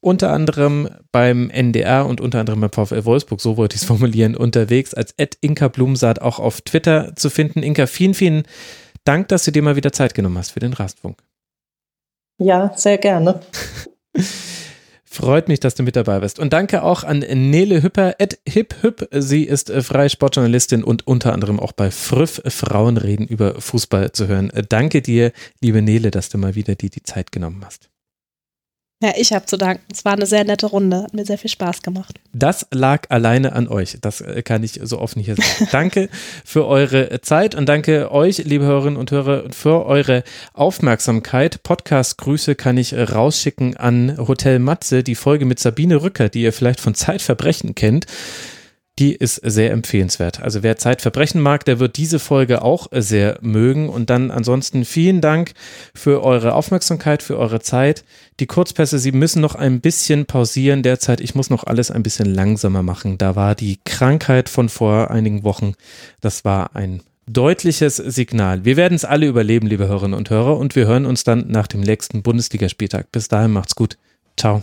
[0.00, 4.36] unter anderem beim NDR und unter anderem beim VfL Wolfsburg, so wollte ich es formulieren,
[4.36, 7.62] unterwegs als Inka Blumensaat auch auf Twitter zu finden.
[7.62, 8.46] Inka, vielen, vielen Dank,
[9.30, 11.22] dass du dir mal wieder Zeit genommen hast für den Rastfunk.
[12.38, 13.40] Ja, sehr gerne.
[15.04, 16.40] Freut mich, dass du mit dabei bist.
[16.40, 19.08] Und danke auch an Nele Hüpper, at HipHüp.
[19.12, 24.26] Sie ist äh, freie Sportjournalistin und unter anderem auch bei Früff Frauenreden über Fußball zu
[24.26, 24.50] hören.
[24.68, 27.90] Danke dir, liebe Nele, dass du mal wieder dir die Zeit genommen hast.
[29.04, 29.82] Ja, ich habe zu danken.
[29.92, 32.18] Es war eine sehr nette Runde, hat mir sehr viel Spaß gemacht.
[32.32, 33.98] Das lag alleine an euch.
[34.00, 35.68] Das äh, kann ich so offen hier sagen.
[35.72, 36.08] danke
[36.42, 40.24] für eure Zeit und danke euch, liebe Hörerinnen und Hörer, für eure
[40.54, 41.62] Aufmerksamkeit.
[41.62, 46.80] Podcast-Grüße kann ich rausschicken an Hotel Matze, die Folge mit Sabine Rücker, die ihr vielleicht
[46.80, 48.06] von Zeitverbrechen kennt
[48.98, 50.40] die ist sehr empfehlenswert.
[50.40, 53.88] Also wer Zeitverbrechen mag, der wird diese Folge auch sehr mögen.
[53.88, 55.52] Und dann ansonsten vielen Dank
[55.94, 58.04] für eure Aufmerksamkeit, für eure Zeit.
[58.38, 61.20] Die Kurzpässe, Sie müssen noch ein bisschen pausieren derzeit.
[61.20, 63.18] Ich muss noch alles ein bisschen langsamer machen.
[63.18, 65.74] Da war die Krankheit von vor einigen Wochen.
[66.20, 68.64] Das war ein deutliches Signal.
[68.64, 70.56] Wir werden es alle überleben, liebe Hörerinnen und Hörer.
[70.56, 73.10] Und wir hören uns dann nach dem nächsten Bundesligaspieltag.
[73.10, 73.96] Bis dahin macht's gut.
[74.36, 74.62] Ciao.